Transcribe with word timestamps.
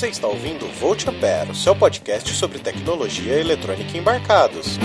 Você 0.00 0.08
está 0.08 0.28
ouvindo 0.28 0.66
Volt 0.80 1.06
Ampere, 1.08 1.54
seu 1.54 1.76
podcast 1.76 2.32
sobre 2.32 2.58
tecnologia 2.58 3.34
eletrônica 3.34 3.94
em 3.94 4.00
embarcados. 4.00 4.78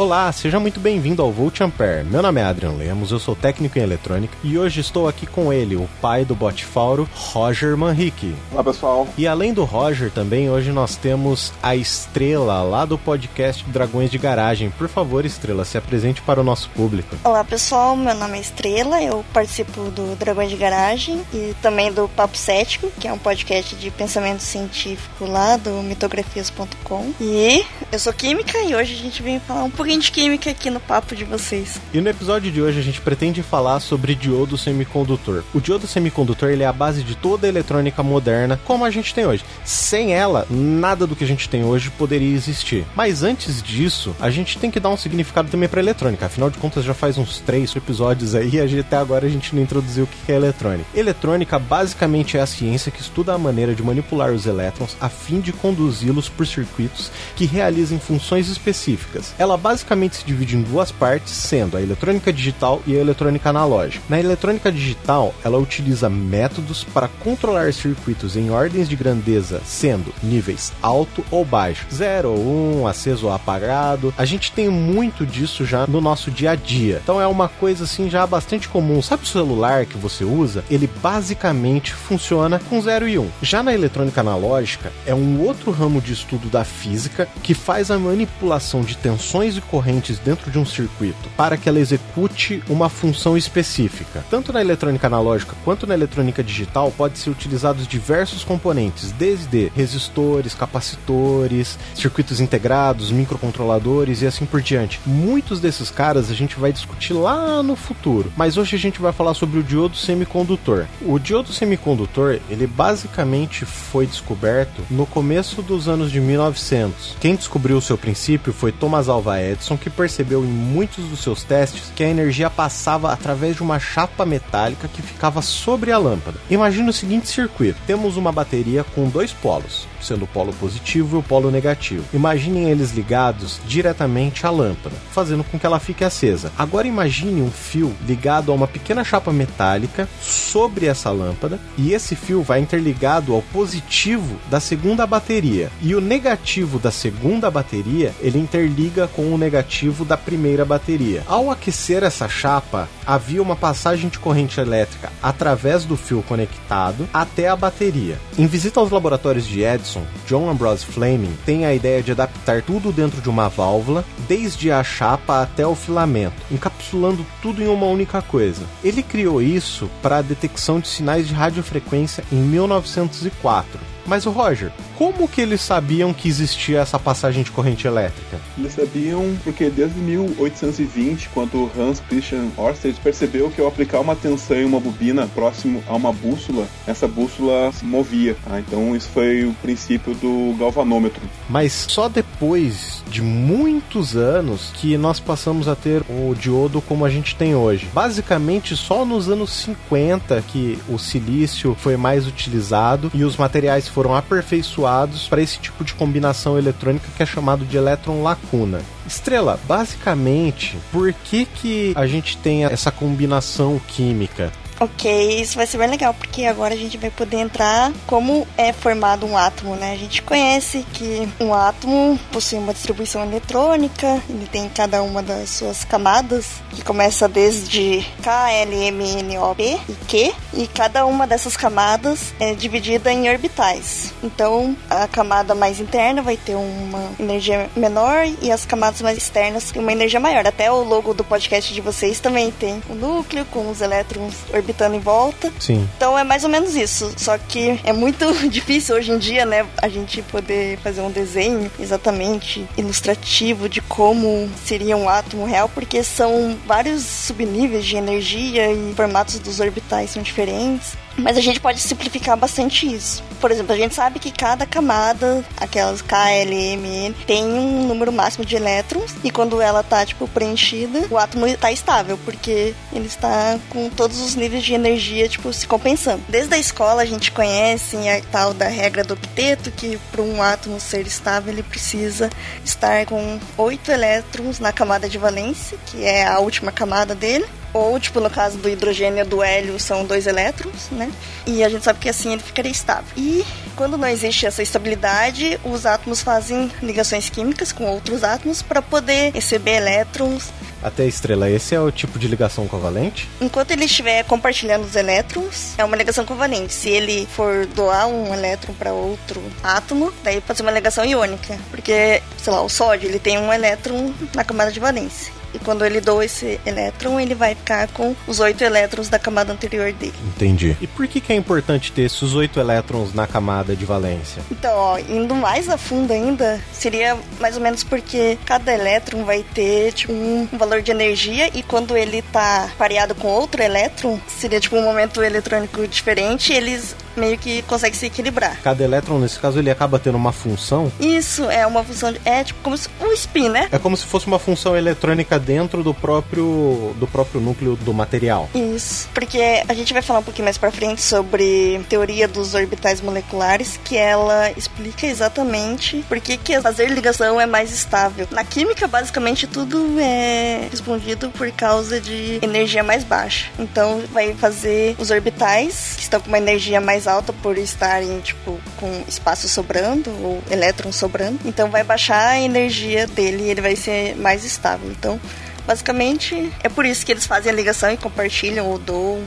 Olá, 0.00 0.32
seja 0.32 0.58
muito 0.58 0.80
bem-vindo 0.80 1.20
ao 1.20 1.30
Volt 1.30 1.60
Ampere. 1.60 2.04
Meu 2.04 2.22
nome 2.22 2.40
é 2.40 2.44
Adrian 2.44 2.72
Lemos, 2.72 3.10
eu 3.10 3.18
sou 3.18 3.36
técnico 3.36 3.78
em 3.78 3.82
eletrônica 3.82 4.34
e 4.42 4.58
hoje 4.58 4.80
estou 4.80 5.06
aqui 5.06 5.26
com 5.26 5.52
ele, 5.52 5.76
o 5.76 5.86
pai 6.00 6.24
do 6.24 6.34
Botfauro, 6.34 7.06
Roger 7.12 7.76
Manrique. 7.76 8.34
Olá, 8.50 8.64
pessoal. 8.64 9.06
E 9.18 9.26
além 9.26 9.52
do 9.52 9.62
Roger, 9.62 10.10
também 10.10 10.48
hoje 10.48 10.72
nós 10.72 10.96
temos 10.96 11.52
a 11.62 11.76
Estrela, 11.76 12.62
lá 12.62 12.86
do 12.86 12.96
podcast 12.96 13.62
Dragões 13.68 14.10
de 14.10 14.16
Garagem. 14.16 14.70
Por 14.70 14.88
favor, 14.88 15.26
Estrela, 15.26 15.66
se 15.66 15.76
apresente 15.76 16.22
para 16.22 16.40
o 16.40 16.42
nosso 16.42 16.70
público. 16.70 17.14
Olá, 17.22 17.44
pessoal. 17.44 17.94
Meu 17.94 18.14
nome 18.14 18.38
é 18.38 18.40
Estrela, 18.40 19.02
eu 19.02 19.22
participo 19.34 19.90
do 19.90 20.16
Dragões 20.16 20.48
de 20.48 20.56
Garagem 20.56 21.20
e 21.30 21.54
também 21.60 21.92
do 21.92 22.08
Papo 22.08 22.38
Cético, 22.38 22.90
que 22.98 23.06
é 23.06 23.12
um 23.12 23.18
podcast 23.18 23.76
de 23.76 23.90
pensamento 23.90 24.40
científico 24.40 25.26
lá 25.26 25.58
do 25.58 25.82
mitografias.com. 25.82 27.12
E 27.20 27.62
eu 27.92 27.98
sou 27.98 28.14
química 28.14 28.62
e 28.62 28.74
hoje 28.74 28.94
a 28.94 28.96
gente 28.98 29.22
vem 29.22 29.38
falar 29.38 29.64
um 29.64 29.70
pouquinho 29.70 29.89
pouquinho 29.90 30.00
de 30.00 30.12
química 30.12 30.50
aqui 30.50 30.70
no 30.70 30.78
papo 30.78 31.16
de 31.16 31.24
vocês. 31.24 31.80
E 31.92 32.00
no 32.00 32.08
episódio 32.08 32.52
de 32.52 32.62
hoje 32.62 32.78
a 32.78 32.82
gente 32.82 33.00
pretende 33.00 33.42
falar 33.42 33.80
sobre 33.80 34.14
diodo 34.14 34.56
semicondutor. 34.56 35.42
O 35.52 35.60
diodo 35.60 35.86
semicondutor 35.88 36.50
ele 36.50 36.62
é 36.62 36.66
a 36.66 36.72
base 36.72 37.02
de 37.02 37.16
toda 37.16 37.46
a 37.46 37.48
eletrônica 37.48 38.00
moderna 38.00 38.60
como 38.64 38.84
a 38.84 38.90
gente 38.90 39.12
tem 39.12 39.26
hoje. 39.26 39.44
Sem 39.64 40.14
ela, 40.14 40.46
nada 40.48 41.08
do 41.08 41.16
que 41.16 41.24
a 41.24 41.26
gente 41.26 41.48
tem 41.48 41.64
hoje 41.64 41.90
poderia 41.90 42.32
existir. 42.32 42.86
Mas 42.94 43.24
antes 43.24 43.60
disso, 43.60 44.14
a 44.20 44.30
gente 44.30 44.58
tem 44.58 44.70
que 44.70 44.78
dar 44.78 44.90
um 44.90 44.96
significado 44.96 45.48
também 45.48 45.68
para 45.68 45.80
eletrônica. 45.80 46.24
Afinal 46.24 46.50
de 46.50 46.58
contas, 46.58 46.84
já 46.84 46.94
faz 46.94 47.18
uns 47.18 47.40
três 47.40 47.74
episódios 47.74 48.36
aí 48.36 48.50
e 48.54 48.80
até 48.80 48.96
agora 48.96 49.26
a 49.26 49.30
gente 49.30 49.56
não 49.56 49.62
introduziu 49.62 50.04
o 50.04 50.06
que 50.06 50.30
é 50.30 50.36
eletrônica. 50.36 50.86
Eletrônica 50.94 51.58
basicamente 51.58 52.36
é 52.36 52.40
a 52.40 52.46
ciência 52.46 52.92
que 52.92 53.00
estuda 53.00 53.34
a 53.34 53.38
maneira 53.38 53.74
de 53.74 53.82
manipular 53.82 54.30
os 54.30 54.46
elétrons 54.46 54.96
a 55.00 55.08
fim 55.08 55.40
de 55.40 55.52
conduzi-los 55.52 56.28
por 56.28 56.46
circuitos 56.46 57.10
que 57.34 57.44
realizem 57.44 57.98
funções 57.98 58.48
específicas. 58.48 59.34
Ela 59.36 59.56
basicamente 59.56 59.79
basicamente 59.80 60.16
se 60.16 60.24
divide 60.24 60.56
em 60.56 60.62
duas 60.62 60.92
partes, 60.92 61.32
sendo 61.32 61.76
a 61.76 61.80
eletrônica 61.80 62.30
digital 62.30 62.82
e 62.86 62.94
a 62.96 63.00
eletrônica 63.00 63.48
analógica. 63.48 64.04
Na 64.10 64.20
eletrônica 64.20 64.70
digital, 64.70 65.34
ela 65.42 65.58
utiliza 65.58 66.10
métodos 66.10 66.84
para 66.84 67.08
controlar 67.08 67.72
circuitos 67.72 68.36
em 68.36 68.50
ordens 68.50 68.88
de 68.88 68.96
grandeza, 68.96 69.62
sendo 69.64 70.12
níveis 70.22 70.72
alto 70.82 71.24
ou 71.30 71.44
baixo, 71.44 71.86
0 71.92 72.28
ou 72.28 72.38
1, 72.38 72.80
um, 72.80 72.86
aceso 72.86 73.26
ou 73.26 73.32
apagado. 73.32 74.12
A 74.18 74.24
gente 74.26 74.52
tem 74.52 74.68
muito 74.68 75.24
disso 75.24 75.64
já 75.64 75.86
no 75.86 76.00
nosso 76.00 76.30
dia 76.30 76.50
a 76.50 76.54
dia. 76.54 77.00
Então 77.02 77.20
é 77.20 77.26
uma 77.26 77.48
coisa 77.48 77.84
assim 77.84 78.10
já 78.10 78.26
bastante 78.26 78.68
comum. 78.68 79.00
Sabe 79.00 79.22
o 79.22 79.26
celular 79.26 79.86
que 79.86 79.96
você 79.96 80.24
usa? 80.24 80.62
Ele 80.70 80.88
basicamente 81.02 81.94
funciona 81.94 82.58
com 82.68 82.80
0 82.80 83.08
e 83.08 83.18
1. 83.18 83.22
Um. 83.22 83.30
Já 83.40 83.62
na 83.62 83.72
eletrônica 83.72 84.20
analógica, 84.20 84.92
é 85.06 85.14
um 85.14 85.40
outro 85.40 85.70
ramo 85.70 86.02
de 86.02 86.12
estudo 86.12 86.48
da 86.48 86.64
física 86.64 87.26
que 87.42 87.54
faz 87.54 87.90
a 87.90 87.98
manipulação 87.98 88.82
de 88.82 88.96
tensões 88.96 89.56
e 89.56 89.60
correntes 89.70 90.18
dentro 90.18 90.50
de 90.50 90.58
um 90.58 90.66
circuito 90.66 91.28
para 91.36 91.56
que 91.56 91.68
ela 91.68 91.78
execute 91.78 92.62
uma 92.68 92.88
função 92.88 93.36
específica. 93.36 94.24
Tanto 94.28 94.52
na 94.52 94.60
eletrônica 94.60 95.06
analógica 95.06 95.54
quanto 95.64 95.86
na 95.86 95.94
eletrônica 95.94 96.42
digital 96.42 96.92
pode 96.96 97.18
ser 97.18 97.30
utilizados 97.30 97.86
diversos 97.86 98.42
componentes, 98.44 99.12
desde 99.12 99.70
resistores, 99.74 100.54
capacitores, 100.54 101.78
circuitos 101.94 102.40
integrados, 102.40 103.10
microcontroladores 103.10 104.22
e 104.22 104.26
assim 104.26 104.44
por 104.44 104.60
diante. 104.60 105.00
Muitos 105.06 105.60
desses 105.60 105.90
caras 105.90 106.30
a 106.30 106.34
gente 106.34 106.58
vai 106.58 106.72
discutir 106.72 107.12
lá 107.12 107.62
no 107.62 107.76
futuro, 107.76 108.32
mas 108.36 108.56
hoje 108.56 108.76
a 108.76 108.78
gente 108.78 109.00
vai 109.00 109.12
falar 109.12 109.34
sobre 109.34 109.58
o 109.58 109.62
diodo 109.62 109.96
semicondutor. 109.96 110.86
O 111.02 111.18
diodo 111.18 111.52
semicondutor, 111.52 112.40
ele 112.50 112.66
basicamente 112.66 113.64
foi 113.64 114.06
descoberto 114.06 114.82
no 114.90 115.06
começo 115.06 115.62
dos 115.62 115.88
anos 115.88 116.10
de 116.10 116.20
1900. 116.20 117.16
Quem 117.20 117.36
descobriu 117.36 117.76
o 117.76 117.82
seu 117.82 117.96
princípio 117.96 118.52
foi 118.52 118.72
Thomas 118.72 119.08
Alva 119.08 119.40
Edison 119.40 119.59
Edison 119.60 119.76
que 119.76 119.90
percebeu 119.90 120.42
em 120.42 120.48
muitos 120.48 121.04
dos 121.04 121.20
seus 121.20 121.44
testes 121.44 121.92
que 121.94 122.02
a 122.02 122.08
energia 122.08 122.48
passava 122.48 123.12
através 123.12 123.56
de 123.56 123.62
uma 123.62 123.78
chapa 123.78 124.24
metálica 124.24 124.88
que 124.88 125.02
ficava 125.02 125.42
sobre 125.42 125.92
a 125.92 125.98
lâmpada. 125.98 126.38
Imagine 126.50 126.88
o 126.88 126.92
seguinte 126.92 127.28
circuito: 127.28 127.78
temos 127.86 128.16
uma 128.16 128.32
bateria 128.32 128.82
com 128.82 129.08
dois 129.08 129.32
polos 129.32 129.86
sendo 130.02 130.24
o 130.24 130.28
polo 130.28 130.52
positivo 130.52 131.16
e 131.16 131.20
o 131.20 131.22
polo 131.22 131.50
negativo. 131.50 132.04
Imaginem 132.12 132.70
eles 132.70 132.92
ligados 132.92 133.60
diretamente 133.66 134.46
à 134.46 134.50
lâmpada, 134.50 134.96
fazendo 135.12 135.44
com 135.44 135.58
que 135.58 135.66
ela 135.66 135.80
fique 135.80 136.04
acesa. 136.04 136.52
Agora 136.56 136.86
imagine 136.86 137.42
um 137.42 137.50
fio 137.50 137.94
ligado 138.06 138.50
a 138.50 138.54
uma 138.54 138.66
pequena 138.66 139.04
chapa 139.04 139.32
metálica 139.32 140.08
sobre 140.20 140.86
essa 140.86 141.10
lâmpada 141.10 141.58
e 141.76 141.92
esse 141.92 142.14
fio 142.14 142.42
vai 142.42 142.60
interligado 142.60 143.34
ao 143.34 143.42
positivo 143.42 144.38
da 144.50 144.60
segunda 144.60 145.06
bateria 145.06 145.70
e 145.82 145.94
o 145.94 146.00
negativo 146.00 146.78
da 146.78 146.90
segunda 146.90 147.50
bateria 147.50 148.14
ele 148.20 148.38
interliga 148.38 149.08
com 149.08 149.32
o 149.32 149.38
negativo 149.38 150.04
da 150.04 150.16
primeira 150.16 150.64
bateria. 150.64 151.22
Ao 151.26 151.50
aquecer 151.50 152.02
essa 152.02 152.28
chapa, 152.28 152.88
havia 153.06 153.42
uma 153.42 153.56
passagem 153.56 154.08
de 154.08 154.18
corrente 154.18 154.60
elétrica 154.60 155.10
através 155.22 155.84
do 155.84 155.96
fio 155.96 156.22
conectado 156.22 157.08
até 157.12 157.48
a 157.48 157.56
bateria. 157.56 158.18
Em 158.38 158.46
visita 158.46 158.80
aos 158.80 158.90
laboratórios 158.90 159.46
de 159.46 159.62
Edison 159.62 159.89
Edison, 159.90 160.04
John 160.26 160.48
Ambrose 160.48 160.84
Fleming, 160.84 161.36
tem 161.44 161.66
a 161.66 161.74
ideia 161.74 162.02
de 162.02 162.12
adaptar 162.12 162.62
tudo 162.62 162.92
dentro 162.92 163.20
de 163.20 163.28
uma 163.28 163.48
válvula, 163.48 164.04
desde 164.28 164.70
a 164.70 164.82
chapa 164.84 165.42
até 165.42 165.66
o 165.66 165.74
filamento, 165.74 166.36
encapsulando 166.50 167.26
tudo 167.42 167.62
em 167.62 167.68
uma 167.68 167.86
única 167.86 168.22
coisa. 168.22 168.62
Ele 168.84 169.02
criou 169.02 169.42
isso 169.42 169.90
para 170.00 170.18
a 170.18 170.22
detecção 170.22 170.78
de 170.80 170.88
sinais 170.88 171.26
de 171.26 171.34
radiofrequência 171.34 172.24
em 172.30 172.36
1904 172.36 173.90
mas 174.06 174.26
o 174.26 174.30
Roger, 174.30 174.72
como 175.00 175.26
que 175.26 175.40
eles 175.40 175.62
sabiam 175.62 176.12
que 176.12 176.28
existia 176.28 176.80
essa 176.80 176.98
passagem 176.98 177.42
de 177.42 177.50
corrente 177.50 177.86
elétrica? 177.86 178.38
Eles 178.58 178.74
sabiam 178.74 179.34
porque 179.42 179.70
desde 179.70 179.98
1820, 179.98 181.30
quando 181.30 181.70
Hans 181.74 182.00
Christian 182.00 182.48
Ørsted 182.58 183.00
percebeu 183.02 183.50
que 183.50 183.62
ao 183.62 183.68
aplicar 183.68 184.00
uma 184.00 184.14
tensão 184.14 184.58
em 184.58 184.66
uma 184.66 184.78
bobina 184.78 185.26
próximo 185.28 185.82
a 185.88 185.96
uma 185.96 186.12
bússola, 186.12 186.68
essa 186.86 187.08
bússola 187.08 187.72
se 187.72 187.82
movia. 187.82 188.36
Ah, 188.46 188.60
então 188.60 188.94
isso 188.94 189.08
foi 189.08 189.46
o 189.46 189.54
princípio 189.54 190.14
do 190.16 190.54
galvanômetro. 190.58 191.22
Mas 191.48 191.72
só 191.88 192.06
depois 192.06 193.02
de 193.10 193.22
muitos 193.22 194.18
anos 194.18 194.70
que 194.74 194.98
nós 194.98 195.18
passamos 195.18 195.66
a 195.66 195.74
ter 195.74 196.02
o 196.10 196.34
diodo 196.34 196.82
como 196.82 197.06
a 197.06 197.08
gente 197.08 197.34
tem 197.36 197.54
hoje. 197.54 197.88
Basicamente 197.94 198.76
só 198.76 199.06
nos 199.06 199.30
anos 199.30 199.50
50 199.50 200.44
que 200.46 200.78
o 200.86 200.98
silício 200.98 201.74
foi 201.80 201.96
mais 201.96 202.26
utilizado 202.26 203.10
e 203.14 203.24
os 203.24 203.38
materiais 203.38 203.88
foram 203.88 204.14
aperfeiçoados 204.14 204.89
para 205.28 205.42
esse 205.42 205.58
tipo 205.58 205.84
de 205.84 205.94
combinação 205.94 206.58
eletrônica 206.58 207.06
que 207.16 207.22
é 207.22 207.26
chamado 207.26 207.64
de 207.64 207.76
elétron 207.76 208.22
lacuna. 208.22 208.80
Estrela, 209.06 209.58
basicamente, 209.66 210.76
por 210.92 211.12
que, 211.12 211.44
que 211.44 211.92
a 211.94 212.06
gente 212.06 212.36
tem 212.36 212.64
essa 212.64 212.90
combinação 212.90 213.80
química? 213.86 214.52
Ok, 214.82 215.42
isso 215.42 215.56
vai 215.56 215.66
ser 215.66 215.76
bem 215.76 215.90
legal, 215.90 216.14
porque 216.14 216.46
agora 216.46 216.72
a 216.72 216.76
gente 216.76 216.96
vai 216.96 217.10
poder 217.10 217.36
entrar 217.36 217.92
como 218.06 218.48
é 218.56 218.72
formado 218.72 219.26
um 219.26 219.36
átomo, 219.36 219.76
né? 219.76 219.92
A 219.92 219.96
gente 219.96 220.22
conhece 220.22 220.86
que 220.94 221.28
um 221.38 221.52
átomo 221.52 222.18
possui 222.32 222.58
uma 222.58 222.72
distribuição 222.72 223.22
eletrônica, 223.22 224.22
ele 224.26 224.46
tem 224.50 224.70
cada 224.70 225.02
uma 225.02 225.22
das 225.22 225.50
suas 225.50 225.84
camadas, 225.84 226.46
que 226.70 226.82
começa 226.82 227.28
desde 227.28 228.02
K, 228.22 228.52
L, 228.52 228.74
M, 228.74 229.06
N, 229.18 229.38
O, 229.40 229.54
P 229.54 229.78
e 229.86 229.92
Q, 230.08 230.34
e 230.54 230.66
cada 230.66 231.04
uma 231.04 231.26
dessas 231.26 231.58
camadas 231.58 232.32
é 232.40 232.54
dividida 232.54 233.12
em 233.12 233.28
orbitais. 233.28 234.14
Então, 234.22 234.74
a 234.88 235.06
camada 235.06 235.54
mais 235.54 235.78
interna 235.78 236.22
vai 236.22 236.38
ter 236.38 236.54
uma 236.54 237.12
energia 237.20 237.68
menor 237.76 238.24
e 238.40 238.50
as 238.50 238.64
camadas 238.64 239.02
mais 239.02 239.18
externas 239.18 239.70
uma 239.76 239.92
energia 239.92 240.18
maior. 240.18 240.46
Até 240.46 240.72
o 240.72 240.82
logo 240.82 241.12
do 241.12 241.22
podcast 241.22 241.74
de 241.74 241.82
vocês 241.82 242.18
também 242.18 242.50
tem 242.50 242.82
o 242.88 242.94
núcleo 242.94 243.44
com 243.44 243.68
os 243.68 243.82
elétrons 243.82 244.36
orbitando 244.54 244.69
orbitando 244.70 244.96
em 244.96 245.00
volta. 245.00 245.52
Sim. 245.58 245.88
Então 245.96 246.18
é 246.18 246.24
mais 246.24 246.44
ou 246.44 246.50
menos 246.50 246.74
isso. 246.74 247.12
Só 247.16 247.36
que 247.36 247.80
é 247.84 247.92
muito 247.92 248.32
difícil 248.48 248.96
hoje 248.96 249.10
em 249.10 249.18
dia, 249.18 249.44
né, 249.44 249.66
a 249.80 249.88
gente 249.88 250.22
poder 250.22 250.78
fazer 250.78 251.00
um 251.00 251.10
desenho 251.10 251.70
exatamente 251.78 252.66
ilustrativo 252.76 253.68
de 253.68 253.80
como 253.80 254.48
seria 254.64 254.96
um 254.96 255.08
átomo 255.08 255.44
real, 255.44 255.68
porque 255.68 256.02
são 256.02 256.56
vários 256.66 257.02
subníveis 257.02 257.84
de 257.84 257.96
energia 257.96 258.72
e 258.72 258.94
formatos 258.94 259.38
dos 259.38 259.60
orbitais 259.60 260.10
são 260.10 260.22
diferentes. 260.22 260.96
Mas 261.16 261.36
a 261.36 261.40
gente 261.40 261.60
pode 261.60 261.80
simplificar 261.80 262.36
bastante 262.36 262.92
isso. 262.92 263.22
Por 263.40 263.50
exemplo, 263.50 263.72
a 263.72 263.76
gente 263.76 263.94
sabe 263.94 264.18
que 264.18 264.30
cada 264.30 264.66
camada, 264.66 265.44
aquelas 265.56 266.02
K, 266.02 266.30
L, 266.32 266.54
M, 266.54 267.14
tem 267.26 267.44
um 267.44 267.86
número 267.86 268.12
máximo 268.12 268.44
de 268.44 268.56
elétrons 268.56 269.14
e 269.24 269.30
quando 269.30 269.60
ela 269.60 269.82
tá 269.82 270.04
tipo 270.04 270.28
preenchida, 270.28 271.06
o 271.10 271.16
átomo 271.16 271.46
está 271.46 271.72
estável, 271.72 272.18
porque 272.24 272.74
ele 272.92 273.06
está 273.06 273.58
com 273.70 273.88
todos 273.88 274.20
os 274.20 274.34
níveis 274.34 274.64
de 274.64 274.74
energia 274.74 275.28
tipo 275.28 275.52
se 275.52 275.66
compensando. 275.66 276.22
Desde 276.28 276.54
a 276.54 276.58
escola 276.58 277.02
a 277.02 277.06
gente 277.06 277.32
conhece 277.32 277.96
a 278.08 278.20
tal 278.30 278.52
da 278.52 278.68
regra 278.68 279.04
do 279.04 279.14
octeto 279.14 279.70
que 279.70 279.98
para 280.12 280.22
um 280.22 280.42
átomo 280.42 280.78
ser 280.78 281.06
estável 281.06 281.52
ele 281.52 281.62
precisa 281.62 282.30
estar 282.64 283.06
com 283.06 283.38
oito 283.56 283.90
elétrons 283.90 284.58
na 284.58 284.72
camada 284.72 285.08
de 285.08 285.18
valência, 285.18 285.78
que 285.86 286.04
é 286.04 286.26
a 286.26 286.38
última 286.38 286.70
camada 286.70 287.14
dele 287.14 287.46
ou, 287.72 287.98
tipo, 287.98 288.20
no 288.20 288.30
caso 288.30 288.58
do 288.58 288.68
hidrogênio 288.68 289.24
do 289.24 289.42
hélio, 289.42 289.78
são 289.78 290.04
dois 290.04 290.26
elétrons, 290.26 290.90
né? 290.90 291.10
E 291.46 291.62
a 291.62 291.68
gente 291.68 291.84
sabe 291.84 291.98
que 291.98 292.08
assim 292.08 292.32
ele 292.32 292.42
ficaria 292.42 292.70
estável. 292.70 293.06
E 293.16 293.44
quando 293.76 293.96
não 293.96 294.08
existe 294.08 294.46
essa 294.46 294.62
estabilidade, 294.62 295.58
os 295.64 295.86
átomos 295.86 296.22
fazem 296.22 296.70
ligações 296.82 297.28
químicas 297.28 297.72
com 297.72 297.84
outros 297.84 298.24
átomos 298.24 298.62
para 298.62 298.82
poder 298.82 299.32
receber 299.32 299.76
elétrons. 299.76 300.50
Até 300.82 301.06
estrela, 301.06 301.50
esse 301.50 301.74
é 301.74 301.80
o 301.80 301.90
tipo 301.92 302.18
de 302.18 302.26
ligação 302.26 302.66
covalente? 302.66 303.28
Enquanto 303.40 303.70
ele 303.70 303.84
estiver 303.84 304.24
compartilhando 304.24 304.84
os 304.84 304.96
elétrons, 304.96 305.74
é 305.76 305.84
uma 305.84 305.96
ligação 305.96 306.24
covalente. 306.24 306.72
Se 306.72 306.88
ele 306.88 307.26
for 307.26 307.66
doar 307.66 308.06
um 308.06 308.32
elétron 308.32 308.72
para 308.72 308.92
outro 308.92 309.42
átomo, 309.62 310.12
daí 310.24 310.40
pode 310.40 310.56
ser 310.56 310.62
uma 310.62 310.72
ligação 310.72 311.04
iônica, 311.04 311.58
porque, 311.70 312.22
sei 312.38 312.52
lá, 312.52 312.62
o 312.62 312.68
sódio, 312.68 313.08
ele 313.08 313.18
tem 313.18 313.38
um 313.38 313.52
elétron 313.52 314.12
na 314.34 314.42
camada 314.42 314.72
de 314.72 314.80
valência 314.80 315.39
e 315.54 315.58
quando 315.58 315.84
ele 315.84 316.00
doa 316.00 316.24
esse 316.24 316.60
elétron, 316.64 317.18
ele 317.18 317.34
vai 317.34 317.54
ficar 317.54 317.88
com 317.88 318.14
os 318.26 318.40
oito 318.40 318.62
elétrons 318.62 319.08
da 319.08 319.18
camada 319.18 319.52
anterior 319.52 319.92
dele. 319.92 320.14
Entendi. 320.36 320.76
E 320.80 320.86
por 320.86 321.06
que, 321.06 321.20
que 321.20 321.32
é 321.32 321.36
importante 321.36 321.92
ter 321.92 322.02
esses 322.02 322.34
oito 322.34 322.60
elétrons 322.60 323.14
na 323.14 323.26
camada 323.26 323.74
de 323.74 323.84
valência? 323.84 324.42
Então, 324.50 324.72
ó, 324.74 324.98
indo 324.98 325.34
mais 325.34 325.68
a 325.68 325.76
fundo 325.76 326.12
ainda, 326.12 326.60
seria 326.72 327.16
mais 327.40 327.56
ou 327.56 327.62
menos 327.62 327.82
porque 327.82 328.38
cada 328.44 328.72
elétron 328.72 329.24
vai 329.24 329.44
ter 329.54 329.92
tipo, 329.92 330.12
um 330.12 330.48
valor 330.52 330.82
de 330.82 330.90
energia 330.90 331.50
e 331.54 331.62
quando 331.62 331.96
ele 331.96 332.22
tá 332.22 332.70
pareado 332.78 333.14
com 333.14 333.28
outro 333.28 333.62
elétron, 333.62 334.18
seria 334.26 334.60
tipo 334.60 334.76
um 334.76 334.82
momento 334.82 335.22
eletrônico 335.22 335.86
diferente, 335.86 336.52
eles 336.52 336.94
meio 337.16 337.38
que 337.38 337.62
consegue 337.62 337.96
se 337.96 338.06
equilibrar. 338.06 338.60
Cada 338.62 338.82
elétron, 338.84 339.18
nesse 339.18 339.38
caso, 339.38 339.58
ele 339.58 339.70
acaba 339.70 339.98
tendo 339.98 340.16
uma 340.16 340.32
função? 340.32 340.90
Isso, 341.00 341.44
é 341.50 341.66
uma 341.66 341.82
função. 341.82 342.12
De, 342.12 342.20
é 342.24 342.44
tipo 342.44 342.60
como 342.62 342.76
se, 342.76 342.88
um 343.00 343.12
spin, 343.12 343.48
né? 343.48 343.68
É 343.72 343.78
como 343.78 343.96
se 343.96 344.06
fosse 344.06 344.26
uma 344.26 344.38
função 344.38 344.76
eletrônica 344.76 345.38
dentro 345.38 345.82
do 345.82 345.94
próprio, 345.94 346.94
do 346.96 347.06
próprio 347.06 347.40
núcleo 347.40 347.76
do 347.76 347.92
material. 347.92 348.48
Isso, 348.54 349.08
porque 349.14 349.62
a 349.68 349.74
gente 349.74 349.92
vai 349.92 350.02
falar 350.02 350.20
um 350.20 350.22
pouquinho 350.22 350.44
mais 350.44 350.58
pra 350.58 350.70
frente 350.70 351.02
sobre 351.02 351.80
teoria 351.88 352.28
dos 352.28 352.54
orbitais 352.54 353.00
moleculares, 353.00 353.78
que 353.84 353.96
ela 353.96 354.50
explica 354.52 355.06
exatamente 355.06 356.04
por 356.08 356.20
que, 356.20 356.36
que 356.36 356.60
fazer 356.60 356.90
ligação 356.90 357.40
é 357.40 357.46
mais 357.46 357.72
estável. 357.72 358.26
Na 358.30 358.44
química, 358.44 358.86
basicamente, 358.86 359.46
tudo 359.46 359.98
é 359.98 360.68
respondido 360.70 361.30
por 361.30 361.50
causa 361.52 362.00
de 362.00 362.38
energia 362.42 362.82
mais 362.82 363.04
baixa. 363.04 363.50
Então, 363.58 364.02
vai 364.12 364.34
fazer 364.34 364.94
os 364.98 365.10
orbitais, 365.10 365.94
que 365.96 366.02
estão 366.02 366.20
com 366.20 366.28
uma 366.28 366.38
energia 366.38 366.80
mais 366.80 367.06
alta 367.10 367.32
por 367.32 367.58
estarem, 367.58 368.20
tipo, 368.20 368.60
com 368.76 369.04
espaço 369.08 369.48
sobrando, 369.48 370.10
ou 370.22 370.42
elétrons 370.50 370.96
sobrando. 370.96 371.38
Então, 371.44 371.70
vai 371.70 371.84
baixar 371.84 372.28
a 372.28 372.40
energia 372.40 373.06
dele 373.06 373.44
e 373.44 373.50
ele 373.50 373.60
vai 373.60 373.76
ser 373.76 374.16
mais 374.16 374.44
estável. 374.44 374.90
Então, 374.90 375.20
basicamente, 375.66 376.52
é 376.62 376.68
por 376.68 376.84
isso 376.84 377.04
que 377.04 377.12
eles 377.12 377.26
fazem 377.26 377.52
a 377.52 377.54
ligação 377.54 377.90
e 377.90 377.96
compartilham 377.96 378.66
ou 378.66 378.78
doam 378.78 379.22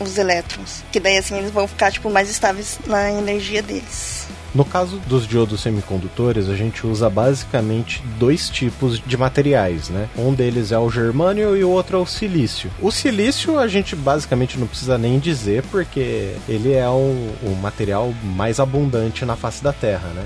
os 0.00 0.16
elétrons. 0.16 0.82
Que 0.92 1.00
daí, 1.00 1.18
assim, 1.18 1.36
eles 1.38 1.50
vão 1.50 1.66
ficar, 1.66 1.90
tipo, 1.90 2.10
mais 2.10 2.30
estáveis 2.30 2.78
na 2.86 3.10
energia 3.10 3.62
deles. 3.62 4.26
No 4.58 4.64
caso 4.64 4.98
dos 5.06 5.24
diodos 5.24 5.60
semicondutores, 5.60 6.48
a 6.48 6.56
gente 6.56 6.84
usa 6.84 7.08
basicamente 7.08 8.02
dois 8.18 8.50
tipos 8.50 8.98
de 8.98 9.16
materiais, 9.16 9.88
né? 9.88 10.08
Um 10.18 10.34
deles 10.34 10.72
é 10.72 10.78
o 10.80 10.90
germânio 10.90 11.56
e 11.56 11.62
o 11.62 11.70
outro 11.70 11.96
é 11.96 12.00
o 12.00 12.04
silício. 12.04 12.68
O 12.82 12.90
silício 12.90 13.56
a 13.56 13.68
gente 13.68 13.94
basicamente 13.94 14.58
não 14.58 14.66
precisa 14.66 14.98
nem 14.98 15.20
dizer 15.20 15.62
porque 15.70 16.34
ele 16.48 16.72
é 16.72 16.88
o, 16.88 17.30
o 17.40 17.56
material 17.62 18.12
mais 18.20 18.58
abundante 18.58 19.24
na 19.24 19.36
face 19.36 19.62
da 19.62 19.72
Terra, 19.72 20.08
né? 20.08 20.24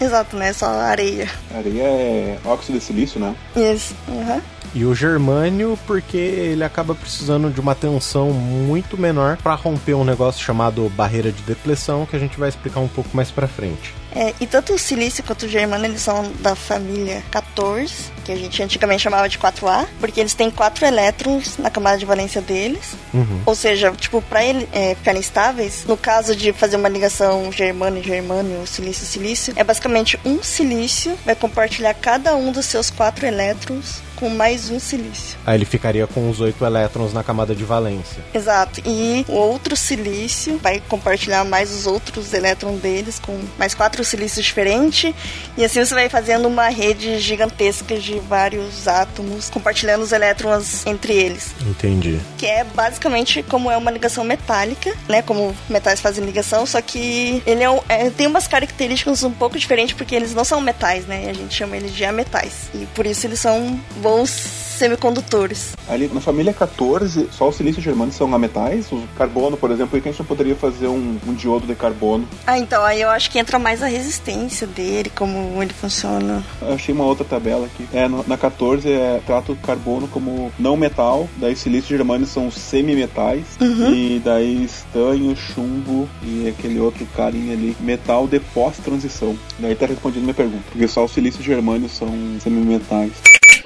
Exato, 0.00 0.36
né? 0.36 0.52
Só 0.52 0.66
areia. 0.66 1.28
Areia 1.54 1.82
é 1.82 2.38
óxido 2.44 2.78
de 2.78 2.84
silício, 2.84 3.20
né? 3.20 3.34
Isso. 3.54 3.94
Uhum. 4.08 4.40
E 4.72 4.84
o 4.84 4.94
germânio, 4.94 5.78
porque 5.86 6.16
ele 6.16 6.62
acaba 6.62 6.94
precisando 6.94 7.50
de 7.50 7.60
uma 7.60 7.74
tensão 7.74 8.30
muito 8.30 8.96
menor 8.96 9.36
para 9.36 9.54
romper 9.54 9.94
um 9.94 10.04
negócio 10.04 10.42
chamado 10.42 10.88
barreira 10.90 11.32
de 11.32 11.42
depressão, 11.42 12.06
que 12.06 12.14
a 12.14 12.18
gente 12.18 12.38
vai 12.38 12.48
explicar 12.48 12.80
um 12.80 12.88
pouco 12.88 13.10
mais 13.12 13.30
para 13.30 13.48
frente. 13.48 13.94
É, 14.14 14.34
e 14.40 14.46
tanto 14.46 14.74
o 14.74 14.78
silício 14.78 15.22
quanto 15.22 15.46
o 15.46 15.48
germano, 15.48 15.84
eles 15.84 16.02
são 16.02 16.30
da 16.40 16.54
família 16.54 17.22
14, 17.30 18.10
que 18.24 18.32
a 18.32 18.36
gente 18.36 18.62
antigamente 18.62 19.02
chamava 19.02 19.28
de 19.28 19.38
4A, 19.38 19.86
porque 19.98 20.20
eles 20.20 20.34
têm 20.34 20.50
quatro 20.50 20.84
elétrons 20.84 21.58
na 21.58 21.70
camada 21.70 21.98
de 21.98 22.04
valência 22.04 22.40
deles. 22.40 22.94
Uhum. 23.14 23.42
Ou 23.46 23.54
seja, 23.54 23.90
tipo, 23.92 24.20
para 24.22 24.44
ele 24.44 24.68
é, 24.72 24.94
ficarem 24.94 25.20
estáveis, 25.20 25.84
no 25.86 25.96
caso 25.96 26.34
de 26.34 26.52
fazer 26.52 26.76
uma 26.76 26.88
ligação 26.88 27.50
germano-germânio, 27.52 28.66
silício-silício, 28.66 29.52
é 29.56 29.64
basicamente 29.64 30.18
um 30.24 30.42
silício 30.42 31.16
vai 31.24 31.34
compartilhar 31.34 31.94
cada 31.94 32.34
um 32.34 32.52
dos 32.52 32.66
seus 32.66 32.90
quatro 32.90 33.26
elétrons 33.26 34.02
com 34.20 34.28
mais 34.28 34.70
um 34.70 34.78
silício. 34.78 35.38
Aí 35.46 35.56
ele 35.56 35.64
ficaria 35.64 36.06
com 36.06 36.28
os 36.28 36.40
oito 36.40 36.62
elétrons 36.62 37.14
na 37.14 37.24
camada 37.24 37.54
de 37.54 37.64
valência. 37.64 38.22
Exato. 38.34 38.82
E 38.84 39.24
o 39.26 39.32
outro 39.32 39.74
silício 39.74 40.58
vai 40.58 40.82
compartilhar 40.88 41.42
mais 41.44 41.72
os 41.72 41.86
outros 41.86 42.34
elétrons 42.34 42.78
deles 42.80 43.18
com 43.18 43.40
mais 43.58 43.74
quatro 43.74 44.04
silícios 44.04 44.44
diferentes. 44.44 45.14
E 45.56 45.64
assim 45.64 45.82
você 45.82 45.94
vai 45.94 46.10
fazendo 46.10 46.46
uma 46.46 46.68
rede 46.68 47.18
gigantesca 47.18 47.98
de 47.98 48.18
vários 48.20 48.86
átomos 48.86 49.48
compartilhando 49.48 50.02
os 50.02 50.12
elétrons 50.12 50.86
entre 50.86 51.14
eles. 51.14 51.54
Entendi. 51.66 52.20
Que 52.36 52.44
é 52.44 52.62
basicamente 52.62 53.42
como 53.42 53.70
é 53.70 53.76
uma 53.78 53.90
ligação 53.90 54.22
metálica, 54.22 54.94
né? 55.08 55.22
Como 55.22 55.56
metais 55.68 55.98
fazem 56.00 56.22
ligação, 56.24 56.66
só 56.66 56.82
que 56.82 57.42
ele 57.46 57.62
é, 57.62 57.70
um, 57.70 57.80
é 57.88 58.10
tem 58.10 58.26
umas 58.26 58.46
características 58.46 59.22
um 59.22 59.32
pouco 59.32 59.58
diferentes 59.58 59.94
porque 59.94 60.14
eles 60.14 60.34
não 60.34 60.44
são 60.44 60.60
metais, 60.60 61.06
né? 61.06 61.28
A 61.30 61.32
gente 61.32 61.54
chama 61.54 61.76
eles 61.76 61.94
de 61.94 62.04
ametais. 62.04 62.68
E 62.74 62.84
por 62.94 63.06
isso 63.06 63.26
eles 63.26 63.40
são 63.40 63.80
bons 64.10 64.30
semicondutores. 64.30 65.76
Ali 65.86 66.10
na 66.12 66.20
família 66.20 66.54
14, 66.54 67.28
só 67.30 67.48
o 67.48 67.52
silício 67.52 67.78
e 67.78 67.82
o 67.82 67.84
germânio 67.84 68.14
são 68.14 68.34
ametais. 68.34 68.90
O 68.90 69.02
carbono, 69.16 69.56
por 69.56 69.70
exemplo, 69.70 69.96
e 69.96 70.00
que 70.00 70.08
a 70.08 70.10
gente 70.10 70.20
não 70.20 70.26
poderia 70.26 70.56
fazer 70.56 70.86
um, 70.86 71.18
um, 71.28 71.34
diodo 71.34 71.66
de 71.66 71.74
carbono. 71.74 72.26
Ah, 72.46 72.58
então 72.58 72.82
aí 72.82 73.02
eu 73.02 73.10
acho 73.10 73.30
que 73.30 73.38
entra 73.38 73.58
mais 73.58 73.82
a 73.82 73.86
resistência 73.86 74.66
dele, 74.66 75.12
como 75.14 75.62
ele 75.62 75.72
funciona. 75.74 76.42
Eu 76.62 76.72
achei 76.72 76.94
uma 76.94 77.04
outra 77.04 77.24
tabela 77.24 77.66
aqui. 77.66 77.86
É, 77.92 78.08
no, 78.08 78.24
na 78.26 78.38
14 78.38 78.90
é, 78.90 79.20
trata 79.26 79.52
o 79.52 79.56
carbono 79.56 80.08
como 80.08 80.50
não 80.58 80.76
metal, 80.76 81.28
daí 81.36 81.54
silício 81.54 81.94
e 81.94 81.98
germânio 81.98 82.26
são 82.26 82.50
semimetais, 82.50 83.44
uhum. 83.60 83.94
e 83.94 84.22
daí 84.24 84.64
estanho, 84.64 85.36
chumbo 85.36 86.08
e 86.22 86.48
aquele 86.48 86.80
outro 86.80 87.06
carinha 87.14 87.52
ali, 87.52 87.76
metal 87.80 88.26
de 88.26 88.40
pós-transição. 88.40 89.36
Daí 89.58 89.74
tá 89.74 89.84
respondendo 89.84 90.22
minha 90.22 90.34
pergunta, 90.34 90.64
porque 90.70 90.88
só 90.88 91.04
o 91.04 91.08
silício 91.08 91.42
e 91.42 91.44
germânio 91.44 91.88
são 91.88 92.08
semimetais. 92.42 93.12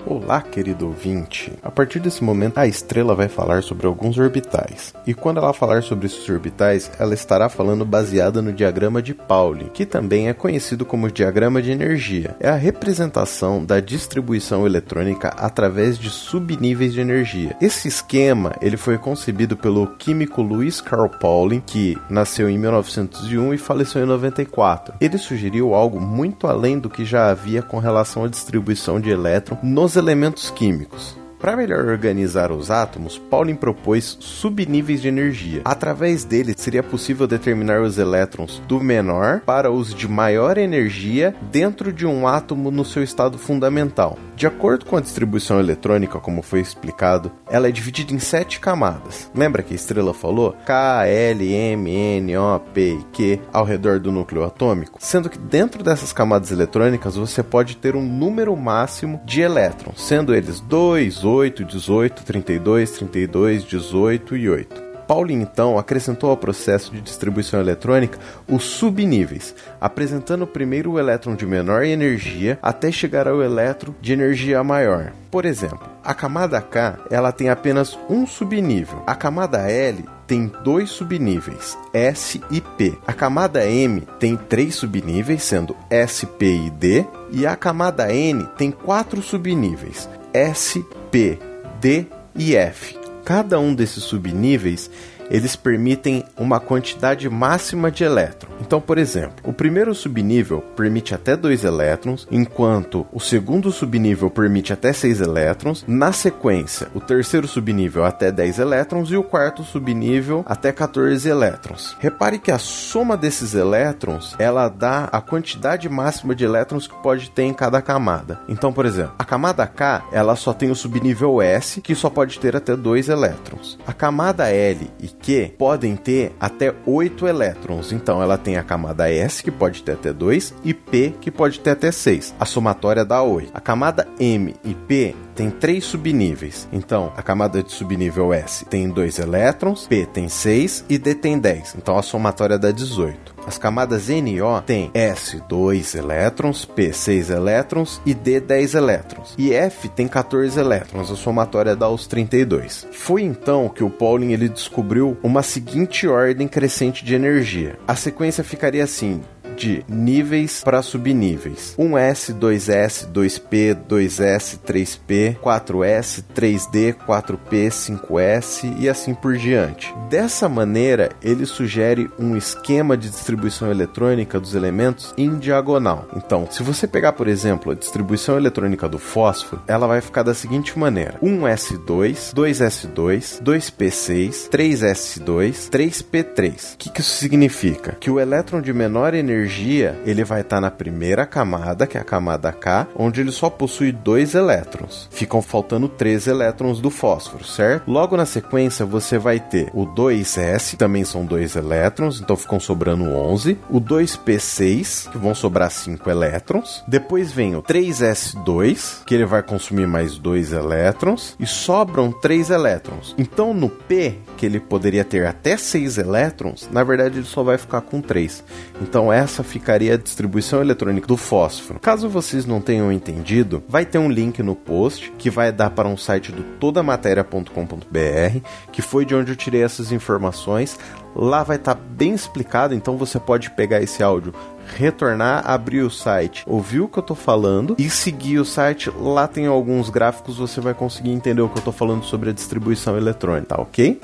Olá, 0.06 0.42
querido 0.42 0.86
ouvinte. 0.86 1.52
A 1.62 1.70
partir 1.70 2.00
desse 2.00 2.22
momento, 2.22 2.58
a 2.58 2.66
estrela 2.66 3.14
vai 3.14 3.28
falar 3.28 3.62
sobre 3.62 3.86
alguns 3.86 4.18
orbitais. 4.18 4.92
E 5.06 5.14
quando 5.14 5.38
ela 5.38 5.52
falar 5.52 5.82
sobre 5.82 6.06
esses 6.06 6.28
orbitais, 6.28 6.90
ela 6.98 7.14
estará 7.14 7.48
falando 7.48 7.84
baseada 7.84 8.42
no 8.42 8.52
diagrama 8.52 9.00
de 9.00 9.14
Pauli, 9.14 9.70
que 9.72 9.86
também 9.86 10.28
é 10.28 10.34
conhecido 10.34 10.84
como 10.84 11.10
diagrama 11.10 11.62
de 11.62 11.70
energia. 11.70 12.36
É 12.40 12.48
a 12.48 12.54
representação 12.54 13.64
da 13.64 13.80
distribuição 13.80 14.66
eletrônica 14.66 15.28
através 15.28 15.98
de 15.98 16.10
subníveis 16.10 16.92
de 16.92 17.00
energia. 17.00 17.56
Esse 17.60 17.88
esquema, 17.88 18.54
ele 18.60 18.76
foi 18.76 18.98
concebido 18.98 19.56
pelo 19.56 19.86
químico 19.86 20.42
Louis 20.42 20.80
Carl 20.80 21.08
Pauling, 21.08 21.62
que 21.64 21.96
nasceu 22.10 22.48
em 22.48 22.58
1901 22.58 23.54
e 23.54 23.58
faleceu 23.58 24.02
em 24.02 24.06
94. 24.06 24.94
Ele 25.00 25.18
sugeriu 25.18 25.74
algo 25.74 26.00
muito 26.00 26.46
além 26.46 26.78
do 26.78 26.90
que 26.90 27.04
já 27.04 27.30
havia 27.30 27.62
com 27.62 27.78
relação 27.78 28.24
à 28.24 28.28
distribuição 28.28 29.00
de 29.00 29.10
elétron 29.10 29.56
nos 29.84 29.96
elementos 29.96 30.48
químicos. 30.48 31.14
Para 31.38 31.58
melhor 31.58 31.84
organizar 31.84 32.50
os 32.50 32.70
átomos, 32.70 33.18
Pauling 33.18 33.54
propôs 33.54 34.16
subníveis 34.18 35.02
de 35.02 35.08
energia. 35.08 35.60
Através 35.62 36.24
deles, 36.24 36.54
seria 36.56 36.82
possível 36.82 37.26
determinar 37.26 37.82
os 37.82 37.98
elétrons 37.98 38.62
do 38.66 38.80
menor 38.80 39.40
para 39.40 39.70
os 39.70 39.94
de 39.94 40.08
maior 40.08 40.56
energia 40.56 41.36
dentro 41.52 41.92
de 41.92 42.06
um 42.06 42.26
átomo 42.26 42.70
no 42.70 42.82
seu 42.82 43.02
estado 43.02 43.36
fundamental. 43.36 44.18
De 44.36 44.46
acordo 44.46 44.84
com 44.84 44.96
a 44.96 45.00
distribuição 45.00 45.60
eletrônica, 45.60 46.18
como 46.18 46.42
foi 46.42 46.60
explicado, 46.60 47.30
ela 47.48 47.68
é 47.68 47.70
dividida 47.70 48.12
em 48.12 48.18
sete 48.18 48.58
camadas. 48.58 49.30
Lembra 49.34 49.62
que 49.62 49.72
a 49.72 49.76
estrela 49.76 50.12
falou? 50.12 50.56
K, 50.66 51.06
L, 51.06 51.52
M, 51.52 51.90
N, 51.90 52.36
O, 52.36 52.58
P 52.58 52.94
e 52.94 53.04
Q 53.12 53.40
ao 53.52 53.64
redor 53.64 54.00
do 54.00 54.10
núcleo 54.10 54.44
atômico? 54.44 54.98
Sendo 55.00 55.30
que 55.30 55.38
dentro 55.38 55.84
dessas 55.84 56.12
camadas 56.12 56.50
eletrônicas 56.50 57.16
você 57.16 57.42
pode 57.42 57.76
ter 57.76 57.94
um 57.94 58.02
número 58.02 58.56
máximo 58.56 59.20
de 59.24 59.40
elétrons, 59.40 60.02
sendo 60.04 60.34
eles 60.34 60.60
2, 60.60 61.24
8, 61.24 61.64
18, 61.64 62.24
32, 62.24 62.90
32, 62.90 63.64
18 63.64 64.36
e 64.36 64.50
8. 64.50 64.83
Pauling 65.06 65.40
então 65.40 65.78
acrescentou 65.78 66.30
ao 66.30 66.36
processo 66.36 66.92
de 66.92 67.00
distribuição 67.00 67.60
eletrônica 67.60 68.18
os 68.48 68.64
subníveis, 68.64 69.54
apresentando 69.80 70.46
primeiro 70.46 70.92
o 70.92 70.98
elétron 70.98 71.34
de 71.34 71.46
menor 71.46 71.84
energia 71.84 72.58
até 72.62 72.90
chegar 72.90 73.28
ao 73.28 73.42
elétron 73.42 73.94
de 74.00 74.12
energia 74.12 74.62
maior. 74.64 75.12
Por 75.30 75.44
exemplo, 75.44 75.88
a 76.02 76.14
camada 76.14 76.60
K 76.60 76.98
ela 77.10 77.32
tem 77.32 77.48
apenas 77.48 77.98
um 78.08 78.26
subnível. 78.26 79.02
A 79.06 79.14
camada 79.14 79.70
L 79.70 80.04
tem 80.26 80.50
dois 80.62 80.90
subníveis, 80.90 81.76
S 81.92 82.40
e 82.50 82.60
P. 82.60 82.96
A 83.06 83.12
camada 83.12 83.66
M 83.66 84.02
tem 84.18 84.36
três 84.36 84.74
subníveis, 84.74 85.42
sendo 85.42 85.76
S, 85.90 86.26
P 86.26 86.46
e 86.46 86.70
D. 86.70 87.06
E 87.30 87.46
a 87.46 87.56
camada 87.56 88.12
N 88.12 88.46
tem 88.56 88.70
quatro 88.70 89.22
subníveis, 89.22 90.08
S, 90.32 90.84
P, 91.10 91.38
D 91.80 92.06
e 92.34 92.54
F. 92.54 93.03
Cada 93.24 93.58
um 93.58 93.74
desses 93.74 94.04
subníveis 94.04 94.90
eles 95.30 95.56
permitem 95.56 96.24
uma 96.36 96.60
quantidade 96.60 97.28
máxima 97.28 97.90
de 97.90 98.04
elétrons. 98.04 98.54
Então, 98.60 98.80
por 98.80 98.98
exemplo, 98.98 99.36
o 99.44 99.52
primeiro 99.52 99.94
subnível 99.94 100.60
permite 100.76 101.14
até 101.14 101.36
2 101.36 101.64
elétrons, 101.64 102.26
enquanto 102.30 103.06
o 103.12 103.20
segundo 103.20 103.70
subnível 103.70 104.30
permite 104.30 104.72
até 104.72 104.92
6 104.92 105.20
elétrons. 105.20 105.84
Na 105.86 106.12
sequência, 106.12 106.88
o 106.94 107.00
terceiro 107.00 107.46
subnível 107.46 108.04
até 108.04 108.30
10 108.30 108.58
elétrons 108.58 109.10
e 109.10 109.16
o 109.16 109.22
quarto 109.22 109.62
subnível 109.62 110.44
até 110.46 110.72
14 110.72 111.28
elétrons. 111.28 111.96
Repare 111.98 112.38
que 112.38 112.50
a 112.50 112.58
soma 112.58 113.16
desses 113.16 113.54
elétrons, 113.54 114.34
ela 114.38 114.68
dá 114.68 115.04
a 115.04 115.20
quantidade 115.20 115.88
máxima 115.88 116.34
de 116.34 116.44
elétrons 116.44 116.86
que 116.86 117.02
pode 117.02 117.30
ter 117.30 117.44
em 117.44 117.54
cada 117.54 117.80
camada. 117.80 118.40
Então, 118.48 118.72
por 118.72 118.86
exemplo, 118.86 119.14
a 119.18 119.24
camada 119.24 119.66
K, 119.66 120.04
ela 120.12 120.36
só 120.36 120.52
tem 120.52 120.70
o 120.70 120.76
subnível 120.76 121.40
S, 121.40 121.80
que 121.80 121.94
só 121.94 122.10
pode 122.10 122.38
ter 122.38 122.56
até 122.56 122.76
2 122.76 123.08
elétrons. 123.08 123.78
A 123.86 123.92
camada 123.92 124.50
L 124.50 124.90
e 125.00 125.13
que 125.20 125.52
podem 125.58 125.96
ter 125.96 126.32
até 126.38 126.74
8 126.86 127.26
elétrons. 127.26 127.92
Então 127.92 128.22
ela 128.22 128.36
tem 128.36 128.56
a 128.56 128.62
camada 128.62 129.10
S, 129.10 129.42
que 129.42 129.50
pode 129.50 129.82
ter 129.82 129.92
até 129.92 130.12
2, 130.12 130.54
e 130.64 130.74
P, 130.74 131.14
que 131.20 131.30
pode 131.30 131.60
ter 131.60 131.70
até 131.70 131.90
6. 131.90 132.34
A 132.38 132.44
somatória 132.44 133.04
dá 133.04 133.22
8. 133.22 133.50
A 133.54 133.60
camada 133.60 134.06
M 134.18 134.54
e 134.64 134.74
P 134.74 135.14
tem 135.34 135.50
três 135.50 135.84
subníveis. 135.84 136.68
Então, 136.72 137.12
a 137.16 137.22
camada 137.22 137.62
de 137.62 137.72
subnível 137.72 138.32
S 138.32 138.64
tem 138.64 138.88
2 138.88 139.18
elétrons, 139.18 139.86
P 139.86 140.06
tem 140.06 140.28
6 140.28 140.84
e 140.88 140.98
D 140.98 141.14
tem 141.14 141.38
10. 141.38 141.76
Então, 141.76 141.98
a 141.98 142.02
somatória 142.02 142.58
dá 142.58 142.70
18. 142.70 143.34
As 143.46 143.58
camadas 143.58 144.08
N 144.08 144.32
e 144.32 144.40
O 144.40 144.60
têm 144.62 144.90
S 144.94 145.42
2 145.48 145.94
elétrons, 145.94 146.64
P 146.64 146.92
6 146.92 147.28
elétrons 147.30 148.00
e 148.06 148.14
D 148.14 148.40
10 148.40 148.74
elétrons. 148.74 149.34
E 149.36 149.52
F 149.52 149.88
tem 149.88 150.08
14 150.08 150.58
elétrons, 150.58 151.10
a 151.10 151.16
somatória 151.16 151.76
dá 151.76 151.88
os 151.88 152.06
32. 152.06 152.86
Foi 152.92 153.22
então 153.22 153.68
que 153.68 153.84
o 153.84 153.90
Pauling 153.90 154.32
ele 154.32 154.48
descobriu 154.48 155.18
uma 155.22 155.42
seguinte 155.42 156.06
ordem 156.06 156.48
crescente 156.48 157.04
de 157.04 157.14
energia. 157.14 157.78
A 157.86 157.94
sequência 157.94 158.42
ficaria 158.42 158.82
assim: 158.82 159.20
de 159.54 159.84
níveis 159.88 160.62
para 160.62 160.82
subníveis. 160.82 161.74
1S, 161.78 162.34
2S, 162.34 163.10
2P, 163.10 163.74
2S, 163.88 164.58
3P, 164.58 165.36
4S, 165.38 166.24
3D, 166.34 166.94
4P, 166.94 167.68
5S 167.68 168.76
e 168.78 168.88
assim 168.88 169.14
por 169.14 169.36
diante. 169.36 169.94
Dessa 170.10 170.48
maneira, 170.48 171.10
ele 171.22 171.46
sugere 171.46 172.10
um 172.18 172.36
esquema 172.36 172.96
de 172.96 173.08
distribuição 173.08 173.70
eletrônica 173.70 174.38
dos 174.38 174.54
elementos 174.54 175.14
em 175.16 175.38
diagonal. 175.38 176.08
Então, 176.16 176.48
se 176.50 176.62
você 176.62 176.86
pegar, 176.86 177.12
por 177.12 177.28
exemplo, 177.28 177.72
a 177.72 177.74
distribuição 177.74 178.36
eletrônica 178.36 178.88
do 178.88 178.98
fósforo, 178.98 179.62
ela 179.66 179.86
vai 179.86 180.00
ficar 180.00 180.22
da 180.22 180.34
seguinte 180.34 180.78
maneira: 180.78 181.18
1S2, 181.22 182.34
2S2, 182.34 183.42
2P6, 183.42 184.48
3S2, 184.50 185.70
3P3. 185.70 186.74
O 186.74 186.78
que, 186.78 186.90
que 186.90 187.00
isso 187.00 187.16
significa? 187.16 187.96
Que 188.00 188.10
o 188.10 188.20
elétron 188.20 188.60
de 188.60 188.72
menor 188.72 189.14
energia 189.14 189.43
energia, 189.44 189.98
ele 190.04 190.24
vai 190.24 190.40
estar 190.40 190.56
tá 190.56 190.60
na 190.60 190.70
primeira 190.70 191.26
camada, 191.26 191.86
que 191.86 191.96
é 191.96 192.00
a 192.00 192.04
camada 192.04 192.52
K, 192.52 192.86
onde 192.96 193.20
ele 193.20 193.30
só 193.30 193.48
possui 193.48 193.92
dois 193.92 194.34
elétrons. 194.34 195.08
Ficam 195.10 195.42
faltando 195.42 195.88
três 195.88 196.26
elétrons 196.26 196.80
do 196.80 196.90
fósforo, 196.90 197.44
certo? 197.44 197.90
Logo 197.90 198.16
na 198.16 198.26
sequência, 198.26 198.84
você 198.84 199.18
vai 199.18 199.40
ter 199.40 199.70
o 199.72 199.86
2S, 199.86 200.76
também 200.76 201.04
são 201.04 201.24
dois 201.24 201.56
elétrons, 201.56 202.20
então 202.20 202.36
ficam 202.36 202.58
sobrando 202.58 203.04
11. 203.04 203.58
O 203.70 203.80
2P6, 203.80 205.10
que 205.10 205.18
vão 205.18 205.34
sobrar 205.34 205.70
5 205.70 206.08
elétrons. 206.08 206.82
Depois 206.86 207.32
vem 207.32 207.56
o 207.56 207.62
3S2, 207.62 209.04
que 209.04 209.14
ele 209.14 209.26
vai 209.26 209.42
consumir 209.42 209.86
mais 209.86 210.18
dois 210.18 210.52
elétrons. 210.52 211.36
E 211.38 211.46
sobram 211.46 212.12
3 212.12 212.50
elétrons. 212.50 213.14
Então 213.18 213.52
no 213.52 213.68
P, 213.68 214.18
que 214.36 214.46
ele 214.46 214.60
poderia 214.60 215.04
ter 215.04 215.26
até 215.26 215.56
6 215.56 215.98
elétrons, 215.98 216.68
na 216.70 216.82
verdade 216.82 217.18
ele 217.18 217.26
só 217.26 217.42
vai 217.42 217.58
ficar 217.58 217.80
com 217.80 218.00
3. 218.00 218.44
Então 218.80 219.12
essa 219.12 219.33
essa 219.34 219.42
ficaria 219.42 219.94
a 219.94 219.96
distribuição 219.96 220.60
eletrônica 220.60 221.06
do 221.06 221.16
fósforo. 221.16 221.80
Caso 221.80 222.08
vocês 222.08 222.46
não 222.46 222.60
tenham 222.60 222.92
entendido, 222.92 223.62
vai 223.68 223.84
ter 223.84 223.98
um 223.98 224.08
link 224.08 224.42
no 224.42 224.54
post 224.54 225.12
que 225.18 225.28
vai 225.28 225.50
dar 225.50 225.70
para 225.70 225.88
um 225.88 225.96
site 225.96 226.30
do 226.30 226.42
todamatéria.com.br, 226.58 228.38
que 228.70 228.80
foi 228.80 229.04
de 229.04 229.14
onde 229.14 229.32
eu 229.32 229.36
tirei 229.36 229.62
essas 229.62 229.90
informações. 229.90 230.78
Lá 231.16 231.42
vai 231.42 231.56
estar 231.56 231.74
tá 231.74 231.80
bem 231.80 232.12
explicado, 232.12 232.74
então 232.74 232.96
você 232.96 233.18
pode 233.18 233.50
pegar 233.50 233.80
esse 233.80 234.02
áudio 234.02 234.32
retornar, 234.76 235.42
abrir 235.48 235.82
o 235.82 235.90
site, 235.90 236.42
ouvir 236.46 236.80
o 236.80 236.88
que 236.88 236.98
eu 236.98 237.02
tô 237.02 237.14
falando 237.14 237.76
e 237.78 237.90
seguir 237.90 238.38
o 238.38 238.44
site. 238.44 238.90
Lá 238.90 239.28
tem 239.28 239.46
alguns 239.46 239.90
gráficos, 239.90 240.38
você 240.38 240.60
vai 240.60 240.74
conseguir 240.74 241.10
entender 241.10 241.42
o 241.42 241.48
que 241.48 241.58
eu 241.58 241.62
tô 241.62 241.72
falando 241.72 242.04
sobre 242.04 242.30
a 242.30 242.32
distribuição 242.32 242.96
eletrônica, 242.96 243.54
tá 243.54 243.60
ok? 243.60 244.00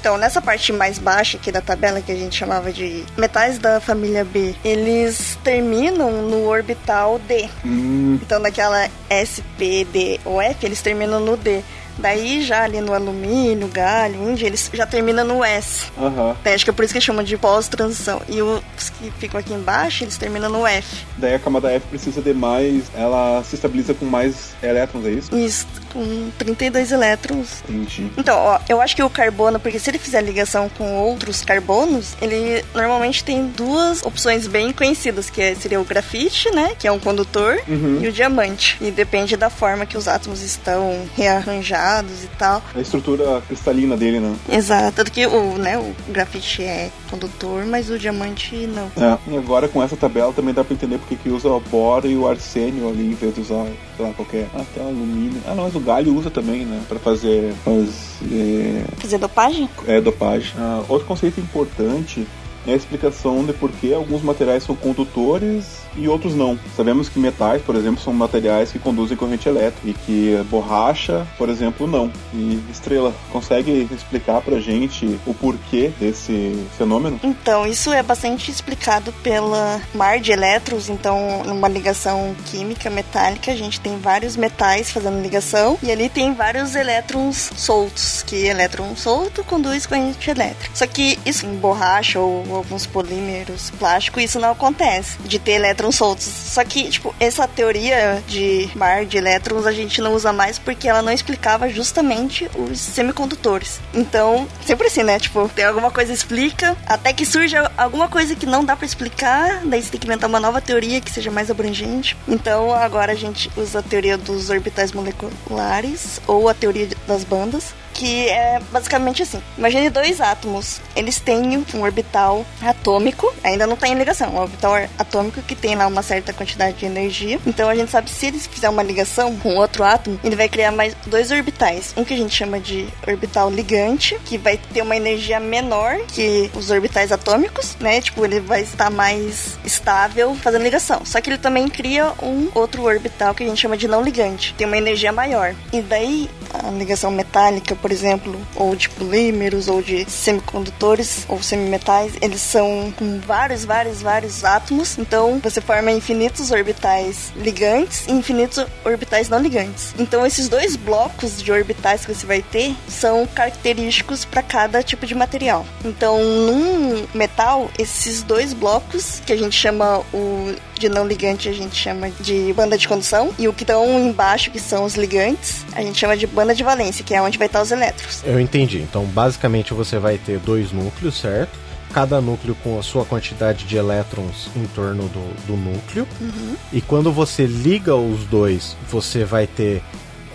Então, 0.00 0.16
nessa 0.16 0.40
parte 0.40 0.72
mais 0.72 0.98
baixa 0.98 1.36
aqui 1.36 1.52
da 1.52 1.60
tabela, 1.60 2.00
que 2.00 2.10
a 2.10 2.16
gente 2.16 2.34
chamava 2.34 2.72
de 2.72 3.04
metais 3.18 3.58
da 3.58 3.78
família 3.80 4.24
B, 4.24 4.54
eles 4.64 5.38
terminam 5.44 6.22
no 6.22 6.48
orbital 6.48 7.18
D. 7.18 7.46
Hum. 7.62 8.18
Então, 8.22 8.38
naquela 8.38 8.88
S, 9.10 9.42
P, 9.58 9.84
D 9.84 10.18
ou 10.24 10.40
F, 10.40 10.64
eles 10.64 10.80
terminam 10.80 11.20
no 11.20 11.36
D. 11.36 11.62
Daí 11.98 12.42
já 12.42 12.62
ali 12.64 12.80
no 12.80 12.94
alumínio, 12.94 13.68
galho, 13.68 14.30
índio, 14.30 14.46
eles 14.46 14.70
já 14.72 14.86
terminam 14.86 15.24
no 15.24 15.44
S. 15.44 15.86
Uhum. 15.96 16.34
Daí, 16.42 16.54
acho 16.54 16.64
que 16.64 16.70
é 16.70 16.72
por 16.72 16.84
isso 16.84 16.94
que 16.94 17.00
chamam 17.00 17.22
de 17.22 17.36
pós-transição. 17.36 18.22
E 18.28 18.40
os 18.40 18.90
que 18.98 19.10
ficam 19.12 19.38
aqui 19.40 19.52
embaixo, 19.52 20.04
eles 20.04 20.16
terminam 20.16 20.50
no 20.50 20.66
F. 20.66 21.04
Daí 21.16 21.34
a 21.34 21.38
camada 21.38 21.70
F 21.70 21.86
precisa 21.88 22.20
de 22.20 22.32
mais. 22.32 22.84
Ela 22.94 23.42
se 23.44 23.54
estabiliza 23.54 23.94
com 23.94 24.04
mais 24.04 24.54
elétrons, 24.62 25.06
é 25.06 25.10
isso? 25.10 25.36
Isso, 25.36 25.66
com 25.92 26.30
32 26.38 26.92
elétrons. 26.92 27.62
Entendi. 27.68 28.10
Então, 28.16 28.36
ó, 28.38 28.60
eu 28.68 28.80
acho 28.80 28.96
que 28.96 29.02
o 29.02 29.10
carbono, 29.10 29.58
porque 29.60 29.78
se 29.78 29.90
ele 29.90 29.98
fizer 29.98 30.22
ligação 30.22 30.68
com 30.70 30.96
outros 30.96 31.42
carbonos, 31.42 32.14
ele 32.20 32.64
normalmente 32.74 33.22
tem 33.22 33.46
duas 33.46 34.02
opções 34.02 34.46
bem 34.46 34.72
conhecidas, 34.72 35.28
que 35.28 35.40
é, 35.42 35.54
seria 35.54 35.80
o 35.80 35.84
grafite, 35.84 36.50
né? 36.50 36.74
Que 36.78 36.86
é 36.86 36.92
um 36.92 36.98
condutor, 36.98 37.60
uhum. 37.68 38.00
e 38.00 38.08
o 38.08 38.12
diamante. 38.12 38.78
E 38.80 38.90
depende 38.90 39.36
da 39.36 39.50
forma 39.50 39.84
que 39.84 39.96
os 39.96 40.08
átomos 40.08 40.42
estão 40.42 41.08
rearranjados 41.16 41.79
e 42.24 42.28
tal. 42.38 42.62
A 42.74 42.80
estrutura 42.80 43.42
cristalina 43.46 43.96
dele, 43.96 44.20
né? 44.20 44.34
Exato. 44.48 44.96
Tanto 44.96 45.12
que 45.12 45.26
o, 45.26 45.58
né, 45.58 45.78
o 45.78 45.94
grafite 46.12 46.62
é 46.62 46.90
condutor, 47.10 47.64
mas 47.66 47.90
o 47.90 47.98
diamante 47.98 48.66
não. 48.66 48.90
É, 48.96 49.18
e 49.28 49.36
agora 49.36 49.68
com 49.68 49.82
essa 49.82 49.96
tabela 49.96 50.32
também 50.32 50.54
dá 50.54 50.62
pra 50.64 50.74
entender 50.74 50.98
porque 50.98 51.16
que 51.16 51.28
usa 51.28 51.48
o 51.48 51.60
boro 51.60 52.06
e 52.06 52.16
o 52.16 52.28
arsênio 52.28 52.88
ali 52.88 53.06
em 53.12 53.14
vez 53.14 53.34
de 53.34 53.40
usar, 53.40 53.66
sei 53.96 54.06
lá, 54.06 54.12
qualquer. 54.12 54.48
Até 54.54 54.80
alumínio. 54.80 55.40
Ah, 55.46 55.54
não, 55.54 55.64
mas 55.64 55.74
o 55.74 55.80
galho 55.80 56.14
usa 56.14 56.30
também, 56.30 56.64
né? 56.64 56.80
Pra 56.88 56.98
fazer. 56.98 57.52
Fazer, 57.64 58.84
fazer 58.96 59.18
dopagem? 59.18 59.68
É, 59.86 60.00
dopagem. 60.00 60.52
Ah, 60.58 60.82
outro 60.88 61.06
conceito 61.06 61.40
importante 61.40 62.26
a 62.66 62.72
explicação 62.72 63.44
de 63.44 63.52
por 63.52 63.70
que 63.70 63.92
alguns 63.92 64.22
materiais 64.22 64.62
são 64.62 64.74
condutores 64.74 65.80
e 65.96 66.08
outros 66.08 66.34
não. 66.34 66.58
Sabemos 66.76 67.08
que 67.08 67.18
metais, 67.18 67.62
por 67.62 67.74
exemplo, 67.74 68.02
são 68.02 68.12
materiais 68.12 68.70
que 68.70 68.78
conduzem 68.78 69.16
corrente 69.16 69.48
elétrica 69.48 69.88
e 69.88 69.92
que 69.92 70.36
borracha, 70.48 71.26
por 71.36 71.48
exemplo, 71.48 71.86
não. 71.86 72.10
E 72.32 72.60
Estrela, 72.70 73.14
consegue 73.32 73.88
explicar 73.92 74.40
pra 74.40 74.60
gente 74.60 75.18
o 75.26 75.34
porquê 75.34 75.90
desse 75.98 76.66
fenômeno? 76.76 77.18
Então, 77.22 77.66
isso 77.66 77.92
é 77.92 78.02
bastante 78.02 78.50
explicado 78.50 79.12
pela 79.22 79.80
mar 79.94 80.20
de 80.20 80.32
elétrons, 80.32 80.88
então, 80.88 81.42
numa 81.44 81.68
ligação 81.68 82.34
química 82.46 82.90
metálica, 82.90 83.52
a 83.52 83.56
gente 83.56 83.80
tem 83.80 83.98
vários 83.98 84.36
metais 84.36 84.90
fazendo 84.90 85.20
ligação 85.20 85.78
e 85.82 85.90
ali 85.90 86.08
tem 86.08 86.34
vários 86.34 86.74
elétrons 86.74 87.50
soltos, 87.56 88.22
que 88.22 88.46
elétron 88.46 88.94
solto 88.96 89.42
conduz 89.44 89.86
corrente 89.86 90.30
elétrica. 90.30 90.74
Só 90.74 90.86
que 90.86 91.18
isso 91.24 91.46
em 91.46 91.56
borracha 91.56 92.18
ou 92.20 92.44
alguns 92.54 92.86
polímeros 92.86 93.70
plástico, 93.78 94.20
isso 94.20 94.38
não 94.38 94.52
acontece, 94.52 95.18
de 95.24 95.38
ter 95.38 95.52
elétrons 95.52 95.96
soltos. 95.96 96.24
Só 96.24 96.64
que, 96.64 96.88
tipo, 96.90 97.14
essa 97.18 97.46
teoria 97.46 98.22
de 98.26 98.70
mar 98.74 99.04
de 99.04 99.16
elétrons 99.16 99.66
a 99.66 99.72
gente 99.72 100.00
não 100.00 100.14
usa 100.14 100.32
mais 100.32 100.58
porque 100.58 100.88
ela 100.88 101.02
não 101.02 101.12
explicava 101.12 101.68
justamente 101.68 102.50
os 102.56 102.78
semicondutores. 102.80 103.80
Então, 103.94 104.48
sempre 104.64 104.86
assim, 104.86 105.02
né? 105.02 105.18
Tipo, 105.18 105.48
tem 105.48 105.64
alguma 105.64 105.90
coisa 105.90 106.12
explica, 106.12 106.76
até 106.86 107.12
que 107.12 107.24
surge 107.24 107.56
alguma 107.76 108.08
coisa 108.08 108.34
que 108.34 108.46
não 108.46 108.64
dá 108.64 108.76
para 108.76 108.86
explicar, 108.86 109.62
daí 109.64 109.82
você 109.82 109.90
tem 109.90 110.00
que 110.00 110.06
inventar 110.06 110.28
uma 110.28 110.40
nova 110.40 110.60
teoria 110.60 111.00
que 111.00 111.10
seja 111.10 111.30
mais 111.30 111.50
abrangente. 111.50 112.16
Então, 112.28 112.72
agora 112.74 113.12
a 113.12 113.16
gente 113.16 113.50
usa 113.56 113.80
a 113.80 113.82
teoria 113.82 114.16
dos 114.16 114.50
orbitais 114.50 114.92
moleculares 114.92 116.20
ou 116.26 116.48
a 116.48 116.54
teoria 116.54 116.88
das 117.06 117.24
bandas 117.24 117.74
que 118.00 118.30
é 118.30 118.58
basicamente 118.72 119.22
assim. 119.22 119.42
Imagine 119.58 119.90
dois 119.90 120.22
átomos. 120.22 120.80
Eles 120.96 121.20
têm 121.20 121.62
um 121.74 121.82
orbital 121.82 122.46
atômico, 122.62 123.30
ainda 123.44 123.66
não 123.66 123.74
está 123.74 123.88
em 123.88 123.94
ligação, 123.94 124.30
um 124.30 124.38
orbital 124.38 124.72
atômico 124.98 125.42
que 125.42 125.54
tem 125.54 125.74
lá 125.76 125.86
uma 125.86 126.02
certa 126.02 126.32
quantidade 126.32 126.78
de 126.78 126.86
energia. 126.86 127.38
Então 127.46 127.68
a 127.68 127.74
gente 127.74 127.90
sabe 127.90 128.08
se 128.08 128.24
eles 128.24 128.46
fizer 128.46 128.70
uma 128.70 128.82
ligação 128.82 129.36
com 129.36 129.54
outro 129.56 129.84
átomo, 129.84 130.18
ele 130.24 130.34
vai 130.34 130.48
criar 130.48 130.72
mais 130.72 130.96
dois 131.06 131.30
orbitais. 131.30 131.92
Um 131.94 132.02
que 132.02 132.14
a 132.14 132.16
gente 132.16 132.34
chama 132.34 132.58
de 132.58 132.88
orbital 133.06 133.50
ligante, 133.50 134.18
que 134.24 134.38
vai 134.38 134.56
ter 134.56 134.80
uma 134.80 134.96
energia 134.96 135.38
menor 135.38 135.98
que 136.08 136.50
os 136.54 136.70
orbitais 136.70 137.12
atômicos, 137.12 137.76
né? 137.80 138.00
Tipo, 138.00 138.24
ele 138.24 138.40
vai 138.40 138.62
estar 138.62 138.88
mais 138.88 139.58
estável 139.62 140.34
fazendo 140.36 140.62
ligação. 140.62 141.04
Só 141.04 141.20
que 141.20 141.28
ele 141.28 141.38
também 141.38 141.68
cria 141.68 142.14
um 142.22 142.48
outro 142.54 142.82
orbital 142.82 143.34
que 143.34 143.42
a 143.42 143.46
gente 143.46 143.60
chama 143.60 143.76
de 143.76 143.86
não 143.86 144.02
ligante, 144.02 144.54
tem 144.56 144.66
uma 144.66 144.78
energia 144.78 145.12
maior. 145.12 145.54
E 145.70 145.82
daí 145.82 146.30
a 146.52 146.70
ligação 146.70 147.10
metálica, 147.10 147.76
por 147.76 147.89
exemplo, 147.92 148.40
ou 148.54 148.74
de 148.74 148.88
polímeros, 148.88 149.68
ou 149.68 149.82
de 149.82 150.08
semicondutores, 150.10 151.24
ou 151.28 151.42
semimetais, 151.42 152.12
eles 152.20 152.40
são 152.40 152.92
com 152.96 153.20
vários, 153.20 153.64
vários, 153.64 154.02
vários 154.02 154.44
átomos. 154.44 154.98
Então 154.98 155.40
você 155.42 155.60
forma 155.60 155.90
infinitos 155.90 156.50
orbitais 156.50 157.32
ligantes 157.36 158.06
e 158.06 158.12
infinitos 158.12 158.64
orbitais 158.84 159.28
não 159.28 159.40
ligantes. 159.40 159.94
Então 159.98 160.26
esses 160.26 160.48
dois 160.48 160.76
blocos 160.76 161.42
de 161.42 161.52
orbitais 161.52 162.04
que 162.04 162.14
você 162.14 162.26
vai 162.26 162.42
ter 162.42 162.74
são 162.88 163.26
característicos 163.26 164.24
para 164.24 164.42
cada 164.42 164.82
tipo 164.82 165.06
de 165.06 165.14
material. 165.14 165.66
Então 165.84 166.22
num 166.22 167.06
metal, 167.14 167.70
esses 167.78 168.22
dois 168.22 168.52
blocos, 168.52 169.20
que 169.26 169.32
a 169.32 169.36
gente 169.36 169.56
chama 169.56 170.02
o 170.12 170.54
de 170.80 170.88
não 170.88 171.06
ligante 171.06 171.46
a 171.48 171.52
gente 171.52 171.76
chama 171.76 172.10
de 172.20 172.52
banda 172.54 172.76
de 172.76 172.88
condução 172.88 173.32
e 173.38 173.46
o 173.46 173.52
que 173.52 173.62
estão 173.62 173.86
embaixo, 174.00 174.50
que 174.50 174.58
são 174.58 174.84
os 174.84 174.94
ligantes, 174.94 175.64
a 175.72 175.82
gente 175.82 175.98
chama 175.98 176.16
de 176.16 176.26
banda 176.26 176.54
de 176.54 176.64
valência, 176.64 177.04
que 177.04 177.14
é 177.14 177.20
onde 177.20 177.36
vai 177.36 177.46
estar 177.46 177.60
os 177.60 177.70
elétrons. 177.70 178.22
Eu 178.24 178.40
entendi. 178.40 178.78
Então, 178.78 179.04
basicamente, 179.04 179.74
você 179.74 179.98
vai 179.98 180.16
ter 180.16 180.38
dois 180.38 180.72
núcleos, 180.72 181.20
certo? 181.20 181.58
Cada 181.92 182.20
núcleo 182.20 182.56
com 182.62 182.78
a 182.78 182.82
sua 182.82 183.04
quantidade 183.04 183.64
de 183.64 183.76
elétrons 183.76 184.48
em 184.56 184.64
torno 184.68 185.02
do, 185.08 185.46
do 185.46 185.56
núcleo. 185.56 186.08
Uhum. 186.20 186.56
E 186.72 186.80
quando 186.80 187.12
você 187.12 187.44
liga 187.44 187.94
os 187.94 188.24
dois, 188.24 188.76
você 188.88 189.24
vai 189.24 189.46
ter 189.46 189.82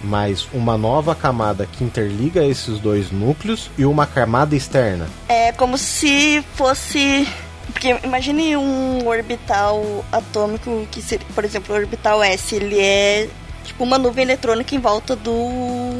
mais 0.03 0.47
uma 0.53 0.77
nova 0.77 1.15
camada 1.15 1.65
que 1.65 1.83
interliga 1.83 2.43
esses 2.43 2.77
dois 2.79 3.09
núcleos 3.11 3.71
e 3.77 3.85
uma 3.85 4.05
camada 4.05 4.55
externa. 4.55 5.07
É 5.27 5.51
como 5.51 5.77
se 5.77 6.43
fosse 6.53 7.27
porque 7.72 7.98
imagine 8.03 8.55
um 8.55 9.07
orbital 9.07 10.05
atômico 10.12 10.88
que 10.91 11.01
seria, 11.01 11.25
por 11.34 11.43
exemplo, 11.43 11.74
o 11.74 11.77
orbital 11.77 12.24
S, 12.24 12.55
ele 12.55 12.79
é 12.79 13.27
tipo 13.63 13.84
uma 13.84 13.98
nuvem 13.98 14.24
eletrônica 14.24 14.75
em 14.75 14.79
volta 14.79 15.15
do 15.15 15.34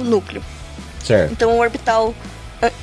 núcleo. 0.04 0.44
Certo. 1.04 1.32
Então 1.32 1.58
o 1.58 1.60
orbital 1.60 2.14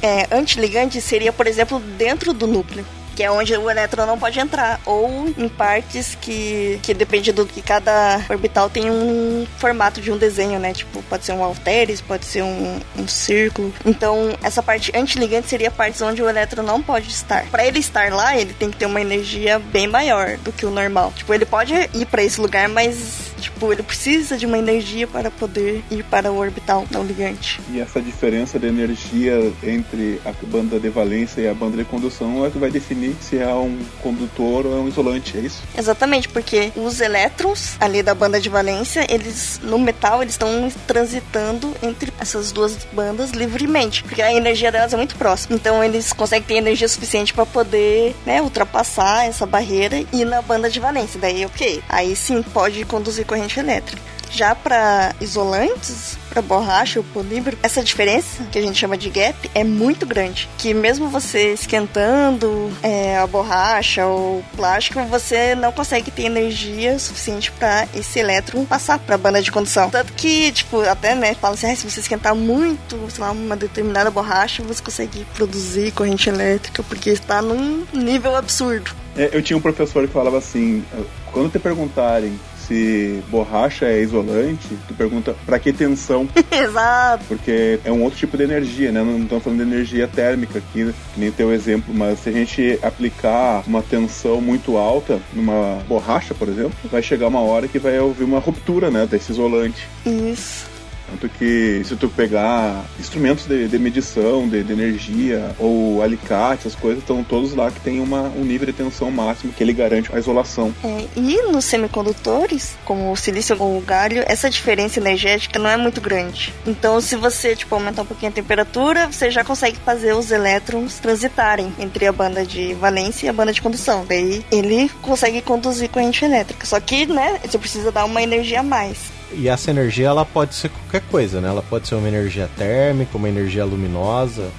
é, 0.03 0.27
antiligante 0.31 1.01
seria, 1.01 1.33
por 1.33 1.47
exemplo, 1.47 1.81
dentro 1.81 2.33
do 2.33 2.47
núcleo 2.47 2.85
que 3.15 3.23
é 3.23 3.31
onde 3.31 3.57
o 3.57 3.71
elétron 3.71 4.07
não 4.07 4.19
pode 4.19 4.39
entrar, 4.39 4.81
ou 4.85 5.29
em 5.37 5.49
partes 5.49 6.17
que, 6.21 6.79
que 6.83 6.95
depende 6.95 7.33
do 7.33 7.47
que 7.47 7.63
cada 7.63 8.21
orbital 8.29 8.69
tem 8.69 8.91
um 8.91 9.47
formato 9.59 10.01
de 10.01 10.11
um 10.11 10.17
desenho, 10.17 10.59
né? 10.59 10.73
Tipo, 10.73 11.03
pode 11.05 11.25
ser 11.25 11.33
um 11.33 11.43
halteres, 11.43 12.01
pode 12.01 12.25
ser 12.25 12.43
um, 12.43 12.81
um 12.97 13.09
círculo. 13.09 13.73
Então, 13.85 14.37
essa 14.43 14.63
parte 14.63 14.93
antiligante 14.97 15.49
seria 15.49 15.71
partes 15.71 16.01
onde 16.03 16.23
o 16.23 16.29
elétron 16.29 16.63
não 16.63 16.83
pode 16.83 17.09
estar. 17.09 17.45
Para 17.47 17.67
ele 17.67 17.79
estar 17.79 18.13
lá, 18.13 18.37
ele 18.37 18.53
tem 18.53 18.71
que 18.71 18.77
ter 18.77 18.87
uma 18.87 19.01
energia 19.01 19.59
bem 19.59 19.87
maior 19.87 20.37
do 20.39 20.53
que 20.53 20.67
o 20.67 20.71
normal. 20.71 21.13
Tipo, 21.15 21.35
ele 21.35 21.45
pode 21.45 21.75
ir 21.75 22.07
para 22.07 22.23
esse 22.23 22.41
lugar, 22.41 22.69
mas 22.69 23.32
Tipo, 23.63 23.73
ele 23.73 23.83
precisa 23.85 24.37
de 24.37 24.45
uma 24.45 24.59
energia 24.59 25.07
para 25.07 25.31
poder 25.31 25.85
ir 25.89 26.03
para 26.03 26.33
o 26.33 26.37
orbital 26.37 26.85
não 26.91 27.05
ligante. 27.05 27.61
E 27.71 27.81
essa 27.81 28.01
diferença 28.01 28.59
de 28.59 28.67
energia 28.67 29.53
entre 29.63 30.21
a 30.25 30.33
banda 30.43 30.81
de 30.81 30.89
valência 30.89 31.43
e 31.43 31.47
a 31.47 31.55
banda 31.55 31.77
de 31.77 31.85
condução 31.85 32.45
é 32.45 32.51
que 32.51 32.59
vai 32.59 32.73
definir 32.73 33.15
se 33.21 33.39
é 33.39 33.47
um 33.55 33.79
condutor 34.03 34.67
ou 34.67 34.79
é 34.79 34.81
um 34.81 34.89
isolante, 34.89 35.39
é 35.39 35.43
isso? 35.43 35.63
Exatamente, 35.79 36.29
porque 36.29 36.73
os 36.75 37.01
elétrons 37.01 37.77
ali 37.79 38.03
da 38.03 38.17
banda 38.17 38.41
de 38.41 38.49
valência, 38.49 39.07
eles 39.09 39.61
no 39.63 39.79
metal, 39.79 40.23
eles 40.23 40.35
estão 40.35 40.69
transitando 40.85 41.73
entre 41.85 42.13
essas 42.19 42.51
duas 42.51 42.77
bandas 42.93 43.31
livremente, 43.31 44.03
porque 44.03 44.23
a 44.23 44.35
energia 44.35 44.73
delas 44.73 44.93
é 44.93 44.97
muito 44.97 45.15
próxima. 45.15 45.55
Então 45.55 45.85
eles 45.85 46.13
conseguem 46.13 46.49
ter 46.49 46.55
energia 46.55 46.89
suficiente 46.89 47.33
para 47.33 47.47
poder, 47.47 48.17
né, 48.27 48.43
ultrapassar 48.43 49.25
essa 49.25 49.47
barreira 49.47 50.01
e 50.13 50.23
ir 50.23 50.25
na 50.25 50.43
banda 50.43 50.69
de 50.69 50.81
valência. 50.81 51.21
Daí, 51.21 51.47
OK. 51.47 51.81
Aí 51.89 52.17
sim 52.17 52.43
pode 52.43 52.85
conduzir 52.85 53.25
corrente 53.25 53.52
elétrica. 53.61 54.13
Já 54.33 54.55
para 54.55 55.15
isolantes, 55.21 56.17
para 56.31 56.41
borracha 56.41 56.99
ou 56.99 57.05
polímero, 57.05 57.59
essa 57.63 57.85
diferença, 57.85 58.43
que 58.51 58.59
a 58.59 58.63
gente 58.63 58.79
chama 58.79 58.97
de 58.97 59.11
gap, 59.11 59.51
é 59.55 59.63
muito 59.63 60.07
grande. 60.07 60.49
Que 60.57 60.73
mesmo 60.73 61.09
você 61.09 61.53
esquentando 61.53 62.73
é, 62.83 63.19
a 63.19 63.27
borracha 63.27 64.07
ou 64.07 64.43
plástico, 64.57 65.05
você 65.05 65.55
não 65.55 65.71
consegue 65.71 66.11
ter 66.11 66.23
energia 66.23 66.99
suficiente 66.99 67.53
para 67.53 67.87
esse 67.95 68.19
elétron 68.19 68.65
passar 68.65 68.99
para 68.99 69.17
a 69.17 69.19
banda 69.19 69.43
de 69.43 69.53
condução. 69.53 69.91
Tanto 69.91 70.15
que, 70.15 70.51
tipo, 70.51 70.81
até, 70.81 71.15
né, 71.15 71.35
fala 71.35 71.53
assim, 71.53 71.71
ah, 71.71 71.77
se 71.77 71.91
você 71.91 72.01
esquentar 72.01 72.35
muito, 72.35 72.99
sei 73.11 73.23
lá, 73.23 73.33
uma 73.33 73.55
determinada 73.55 74.11
borracha, 74.11 74.63
você 74.63 74.83
consegue 74.83 75.27
produzir 75.35 75.93
corrente 75.93 76.31
elétrica, 76.31 76.83
porque 76.83 77.11
está 77.11 77.43
num 77.43 77.85
nível 77.93 78.35
absurdo. 78.35 78.93
É, 79.15 79.29
eu 79.31 79.43
tinha 79.43 79.59
um 79.59 79.61
professor 79.61 80.07
que 80.09 80.15
falava 80.15 80.39
assim, 80.39 80.83
quando 81.31 81.53
te 81.53 81.59
perguntarem 81.59 82.41
se 82.67 83.23
borracha 83.29 83.87
é 83.87 84.01
isolante, 84.01 84.69
tu 84.89 84.95
pergunta 84.95 85.35
para 85.45 85.59
que 85.59 85.73
tensão. 85.73 86.29
Exato. 86.51 87.25
Porque 87.27 87.81
é 87.85 87.93
um 87.93 88.03
outro 88.03 88.19
tipo 88.19 88.37
de 88.37 88.45
energia, 88.45 88.93
né? 88.93 89.03
Não 89.03 89.23
estamos 89.23 89.45
falando 89.45 89.65
de 89.65 89.71
energia 89.75 90.09
térmica 90.09 90.59
aqui, 90.59 90.93
nem 91.17 91.31
teu 91.31 91.53
exemplo, 91.53 91.95
mas 91.95 92.21
se 92.21 92.29
a 92.29 92.33
gente 92.33 92.79
aplicar 92.83 93.63
uma 93.67 93.83
tensão 93.83 94.41
muito 94.41 94.77
alta 94.77 95.21
numa 95.33 95.83
borracha, 95.89 96.35
por 96.35 96.49
exemplo, 96.49 96.73
vai 96.91 97.03
chegar 97.03 97.29
uma 97.29 97.41
hora 97.41 97.69
que 97.69 97.79
vai 97.79 97.99
haver 97.99 98.25
uma 98.25 98.39
ruptura, 98.39 98.91
né, 98.91 99.07
desse 99.07 99.33
isolante. 99.33 99.89
Isso. 100.07 100.72
Tanto 101.11 101.29
que 101.29 101.83
se 101.85 101.97
tu 101.97 102.09
pegar 102.09 102.85
instrumentos 102.99 103.47
de, 103.47 103.69
de 103.69 103.79
medição, 103.79 104.49
de, 104.49 104.63
de, 104.63 104.73
energia, 104.73 105.55
ou 105.59 106.03
alicate, 106.03 106.69
as 106.69 106.75
coisas 106.75 107.01
estão 107.01 107.23
todos 107.23 107.55
lá 107.55 107.71
que 107.71 107.81
tem 107.81 108.01
uma, 108.01 108.23
um 108.23 108.45
nível 108.45 108.67
de 108.67 108.73
tensão 108.73 109.11
máximo 109.11 109.53
que 109.53 109.63
ele 109.63 109.73
garante 109.73 110.15
a 110.15 110.19
isolação. 110.19 110.75
É, 110.85 111.07
e 111.17 111.43
nos 111.51 111.65
semicondutores, 111.65 112.77
como 112.85 113.13
o 113.13 113.17
silício 113.17 113.57
ou 113.59 113.79
o 113.79 113.81
galho, 113.81 114.23
essa 114.27 114.49
diferença 114.49 114.99
energética 114.99 115.59
não 115.59 115.69
é 115.69 115.77
muito 115.77 116.01
grande. 116.01 116.53
Então, 116.67 117.01
se 117.01 117.17
você 117.17 117.55
tipo, 117.55 117.75
aumentar 117.75 118.03
um 118.03 118.07
pouquinho 118.07 118.31
a 118.31 118.35
temperatura, 118.35 119.07
você 119.07 119.31
já 119.31 119.45
consegue 119.45 119.79
fazer 119.85 120.15
os 120.15 120.31
elétrons 120.31 120.99
transitarem 120.99 121.73
entre 121.79 122.07
a 122.07 122.13
banda 122.13 122.45
de 122.45 122.75
valência 122.75 123.27
e 123.27 123.29
a 123.29 123.33
banda 123.33 123.53
de 123.53 123.63
condução. 123.63 124.05
Daí 124.09 124.45
ele 124.51 124.91
consegue 125.01 125.41
conduzir 125.43 125.89
corrente 125.89 126.25
elétrica. 126.25 126.67
Só 126.67 126.81
que, 126.81 127.07
né, 127.07 127.41
você 127.45 127.59
precisa 127.59 127.93
dar 127.93 128.05
uma 128.05 128.23
energia 128.23 128.61
a 128.61 128.63
mais. 128.63 129.22
E 129.35 129.49
essa 129.49 129.71
energia 129.71 130.09
ela 130.09 130.25
pode 130.25 130.55
ser 130.55 130.69
qualquer 130.69 131.03
coisa, 131.11 131.41
né? 131.41 131.49
Ela 131.49 131.63
pode 131.63 131.89
ser 131.89 131.95
uma 131.95 132.09
energia 132.09 132.49
térmica, 132.57 133.17
uma 133.17 133.29
energia 133.29 133.65
luminosa. 133.65 134.51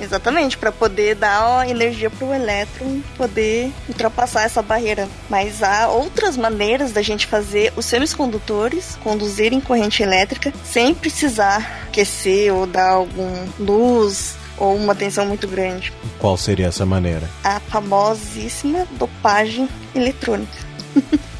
Exatamente, 0.00 0.58
para 0.58 0.72
poder 0.72 1.14
dar 1.14 1.68
energia 1.68 2.10
para 2.10 2.26
o 2.26 2.34
elétron 2.34 3.00
poder 3.16 3.70
ultrapassar 3.88 4.42
essa 4.42 4.60
barreira. 4.60 5.08
Mas 5.30 5.62
há 5.62 5.88
outras 5.88 6.36
maneiras 6.36 6.90
da 6.90 7.02
gente 7.02 7.26
fazer 7.26 7.72
os 7.76 7.86
semicondutores 7.86 8.98
conduzirem 9.04 9.60
corrente 9.60 10.02
elétrica 10.02 10.52
sem 10.64 10.92
precisar 10.92 11.84
aquecer 11.86 12.52
ou 12.52 12.66
dar 12.66 12.90
algum 12.90 13.46
luz 13.60 14.34
ou 14.58 14.74
uma 14.74 14.94
tensão 14.94 15.24
muito 15.24 15.46
grande. 15.46 15.92
Qual 16.18 16.36
seria 16.36 16.66
essa 16.66 16.84
maneira? 16.84 17.28
A 17.44 17.60
famosíssima 17.60 18.86
dopagem 18.98 19.68
eletrônica. 19.94 20.72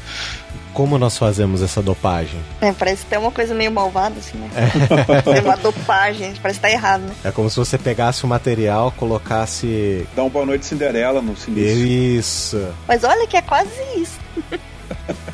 Como 0.73 0.97
nós 0.97 1.17
fazemos 1.17 1.61
essa 1.61 1.81
dopagem? 1.81 2.39
É, 2.59 2.71
parece 2.71 3.03
até 3.05 3.17
uma 3.19 3.31
coisa 3.31 3.53
meio 3.53 3.71
malvada, 3.71 4.15
assim, 4.17 4.37
né? 4.37 4.49
É. 4.55 5.41
uma 5.41 5.55
dopagem, 5.55 6.33
parece 6.41 6.59
que 6.59 6.65
tá 6.67 6.71
errado, 6.71 7.01
né? 7.01 7.13
É 7.23 7.31
como 7.31 7.49
se 7.49 7.57
você 7.57 7.77
pegasse 7.77 8.23
o 8.23 8.27
material, 8.27 8.91
colocasse. 8.97 10.07
Dá 10.15 10.23
um 10.23 10.29
boa 10.29 10.45
noite 10.45 10.65
Cinderela 10.65 11.21
no 11.21 11.37
silício. 11.37 11.85
Isso. 11.85 12.73
Mas 12.87 13.03
olha 13.03 13.27
que 13.27 13.37
é 13.37 13.41
quase 13.41 13.71
isso. 13.95 14.19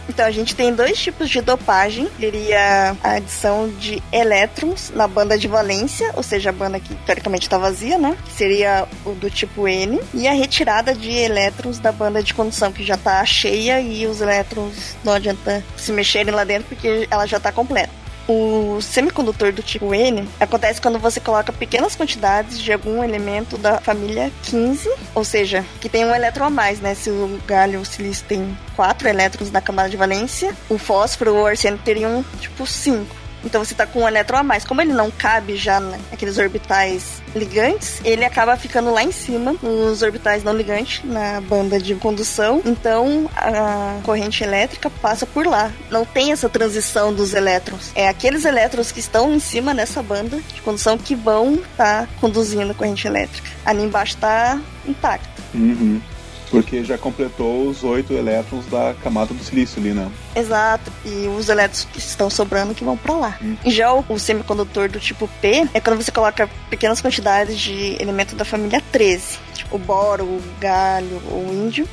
Então 0.10 0.26
a 0.26 0.32
gente 0.32 0.56
tem 0.56 0.74
dois 0.74 1.00
tipos 1.00 1.30
de 1.30 1.40
dopagem. 1.40 2.10
Seria 2.20 2.98
a 3.04 3.12
adição 3.12 3.70
de 3.70 4.02
elétrons 4.12 4.92
na 4.94 5.08
banda 5.08 5.38
de 5.38 5.48
valência, 5.48 6.12
ou 6.16 6.24
seja, 6.24 6.50
a 6.50 6.54
banda 6.54 6.80
que 6.80 6.96
teoricamente 6.96 7.46
está 7.46 7.58
vazia, 7.58 7.98
né? 7.98 8.18
Que 8.26 8.32
seria 8.32 8.88
o 9.06 9.12
do 9.12 9.30
tipo 9.30 9.68
N. 9.68 10.00
E 10.14 10.28
a 10.28 10.34
retirada 10.34 10.96
de 10.96 11.12
elétrons 11.12 11.80
da 11.80 11.92
banda 11.92 12.24
de 12.24 12.34
condução, 12.34 12.72
que 12.72 12.84
já 12.84 12.96
está 12.96 13.24
cheia 13.24 13.80
e 13.80 14.08
os 14.08 14.20
elétrons 14.20 14.98
não 15.04 15.14
adianta 15.14 15.64
se 15.78 15.92
mexerem 15.92 16.34
lá 16.34 16.44
dentro 16.44 16.68
porque 16.70 17.08
ela 17.10 17.28
já 17.28 17.38
está 17.38 17.52
completa. 17.52 17.99
O 18.32 18.80
semicondutor 18.80 19.52
do 19.52 19.64
tipo 19.64 19.92
N 19.92 20.30
acontece 20.40 20.80
quando 20.80 21.00
você 21.00 21.20
coloca 21.20 21.52
pequenas 21.52 21.96
quantidades 21.96 22.60
de 22.60 22.72
algum 22.72 23.04
elemento 23.04 23.58
da 23.58 23.82
família 23.82 24.32
15, 24.44 24.88
ou 25.16 25.26
seja, 25.26 25.66
que 25.82 25.90
tem 25.90 26.06
um 26.06 26.14
elétron 26.14 26.46
a 26.46 26.50
mais, 26.52 26.80
né? 26.80 26.94
Se 26.94 27.10
o 27.10 27.40
galho, 27.48 27.82
o 27.82 27.86
silício 27.86 28.24
tem 28.28 28.56
quatro 28.76 29.10
elétrons 29.10 29.50
na 29.50 29.62
camada 29.62 29.90
de 29.90 29.98
valência, 29.98 30.56
o 30.70 30.78
fósforo 30.78 31.34
ou 31.34 31.42
o 31.42 31.48
arsênio 31.48 31.80
teriam 31.84 32.24
tipo 32.40 32.68
5. 32.68 33.19
Então 33.44 33.64
você 33.64 33.74
tá 33.74 33.86
com 33.86 34.02
um 34.04 34.08
elétron 34.08 34.38
a 34.38 34.44
mais. 34.44 34.66
Como 34.66 34.82
ele 34.82 34.94
não 34.94 35.10
cabe 35.12 35.56
já 35.56 35.80
naqueles 35.80 36.38
orbitais 36.38 37.22
ligantes, 37.36 38.02
ele 38.04 38.26
acaba 38.26 38.56
ficando 38.58 38.92
lá 38.92 39.04
em 39.04 39.12
cima, 39.12 39.56
nos 39.62 40.02
orbitais 40.02 40.44
não 40.44 40.54
ligantes, 40.54 41.02
na 41.04 41.42
banda 41.42 41.80
de 41.80 41.96
condução. 41.96 42.62
Então 42.66 43.30
a 43.36 44.00
corrente 44.04 44.44
elétrica 44.44 44.90
passa 44.90 45.26
por 45.26 45.46
lá. 45.46 45.72
Não 45.90 46.06
tem 46.06 46.32
essa 46.32 46.50
transição 46.50 47.14
dos 47.14 47.34
elétrons. 47.34 47.92
É 47.96 48.08
aqueles 48.08 48.46
elétrons 48.46 48.92
que 48.92 49.00
estão 49.00 49.34
em 49.34 49.40
cima 49.40 49.74
dessa 49.74 50.02
banda 50.02 50.40
de 50.54 50.62
condução 50.62 50.98
que 50.98 51.16
vão 51.16 51.56
estar 51.56 52.06
tá 52.06 52.08
conduzindo 52.20 52.72
a 52.72 52.74
corrente 52.74 53.08
elétrica. 53.08 53.50
Ali 53.66 53.84
embaixo 53.84 54.16
está 54.16 54.60
intacto. 54.88 55.30
Uhum. 55.54 56.02
Porque 56.50 56.84
já 56.84 56.98
completou 56.98 57.68
os 57.68 57.84
oito 57.84 58.14
elétrons 58.14 58.66
da 58.66 58.96
camada 59.04 59.34
do 59.34 59.44
silício 59.44 59.80
ali, 59.80 59.92
né? 59.92 60.10
Exato. 60.36 60.92
E 61.06 61.28
os 61.28 61.50
elétrons 61.50 61.88
que 61.92 62.00
estão 62.00 62.30
sobrando 62.30 62.74
que 62.74 62.84
vão 62.84 62.98
para 62.98 63.14
lá. 63.14 63.38
Hum. 63.42 63.56
Já 63.66 63.94
o, 63.94 64.04
o, 64.10 64.20
semicondutor 64.20 64.90
do 64.90 65.00
tipo 65.00 65.28
P 65.42 65.68
é 65.74 65.80
quando 65.80 66.02
você 66.02 66.12
coloca 66.12 66.50
pequenas 66.70 67.02
quantidades 67.02 67.60
de 67.60 68.02
elemento 68.02 68.36
da 68.36 68.44
família 68.44 68.82
13. 68.92 69.38
Tipo 69.54 69.76
o 69.76 69.80
boro, 69.80 70.24
o 70.24 70.42
galho, 70.60 71.22
o 71.32 71.52
índio. 71.54 71.88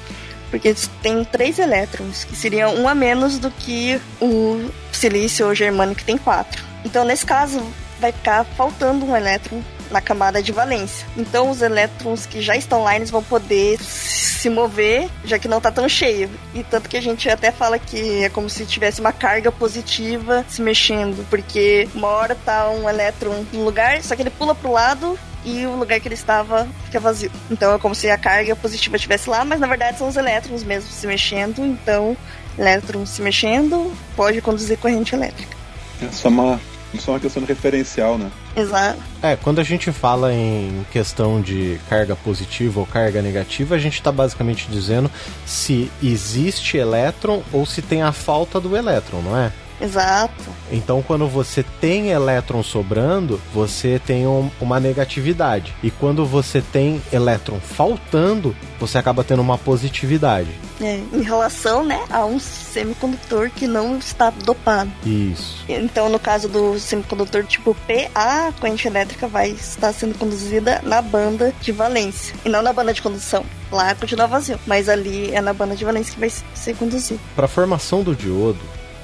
Porque 0.50 0.68
eles 0.68 0.88
têm 1.02 1.24
três 1.24 1.58
elétrons, 1.58 2.24
que 2.24 2.36
seriam 2.36 2.74
um 2.76 2.88
a 2.88 2.94
menos 2.94 3.38
do 3.38 3.50
que 3.50 4.00
o 4.20 4.70
silício 4.92 5.46
ou 5.46 5.54
germânio 5.54 5.94
que 5.94 6.04
tem 6.04 6.16
quatro. 6.16 6.64
Então, 6.84 7.04
nesse 7.04 7.26
caso, 7.26 7.60
vai 8.00 8.12
ficar 8.12 8.44
faltando 8.44 9.04
um 9.04 9.16
elétron 9.16 9.60
na 9.90 10.00
camada 10.00 10.42
de 10.42 10.52
valência. 10.52 11.06
Então 11.16 11.50
os 11.50 11.62
elétrons 11.62 12.26
que 12.26 12.40
já 12.40 12.56
estão 12.56 12.82
lá 12.82 12.96
eles 12.96 13.10
vão 13.10 13.22
poder 13.22 13.78
se 13.80 14.50
mover, 14.50 15.08
já 15.24 15.38
que 15.38 15.48
não 15.48 15.58
está 15.58 15.70
tão 15.70 15.88
cheio. 15.88 16.30
E 16.54 16.62
tanto 16.62 16.88
que 16.88 16.96
a 16.96 17.00
gente 17.00 17.28
até 17.28 17.50
fala 17.50 17.78
que 17.78 18.24
é 18.24 18.28
como 18.28 18.48
se 18.48 18.64
tivesse 18.66 19.00
uma 19.00 19.12
carga 19.12 19.50
positiva 19.50 20.44
se 20.48 20.62
mexendo, 20.62 21.26
porque 21.28 21.88
uma 21.94 22.08
hora 22.08 22.34
tá 22.34 22.68
um 22.70 22.88
elétron 22.88 23.44
no 23.52 23.64
lugar, 23.64 24.02
só 24.02 24.14
que 24.14 24.22
ele 24.22 24.30
pula 24.30 24.54
pro 24.54 24.72
lado 24.72 25.18
e 25.44 25.64
o 25.64 25.76
lugar 25.76 26.00
que 26.00 26.08
ele 26.08 26.14
estava 26.14 26.68
fica 26.84 27.00
vazio. 27.00 27.30
Então 27.50 27.74
é 27.74 27.78
como 27.78 27.94
se 27.94 28.10
a 28.10 28.18
carga 28.18 28.54
positiva 28.56 28.96
estivesse 28.96 29.30
lá, 29.30 29.44
mas 29.44 29.60
na 29.60 29.66
verdade 29.66 29.98
são 29.98 30.08
os 30.08 30.16
elétrons 30.16 30.64
mesmo 30.64 30.90
se 30.90 31.06
mexendo, 31.06 31.64
então 31.64 32.16
elétrons 32.58 33.10
se 33.10 33.22
mexendo 33.22 33.92
pode 34.14 34.40
conduzir 34.40 34.76
corrente 34.78 35.14
elétrica. 35.14 35.56
É 36.02 36.10
só 36.12 36.28
uma 36.28 36.60
só 36.98 37.12
uma 37.12 37.20
questão 37.20 37.42
de 37.42 37.48
referencial, 37.48 38.18
né? 38.18 38.30
Exato. 38.56 38.98
É, 39.22 39.36
quando 39.36 39.60
a 39.60 39.64
gente 39.64 39.92
fala 39.92 40.32
em 40.32 40.86
questão 40.92 41.40
de 41.40 41.78
carga 41.88 42.16
positiva 42.16 42.80
ou 42.80 42.86
carga 42.86 43.20
negativa, 43.22 43.74
a 43.74 43.78
gente 43.78 43.94
está 43.94 44.10
basicamente 44.10 44.68
dizendo 44.70 45.10
se 45.44 45.90
existe 46.02 46.76
elétron 46.76 47.42
ou 47.52 47.66
se 47.66 47.82
tem 47.82 48.02
a 48.02 48.12
falta 48.12 48.60
do 48.60 48.76
elétron, 48.76 49.20
não 49.22 49.36
é? 49.36 49.52
Exato. 49.80 50.44
Então, 50.70 51.02
quando 51.02 51.28
você 51.28 51.64
tem 51.80 52.10
elétron 52.10 52.62
sobrando, 52.62 53.40
você 53.52 54.00
tem 54.04 54.26
um, 54.26 54.50
uma 54.60 54.80
negatividade. 54.80 55.74
E 55.82 55.90
quando 55.90 56.24
você 56.24 56.60
tem 56.60 57.00
elétron 57.12 57.60
faltando, 57.60 58.56
você 58.78 58.98
acaba 58.98 59.24
tendo 59.24 59.42
uma 59.42 59.58
positividade. 59.58 60.48
É, 60.80 61.00
em 61.12 61.22
relação, 61.22 61.84
né, 61.84 62.04
a 62.10 62.24
um 62.24 62.38
semicondutor 62.38 63.50
que 63.50 63.66
não 63.66 63.98
está 63.98 64.30
dopado. 64.30 64.90
Isso. 65.04 65.64
Então, 65.68 66.08
no 66.08 66.18
caso 66.18 66.48
do 66.48 66.78
semicondutor 66.78 67.44
tipo 67.44 67.74
P, 67.86 68.10
a 68.14 68.52
corrente 68.58 68.86
elétrica 68.86 69.26
vai 69.26 69.50
estar 69.50 69.92
sendo 69.92 70.18
conduzida 70.18 70.80
na 70.82 71.00
banda 71.00 71.52
de 71.60 71.72
valência 71.72 72.34
e 72.44 72.48
não 72.48 72.62
na 72.62 72.72
banda 72.72 72.92
de 72.92 73.00
condução. 73.00 73.44
Lá 73.70 73.94
continua 73.94 74.26
vazio, 74.26 74.58
mas 74.66 74.88
ali 74.88 75.32
é 75.32 75.40
na 75.40 75.52
banda 75.52 75.74
de 75.74 75.84
valência 75.84 76.14
que 76.14 76.20
vai 76.20 76.30
ser 76.54 76.76
conduzido. 76.76 77.20
Para 77.34 77.46
a 77.46 77.48
formação 77.48 78.02
do 78.02 78.14
diodo, 78.14 78.60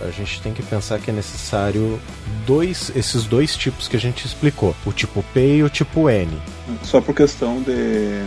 a 0.07 0.11
gente 0.11 0.41
tem 0.41 0.53
que 0.53 0.63
pensar 0.63 0.99
que 0.99 1.11
é 1.11 1.15
necessário 1.15 2.01
dois, 2.47 2.91
esses 2.95 3.25
dois 3.25 3.57
tipos 3.57 3.89
que 3.89 3.97
a 3.97 4.01
gente 4.01 4.27
explicou, 4.27 4.75
o 4.85 4.93
tipo 4.93 5.23
P 5.35 5.57
e 5.57 5.63
o 5.63 5.69
tipo 5.69 6.09
N. 6.09 6.31
Só 6.83 7.01
por 7.01 7.15
questão 7.15 7.63
de 7.63 8.25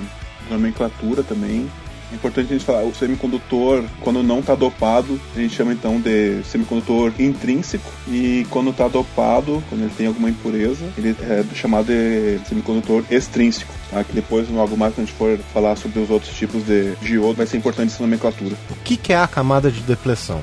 nomenclatura 0.49 1.23
também, 1.23 1.69
é 2.11 2.15
importante 2.15 2.47
a 2.47 2.53
gente 2.53 2.63
falar, 2.63 2.83
o 2.83 2.93
semicondutor, 2.93 3.83
quando 4.01 4.21
não 4.21 4.39
está 4.39 4.53
dopado, 4.53 5.19
a 5.35 5.39
gente 5.39 5.55
chama 5.55 5.73
então 5.73 5.99
de 5.99 6.43
semicondutor 6.43 7.11
intrínseco, 7.19 7.91
e 8.07 8.45
quando 8.49 8.69
está 8.69 8.87
dopado, 8.87 9.63
quando 9.69 9.81
ele 9.81 9.93
tem 9.97 10.07
alguma 10.07 10.29
impureza, 10.29 10.85
ele 10.97 11.15
é 11.19 11.43
chamado 11.55 11.87
de 11.87 12.39
semicondutor 12.47 13.03
extrínseco. 13.09 13.73
Tá? 13.89 14.03
Que 14.03 14.13
depois, 14.13 14.47
logo 14.49 14.77
mais, 14.77 14.93
quando 14.93 15.05
a 15.05 15.07
gente 15.07 15.17
for 15.17 15.37
falar 15.53 15.75
sobre 15.75 15.99
os 15.99 16.09
outros 16.09 16.33
tipos 16.35 16.63
de 16.63 16.95
diodo, 17.01 17.33
vai 17.33 17.47
ser 17.47 17.57
importante 17.57 17.93
essa 17.93 18.03
nomenclatura. 18.03 18.55
O 18.69 18.75
que, 18.83 18.97
que 18.97 19.11
é 19.11 19.17
a 19.17 19.27
camada 19.27 19.71
de 19.71 19.81
depleção? 19.81 20.41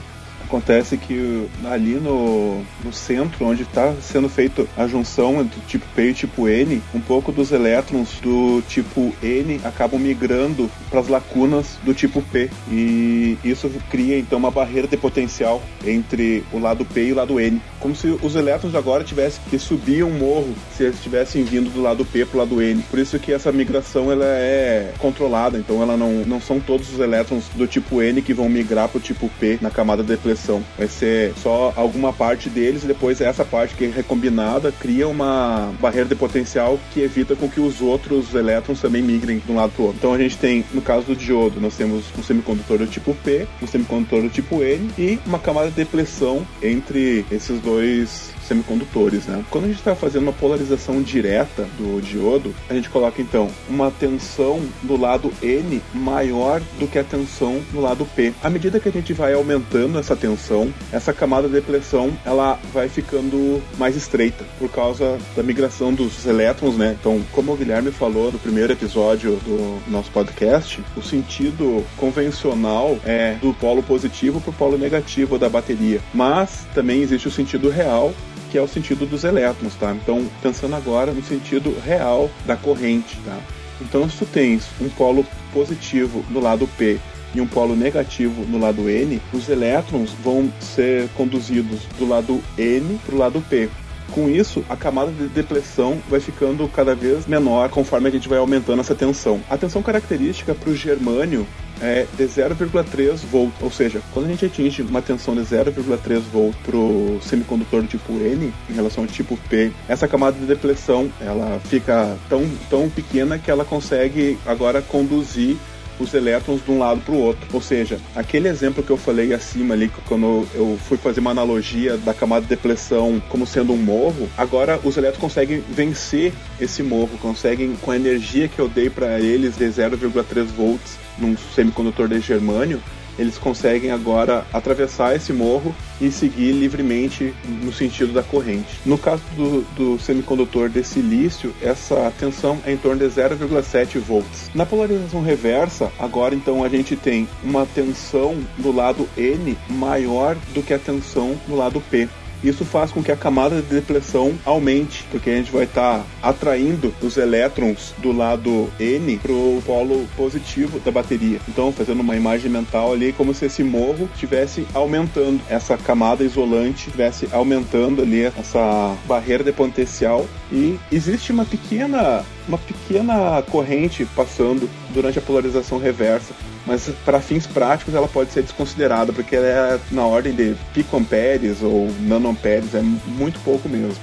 Acontece 0.52 0.98
que 0.98 1.48
ali 1.64 1.94
no, 1.94 2.62
no 2.84 2.92
centro, 2.92 3.46
onde 3.46 3.62
está 3.62 3.94
sendo 4.02 4.28
feita 4.28 4.66
a 4.76 4.86
junção 4.86 5.40
entre 5.40 5.58
tipo 5.62 5.86
P 5.94 6.10
e 6.10 6.12
tipo 6.12 6.46
N, 6.46 6.82
um 6.94 7.00
pouco 7.00 7.32
dos 7.32 7.52
elétrons 7.52 8.20
do 8.20 8.62
tipo 8.68 9.14
N 9.22 9.62
acabam 9.64 9.98
migrando 9.98 10.70
para 10.90 11.00
as 11.00 11.08
lacunas 11.08 11.78
do 11.82 11.94
tipo 11.94 12.20
P. 12.20 12.50
E 12.70 13.38
isso 13.42 13.70
cria 13.88 14.18
então 14.18 14.38
uma 14.38 14.50
barreira 14.50 14.86
de 14.86 14.94
potencial 14.98 15.62
entre 15.86 16.44
o 16.52 16.58
lado 16.58 16.84
P 16.84 17.06
e 17.06 17.12
o 17.12 17.16
lado 17.16 17.40
N. 17.40 17.58
Como 17.80 17.96
se 17.96 18.08
os 18.08 18.36
elétrons 18.36 18.74
agora 18.74 19.02
tivessem 19.04 19.40
que 19.48 19.58
subir 19.58 20.04
um 20.04 20.10
morro 20.10 20.54
se 20.76 20.82
eles 20.82 20.96
estivessem 20.96 21.44
vindo 21.44 21.70
do 21.70 21.80
lado 21.80 22.04
P 22.04 22.26
para 22.26 22.36
o 22.36 22.40
lado 22.40 22.60
N. 22.60 22.82
Por 22.90 22.98
isso 22.98 23.18
que 23.18 23.32
essa 23.32 23.50
migração 23.50 24.12
ela 24.12 24.26
é 24.26 24.92
controlada, 24.98 25.56
então 25.56 25.80
ela 25.80 25.96
não, 25.96 26.26
não 26.26 26.42
são 26.42 26.60
todos 26.60 26.92
os 26.92 27.00
elétrons 27.00 27.44
do 27.54 27.66
tipo 27.66 28.02
N 28.02 28.20
que 28.20 28.34
vão 28.34 28.50
migrar 28.50 28.90
para 28.90 28.98
o 28.98 29.00
tipo 29.00 29.30
P 29.40 29.58
na 29.58 29.70
camada 29.70 30.02
de 30.02 30.10
depressão 30.10 30.41
Vai 30.76 30.88
ser 30.88 31.32
só 31.36 31.72
alguma 31.76 32.12
parte 32.12 32.48
deles 32.48 32.84
e 32.84 32.86
depois 32.86 33.20
essa 33.20 33.44
parte 33.44 33.74
que 33.74 33.84
é 33.84 33.88
recombinada 33.88 34.72
cria 34.72 35.08
uma 35.08 35.72
barreira 35.80 36.08
de 36.08 36.14
potencial 36.14 36.78
que 36.92 37.00
evita 37.00 37.36
com 37.36 37.48
que 37.48 37.60
os 37.60 37.80
outros 37.80 38.34
elétrons 38.34 38.80
também 38.80 39.02
migrem 39.02 39.38
de 39.38 39.52
um 39.52 39.56
lado 39.56 39.72
para 39.72 39.82
o 39.82 39.86
outro. 39.86 39.98
Então 39.98 40.12
a 40.12 40.18
gente 40.18 40.36
tem, 40.36 40.64
no 40.72 40.82
caso 40.82 41.06
do 41.06 41.16
diodo, 41.16 41.60
nós 41.60 41.76
temos 41.76 42.04
um 42.18 42.22
semicondutor 42.22 42.78
do 42.78 42.86
tipo 42.86 43.14
P, 43.14 43.46
um 43.62 43.66
semicondutor 43.66 44.22
do 44.22 44.28
tipo 44.28 44.62
N 44.62 44.90
e 44.98 45.18
uma 45.26 45.38
camada 45.38 45.68
de 45.68 45.76
depressão 45.76 46.46
entre 46.62 47.24
esses 47.30 47.60
dois 47.60 48.32
semicondutores, 48.52 49.26
né? 49.26 49.42
Quando 49.50 49.64
a 49.64 49.68
gente 49.68 49.78
está 49.78 49.94
fazendo 49.94 50.24
uma 50.24 50.32
polarização 50.32 51.02
direta 51.02 51.66
do 51.78 52.00
diodo, 52.00 52.54
a 52.68 52.74
gente 52.74 52.90
coloca 52.90 53.20
então 53.20 53.48
uma 53.68 53.90
tensão 53.90 54.60
do 54.82 55.00
lado 55.00 55.32
N 55.42 55.80
maior 55.94 56.60
do 56.78 56.86
que 56.86 56.98
a 56.98 57.04
tensão 57.04 57.62
no 57.72 57.80
lado 57.80 58.06
P. 58.14 58.32
À 58.42 58.50
medida 58.50 58.78
que 58.78 58.88
a 58.88 58.92
gente 58.92 59.12
vai 59.12 59.32
aumentando 59.32 59.98
essa 59.98 60.14
tensão, 60.14 60.72
essa 60.92 61.12
camada 61.12 61.48
de 61.48 61.54
depressão 61.54 62.12
ela 62.24 62.58
vai 62.72 62.88
ficando 62.88 63.62
mais 63.78 63.96
estreita 63.96 64.44
por 64.58 64.68
causa 64.70 65.18
da 65.34 65.42
migração 65.42 65.94
dos 65.94 66.26
elétrons, 66.26 66.76
né? 66.76 66.96
Então, 67.00 67.22
como 67.32 67.52
o 67.52 67.56
Guilherme 67.56 67.90
falou 67.90 68.30
no 68.30 68.38
primeiro 68.38 68.72
episódio 68.72 69.36
do 69.36 69.80
nosso 69.90 70.10
podcast, 70.10 70.82
o 70.96 71.02
sentido 71.02 71.84
convencional 71.96 72.98
é 73.04 73.36
do 73.40 73.54
polo 73.54 73.82
positivo 73.82 74.40
para 74.40 74.50
o 74.50 74.54
polo 74.54 74.76
negativo 74.76 75.38
da 75.38 75.48
bateria, 75.48 76.00
mas 76.12 76.66
também 76.74 77.00
existe 77.00 77.28
o 77.28 77.30
sentido 77.30 77.70
real 77.70 78.12
que 78.52 78.58
é 78.58 78.62
o 78.62 78.68
sentido 78.68 79.06
dos 79.06 79.24
elétrons, 79.24 79.74
tá? 79.76 79.92
Então, 79.94 80.28
pensando 80.42 80.76
agora 80.76 81.10
no 81.10 81.22
sentido 81.22 81.74
real 81.82 82.30
da 82.44 82.54
corrente, 82.54 83.16
tá? 83.24 83.38
Então, 83.80 84.06
se 84.10 84.18
tu 84.18 84.26
tens 84.26 84.66
um 84.78 84.90
polo 84.90 85.24
positivo 85.54 86.22
no 86.28 86.38
lado 86.38 86.68
P 86.76 87.00
e 87.34 87.40
um 87.40 87.46
polo 87.46 87.74
negativo 87.74 88.44
no 88.44 88.58
lado 88.58 88.90
N, 88.90 89.22
os 89.32 89.48
elétrons 89.48 90.10
vão 90.22 90.52
ser 90.60 91.08
conduzidos 91.16 91.80
do 91.98 92.06
lado 92.06 92.42
N 92.58 93.00
para 93.06 93.14
o 93.14 93.18
lado 93.18 93.40
P. 93.48 93.70
Com 94.10 94.28
isso, 94.28 94.62
a 94.68 94.76
camada 94.76 95.10
de 95.10 95.28
depressão 95.28 95.98
vai 96.10 96.20
ficando 96.20 96.68
cada 96.68 96.94
vez 96.94 97.26
menor 97.26 97.70
conforme 97.70 98.08
a 98.08 98.12
gente 98.12 98.28
vai 98.28 98.38
aumentando 98.38 98.80
essa 98.80 98.94
tensão. 98.94 99.40
A 99.48 99.56
tensão 99.56 99.82
característica 99.82 100.54
para 100.54 100.68
o 100.68 100.76
germânio 100.76 101.46
é 101.82 102.06
de 102.16 102.24
0,3 102.24 103.18
volt, 103.30 103.52
ou 103.60 103.70
seja, 103.70 104.00
quando 104.14 104.26
a 104.26 104.28
gente 104.28 104.46
atinge 104.46 104.82
uma 104.82 105.02
tensão 105.02 105.34
de 105.34 105.42
0,3 105.42 106.20
volt 106.32 106.56
pro 106.64 107.18
semicondutor 107.20 107.84
tipo 107.86 108.12
N 108.12 108.52
em 108.70 108.72
relação 108.72 109.04
ao 109.04 109.08
tipo 109.08 109.36
P, 109.48 109.72
essa 109.88 110.06
camada 110.06 110.38
de 110.38 110.46
depressão 110.46 111.10
ela 111.20 111.60
fica 111.64 112.16
tão, 112.28 112.48
tão 112.70 112.88
pequena 112.88 113.38
que 113.38 113.50
ela 113.50 113.64
consegue 113.64 114.38
agora 114.46 114.80
conduzir 114.80 115.56
os 115.98 116.14
elétrons 116.14 116.64
de 116.64 116.70
um 116.70 116.78
lado 116.78 117.00
para 117.00 117.14
o 117.14 117.18
outro. 117.18 117.46
Ou 117.52 117.60
seja, 117.60 117.98
aquele 118.14 118.48
exemplo 118.48 118.82
que 118.82 118.90
eu 118.90 118.96
falei 118.96 119.32
acima 119.32 119.74
ali, 119.74 119.90
quando 120.06 120.46
eu 120.54 120.78
fui 120.88 120.96
fazer 120.96 121.20
uma 121.20 121.30
analogia 121.30 121.96
da 121.96 122.12
camada 122.14 122.42
de 122.42 122.48
depressão 122.48 123.22
como 123.28 123.46
sendo 123.46 123.72
um 123.72 123.76
morro, 123.76 124.28
agora 124.36 124.80
os 124.82 124.96
elétrons 124.96 125.20
conseguem 125.20 125.62
vencer 125.70 126.32
esse 126.60 126.82
morro, 126.82 127.10
conseguem, 127.20 127.76
com 127.80 127.90
a 127.90 127.96
energia 127.96 128.48
que 128.48 128.58
eu 128.58 128.68
dei 128.68 128.90
para 128.90 129.20
eles 129.20 129.56
de 129.56 129.64
0,3 129.64 130.44
volts, 130.46 130.98
num 131.18 131.36
semicondutor 131.54 132.08
de 132.08 132.20
germânio, 132.20 132.82
eles 133.18 133.38
conseguem 133.38 133.90
agora 133.90 134.46
atravessar 134.52 135.14
esse 135.14 135.32
morro 135.32 135.74
e 136.00 136.10
seguir 136.10 136.52
livremente 136.52 137.34
no 137.44 137.72
sentido 137.72 138.12
da 138.12 138.22
corrente. 138.22 138.80
No 138.84 138.96
caso 138.96 139.22
do, 139.36 139.62
do 139.76 139.98
semicondutor 139.98 140.68
de 140.68 140.82
silício, 140.82 141.54
essa 141.60 142.12
tensão 142.18 142.58
é 142.64 142.72
em 142.72 142.76
torno 142.76 143.06
de 143.06 143.14
0,7 143.14 143.98
volts. 143.98 144.50
Na 144.54 144.64
polarização 144.64 145.22
reversa, 145.22 145.92
agora 145.98 146.34
então 146.34 146.64
a 146.64 146.68
gente 146.68 146.96
tem 146.96 147.28
uma 147.42 147.66
tensão 147.66 148.38
do 148.58 148.72
lado 148.72 149.08
N 149.16 149.56
maior 149.68 150.36
do 150.54 150.62
que 150.62 150.72
a 150.72 150.78
tensão 150.78 151.38
no 151.46 151.56
lado 151.56 151.80
P. 151.80 152.08
Isso 152.42 152.64
faz 152.64 152.90
com 152.90 153.02
que 153.02 153.12
a 153.12 153.16
camada 153.16 153.62
de 153.62 153.68
depressão 153.68 154.34
aumente, 154.44 155.04
porque 155.10 155.30
a 155.30 155.36
gente 155.36 155.52
vai 155.52 155.64
estar 155.64 155.98
tá 155.98 156.04
atraindo 156.22 156.92
os 157.00 157.16
elétrons 157.16 157.94
do 157.98 158.12
lado 158.12 158.70
N 158.78 159.18
pro 159.18 159.62
polo 159.64 160.06
positivo 160.16 160.80
da 160.80 160.90
bateria. 160.90 161.40
Então, 161.48 161.72
fazendo 161.72 162.00
uma 162.00 162.16
imagem 162.16 162.50
mental 162.50 162.92
ali, 162.92 163.12
como 163.12 163.32
se 163.32 163.46
esse 163.46 163.62
morro 163.62 164.08
estivesse 164.14 164.66
aumentando, 164.74 165.40
essa 165.48 165.76
camada 165.76 166.24
isolante 166.24 166.86
estivesse 166.86 167.28
aumentando 167.32 168.02
ali 168.02 168.24
essa 168.24 168.96
barreira 169.06 169.44
de 169.44 169.52
potencial 169.52 170.26
e 170.50 170.78
existe 170.90 171.32
uma 171.32 171.44
pequena 171.44 172.24
uma 172.48 172.58
pequena 172.58 173.42
corrente 173.50 174.04
passando 174.16 174.68
durante 174.92 175.18
a 175.18 175.22
polarização 175.22 175.78
reversa 175.78 176.34
mas 176.66 176.88
para 177.04 177.20
fins 177.20 177.46
práticos 177.46 177.94
ela 177.94 178.08
pode 178.08 178.32
ser 178.32 178.42
desconsiderada, 178.42 179.12
porque 179.12 179.36
ela 179.36 179.46
é 179.46 179.80
na 179.90 180.04
ordem 180.04 180.32
de 180.32 180.54
picoamperes 180.72 181.62
ou 181.62 181.90
nanoamperes, 182.00 182.74
é 182.74 182.82
muito 182.82 183.40
pouco 183.40 183.68
mesmo. 183.68 183.96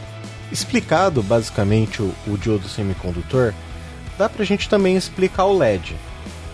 Explicado 0.52 1.22
basicamente 1.22 2.02
o, 2.02 2.14
o 2.28 2.38
diodo 2.38 2.68
semicondutor, 2.68 3.54
dá 4.18 4.28
para 4.28 4.44
a 4.44 4.46
gente 4.46 4.68
também 4.68 4.98
explicar 4.98 5.46
o 5.46 5.58
LED. 5.58 5.96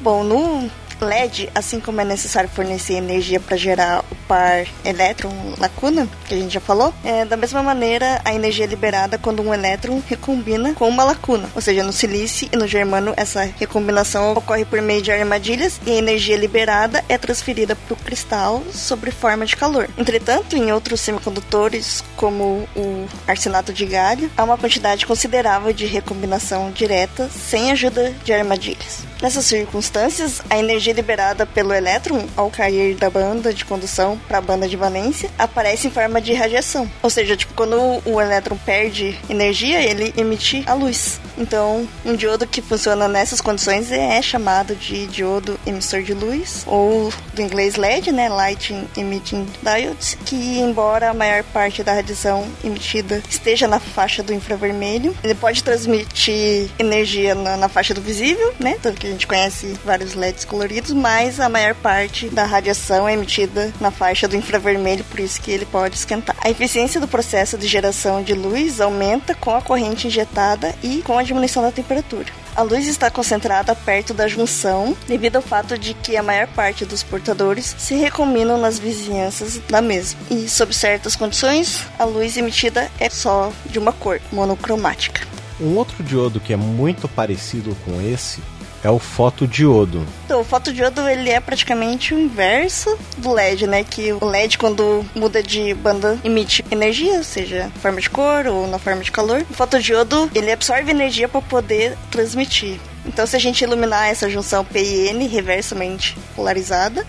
Bom, 0.01 0.23
no 0.23 0.69
LED, 1.01 1.49
assim 1.53 1.79
como 1.79 2.01
é 2.01 2.05
necessário 2.05 2.49
fornecer 2.49 2.93
energia 2.93 3.39
para 3.39 3.57
gerar 3.57 4.03
o 4.11 4.15
par 4.27 4.65
elétron-lacuna, 4.83 6.07
que 6.27 6.33
a 6.33 6.37
gente 6.37 6.53
já 6.53 6.59
falou, 6.59 6.93
é, 7.03 7.25
da 7.25 7.37
mesma 7.37 7.61
maneira 7.61 8.21
a 8.23 8.33
energia 8.33 8.65
é 8.65 8.67
liberada 8.67 9.17
quando 9.17 9.41
um 9.41 9.53
elétron 9.53 10.01
recombina 10.07 10.73
com 10.73 10.87
uma 10.87 11.03
lacuna, 11.03 11.49
ou 11.55 11.61
seja, 11.61 11.83
no 11.83 11.93
silício 11.93 12.49
e 12.51 12.57
no 12.57 12.67
germano 12.67 13.13
essa 13.17 13.43
recombinação 13.43 14.33
ocorre 14.33 14.65
por 14.65 14.81
meio 14.81 15.01
de 15.01 15.11
armadilhas 15.11 15.79
e 15.85 15.91
a 15.91 15.95
energia 15.95 16.37
liberada 16.37 17.03
é 17.07 17.17
transferida 17.17 17.75
para 17.75 17.93
o 17.93 17.97
cristal 17.97 18.63
sob 18.71 19.09
forma 19.11 19.45
de 19.45 19.55
calor. 19.55 19.89
Entretanto, 19.97 20.55
em 20.55 20.71
outros 20.71 21.01
semicondutores, 21.01 22.03
como 22.15 22.67
o 22.75 23.07
arsenato 23.27 23.73
de 23.73 23.85
galho, 23.85 24.29
há 24.35 24.43
uma 24.43 24.57
quantidade 24.57 25.05
considerável 25.05 25.73
de 25.73 25.85
recombinação 25.85 26.71
direta 26.71 27.29
sem 27.29 27.71
ajuda 27.71 28.11
de 28.23 28.33
armadilhas. 28.33 29.05
Nessas 29.21 29.45
circunstâncias, 29.45 30.41
a 30.49 30.57
energia 30.57 30.93
liberada 30.93 31.45
pelo 31.45 31.73
elétron 31.73 32.25
ao 32.35 32.49
cair 32.49 32.95
da 32.95 33.09
banda 33.09 33.53
de 33.53 33.65
condução 33.65 34.19
para 34.27 34.37
a 34.37 34.41
banda 34.41 34.67
de 34.67 34.75
valência 34.75 35.29
aparece 35.37 35.87
em 35.87 35.91
forma 35.91 36.21
de 36.21 36.33
radiação. 36.33 36.89
Ou 37.01 37.09
seja, 37.09 37.35
tipo, 37.35 37.53
quando 37.53 38.01
o 38.05 38.21
elétron 38.21 38.57
perde 38.57 39.17
energia, 39.29 39.81
ele 39.81 40.13
emite 40.17 40.63
a 40.67 40.73
luz. 40.73 41.19
Então, 41.37 41.87
um 42.05 42.15
diodo 42.15 42.47
que 42.47 42.61
funciona 42.61 43.07
nessas 43.07 43.41
condições 43.41 43.91
é 43.91 44.21
chamado 44.21 44.75
de 44.75 45.05
diodo 45.07 45.59
emissor 45.65 46.01
de 46.01 46.13
luz, 46.13 46.63
ou 46.65 47.11
do 47.33 47.41
inglês 47.41 47.75
LED, 47.75 48.11
né, 48.11 48.29
Light 48.29 48.73
Emitting 48.95 49.47
Diodes, 49.61 50.17
que 50.25 50.59
embora 50.59 51.09
a 51.09 51.13
maior 51.13 51.43
parte 51.43 51.83
da 51.83 51.93
radiação 51.93 52.47
emitida 52.63 53.21
esteja 53.29 53.67
na 53.67 53.79
faixa 53.79 54.23
do 54.23 54.33
infravermelho, 54.33 55.15
ele 55.23 55.35
pode 55.35 55.63
transmitir 55.63 56.69
energia 56.79 57.35
na, 57.35 57.57
na 57.57 57.69
faixa 57.69 57.93
do 57.93 58.01
visível, 58.01 58.53
né, 58.59 58.77
tanto 58.81 58.99
que 58.99 59.14
gente 59.15 59.27
conhece 59.27 59.77
vários 59.83 60.13
LEDs 60.13 60.45
coloridos, 60.45 60.91
mas 60.91 61.39
a 61.39 61.49
maior 61.49 61.73
parte 61.75 62.29
da 62.29 62.45
radiação 62.45 63.07
é 63.07 63.13
emitida 63.13 63.73
na 63.79 63.89
faixa 63.89 64.27
do 64.27 64.35
infravermelho, 64.35 65.03
por 65.05 65.19
isso 65.19 65.41
que 65.41 65.51
ele 65.51 65.65
pode 65.65 65.95
esquentar. 65.95 66.35
A 66.43 66.49
eficiência 66.49 66.99
do 66.99 67.07
processo 67.07 67.57
de 67.57 67.65
geração 67.65 68.21
de 68.21 68.33
luz 68.33 68.79
aumenta 68.79 69.33
com 69.33 69.55
a 69.55 69.61
corrente 69.61 70.07
injetada 70.07 70.75
e 70.83 71.01
com 71.01 71.17
a 71.17 71.23
diminuição 71.23 71.63
da 71.63 71.71
temperatura. 71.71 72.27
A 72.55 72.61
luz 72.61 72.87
está 72.87 73.09
concentrada 73.09 73.75
perto 73.75 74.13
da 74.13 74.27
junção, 74.27 74.95
devido 75.07 75.37
ao 75.37 75.41
fato 75.41 75.77
de 75.77 75.93
que 75.93 76.15
a 76.15 76.23
maior 76.23 76.47
parte 76.47 76.85
dos 76.85 77.03
portadores 77.03 77.75
se 77.77 77.95
recombinam 77.95 78.57
nas 78.57 78.79
vizinhanças 78.79 79.59
da 79.69 79.81
mesma. 79.81 80.19
E, 80.31 80.47
sob 80.47 80.73
certas 80.73 81.15
condições, 81.15 81.83
a 81.99 82.05
luz 82.05 82.37
emitida 82.37 82.89
é 82.97 83.09
só 83.09 83.51
de 83.65 83.77
uma 83.77 83.91
cor, 83.91 84.21
monocromática. 84.31 85.21
Um 85.59 85.75
outro 85.75 86.01
diodo 86.03 86.39
que 86.39 86.53
é 86.53 86.57
muito 86.57 87.07
parecido 87.07 87.75
com 87.85 88.01
esse 88.01 88.41
é 88.85 88.89
o 88.89 88.99
fotodiodo. 88.99 90.05
Então, 90.25 90.41
o 90.41 90.43
fotodiodo 90.43 91.09
ele 91.09 91.31
é 91.31 91.39
praticamente 91.39 92.13
o 92.13 92.19
inverso 92.19 92.95
do 93.17 93.33
LED, 93.33 93.65
né? 93.65 93.83
Que 93.83 94.13
o 94.13 94.25
LED 94.25 94.59
quando 94.59 95.03
muda 95.15 95.41
de 95.41 95.73
banda 95.73 96.19
emite 96.23 96.63
energia, 96.69 97.23
seja 97.23 97.71
na 97.73 97.81
forma 97.81 97.99
de 97.99 98.09
cor 98.09 98.45
ou 98.45 98.67
na 98.67 98.77
forma 98.77 99.01
de 99.01 99.11
calor. 99.11 99.43
O 99.49 99.53
fotodiodo 99.55 100.29
ele 100.35 100.51
absorve 100.51 100.91
energia 100.91 101.27
para 101.27 101.41
poder 101.41 101.97
transmitir. 102.11 102.79
Então, 103.07 103.25
se 103.25 103.35
a 103.35 103.39
gente 103.39 103.63
iluminar 103.63 104.07
essa 104.07 104.29
junção 104.29 104.63
P 104.63 104.79
e 104.79 105.07
N 105.09 105.27
reversamente 105.27 106.15
polarizada, 106.35 107.05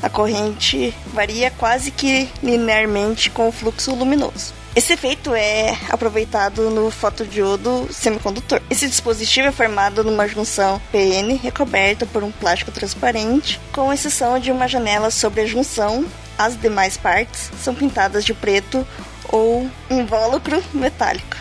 a 0.00 0.08
corrente 0.08 0.94
varia 1.12 1.50
quase 1.50 1.90
que 1.90 2.28
linearmente 2.40 3.28
com 3.28 3.48
o 3.48 3.52
fluxo 3.52 3.92
luminoso. 3.92 4.54
Esse 4.76 4.92
efeito 4.92 5.34
é 5.34 5.76
aproveitado 5.88 6.70
no 6.70 6.90
fotodiodo 6.90 7.88
semicondutor. 7.90 8.60
Esse 8.70 8.86
dispositivo 8.86 9.48
é 9.48 9.52
formado 9.52 10.04
numa 10.04 10.28
junção 10.28 10.80
PN 10.92 11.36
recoberta 11.42 12.06
por 12.06 12.22
um 12.22 12.30
plástico 12.30 12.70
transparente, 12.70 13.60
com 13.72 13.92
exceção 13.92 14.38
de 14.38 14.52
uma 14.52 14.68
janela 14.68 15.10
sobre 15.10 15.40
a 15.40 15.46
junção. 15.46 16.04
As 16.36 16.58
demais 16.60 16.96
partes 16.96 17.50
são 17.60 17.74
pintadas 17.74 18.24
de 18.24 18.32
preto 18.32 18.86
ou 19.28 19.68
invólucro 19.90 20.62
metálico. 20.72 21.36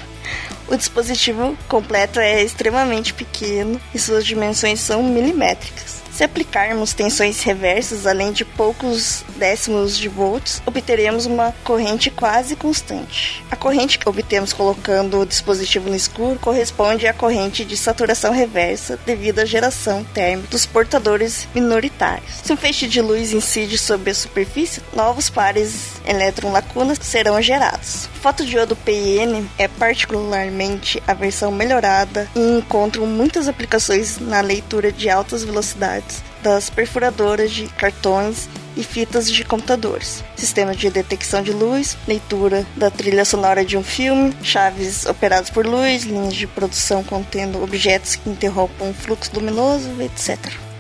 O 0.68 0.76
dispositivo 0.76 1.58
completo 1.70 2.20
é 2.20 2.44
extremamente 2.44 3.13
pequeno 3.13 3.80
e 3.94 4.00
suas 4.00 4.26
dimensões 4.26 4.80
são 4.80 5.02
milimétricas. 5.04 5.97
Se 6.17 6.23
aplicarmos 6.23 6.95
tensões 6.95 7.43
reversas, 7.43 8.08
além 8.08 8.32
de 8.32 8.43
poucos 8.43 9.23
décimos 9.36 9.95
de 9.95 10.10
volts, 10.10 10.63
obteremos 10.65 11.27
uma 11.27 11.53
corrente 11.63 12.10
quase 12.10 12.56
constante. 12.56 13.45
A 13.51 13.56
corrente 13.56 13.99
que 13.99 14.10
obtemos 14.10 14.51
colocando 14.51 15.19
o 15.19 15.25
dispositivo 15.27 15.91
no 15.91 15.95
escuro 15.95 16.39
corresponde 16.39 17.06
à 17.06 17.13
corrente 17.13 17.63
de 17.63 17.77
saturação 17.77 18.34
reversa 18.34 18.97
devido 19.06 19.38
à 19.38 19.45
geração 19.45 20.03
térmica 20.06 20.49
dos 20.49 20.65
portadores 20.65 21.47
minoritários. 21.53 22.41
Se 22.43 22.51
um 22.51 22.58
feixe 22.58 22.88
de 22.88 22.99
luz 22.99 23.32
incide 23.32 23.77
sobre 23.77 24.10
a 24.10 24.15
superfície, 24.15 24.82
novos 24.95 25.30
pares 25.30 26.01
elétron-lacunas 26.03 26.97
serão 26.99 27.39
gerados. 27.39 28.06
O 28.06 28.19
fotodiodo 28.21 28.75
PIN 28.75 29.47
é 29.60 29.67
particularmente 29.67 30.99
a 31.06 31.13
versão 31.13 31.51
melhorada 31.51 32.27
e 32.36 32.39
encontram 32.39 33.06
muitas 33.06 33.47
aplicações 33.47 34.17
na 34.17 34.41
leitura 34.41 34.91
de 34.91 35.12
altas 35.12 35.43
velocidades 35.43 36.07
das 36.41 36.69
perfuradoras 36.69 37.52
de 37.52 37.67
cartões 37.67 38.50
e 38.76 38.84
fitas 38.84 39.30
de 39.30 39.43
computadores, 39.43 40.23
sistema 40.36 40.76
de 40.76 40.89
detecção 40.89 41.41
de 41.41 41.52
luz, 41.52 41.97
leitura 42.08 42.65
da 42.76 42.91
trilha 42.91 43.26
sonora 43.26 43.65
de 43.65 43.76
um 43.76 43.84
filme, 43.84 44.36
chaves 44.43 45.06
operadas 45.06 45.50
por 45.50 45.65
luz, 45.65 46.04
linhas 46.04 46.36
de 46.36 46.45
produção 46.45 47.04
contendo 47.04 47.62
objetos 47.63 48.15
que 48.15 48.30
interrompam 48.30 48.89
o 48.89 48.93
fluxo 48.93 49.32
luminoso, 49.34 49.89
etc. 50.00 50.38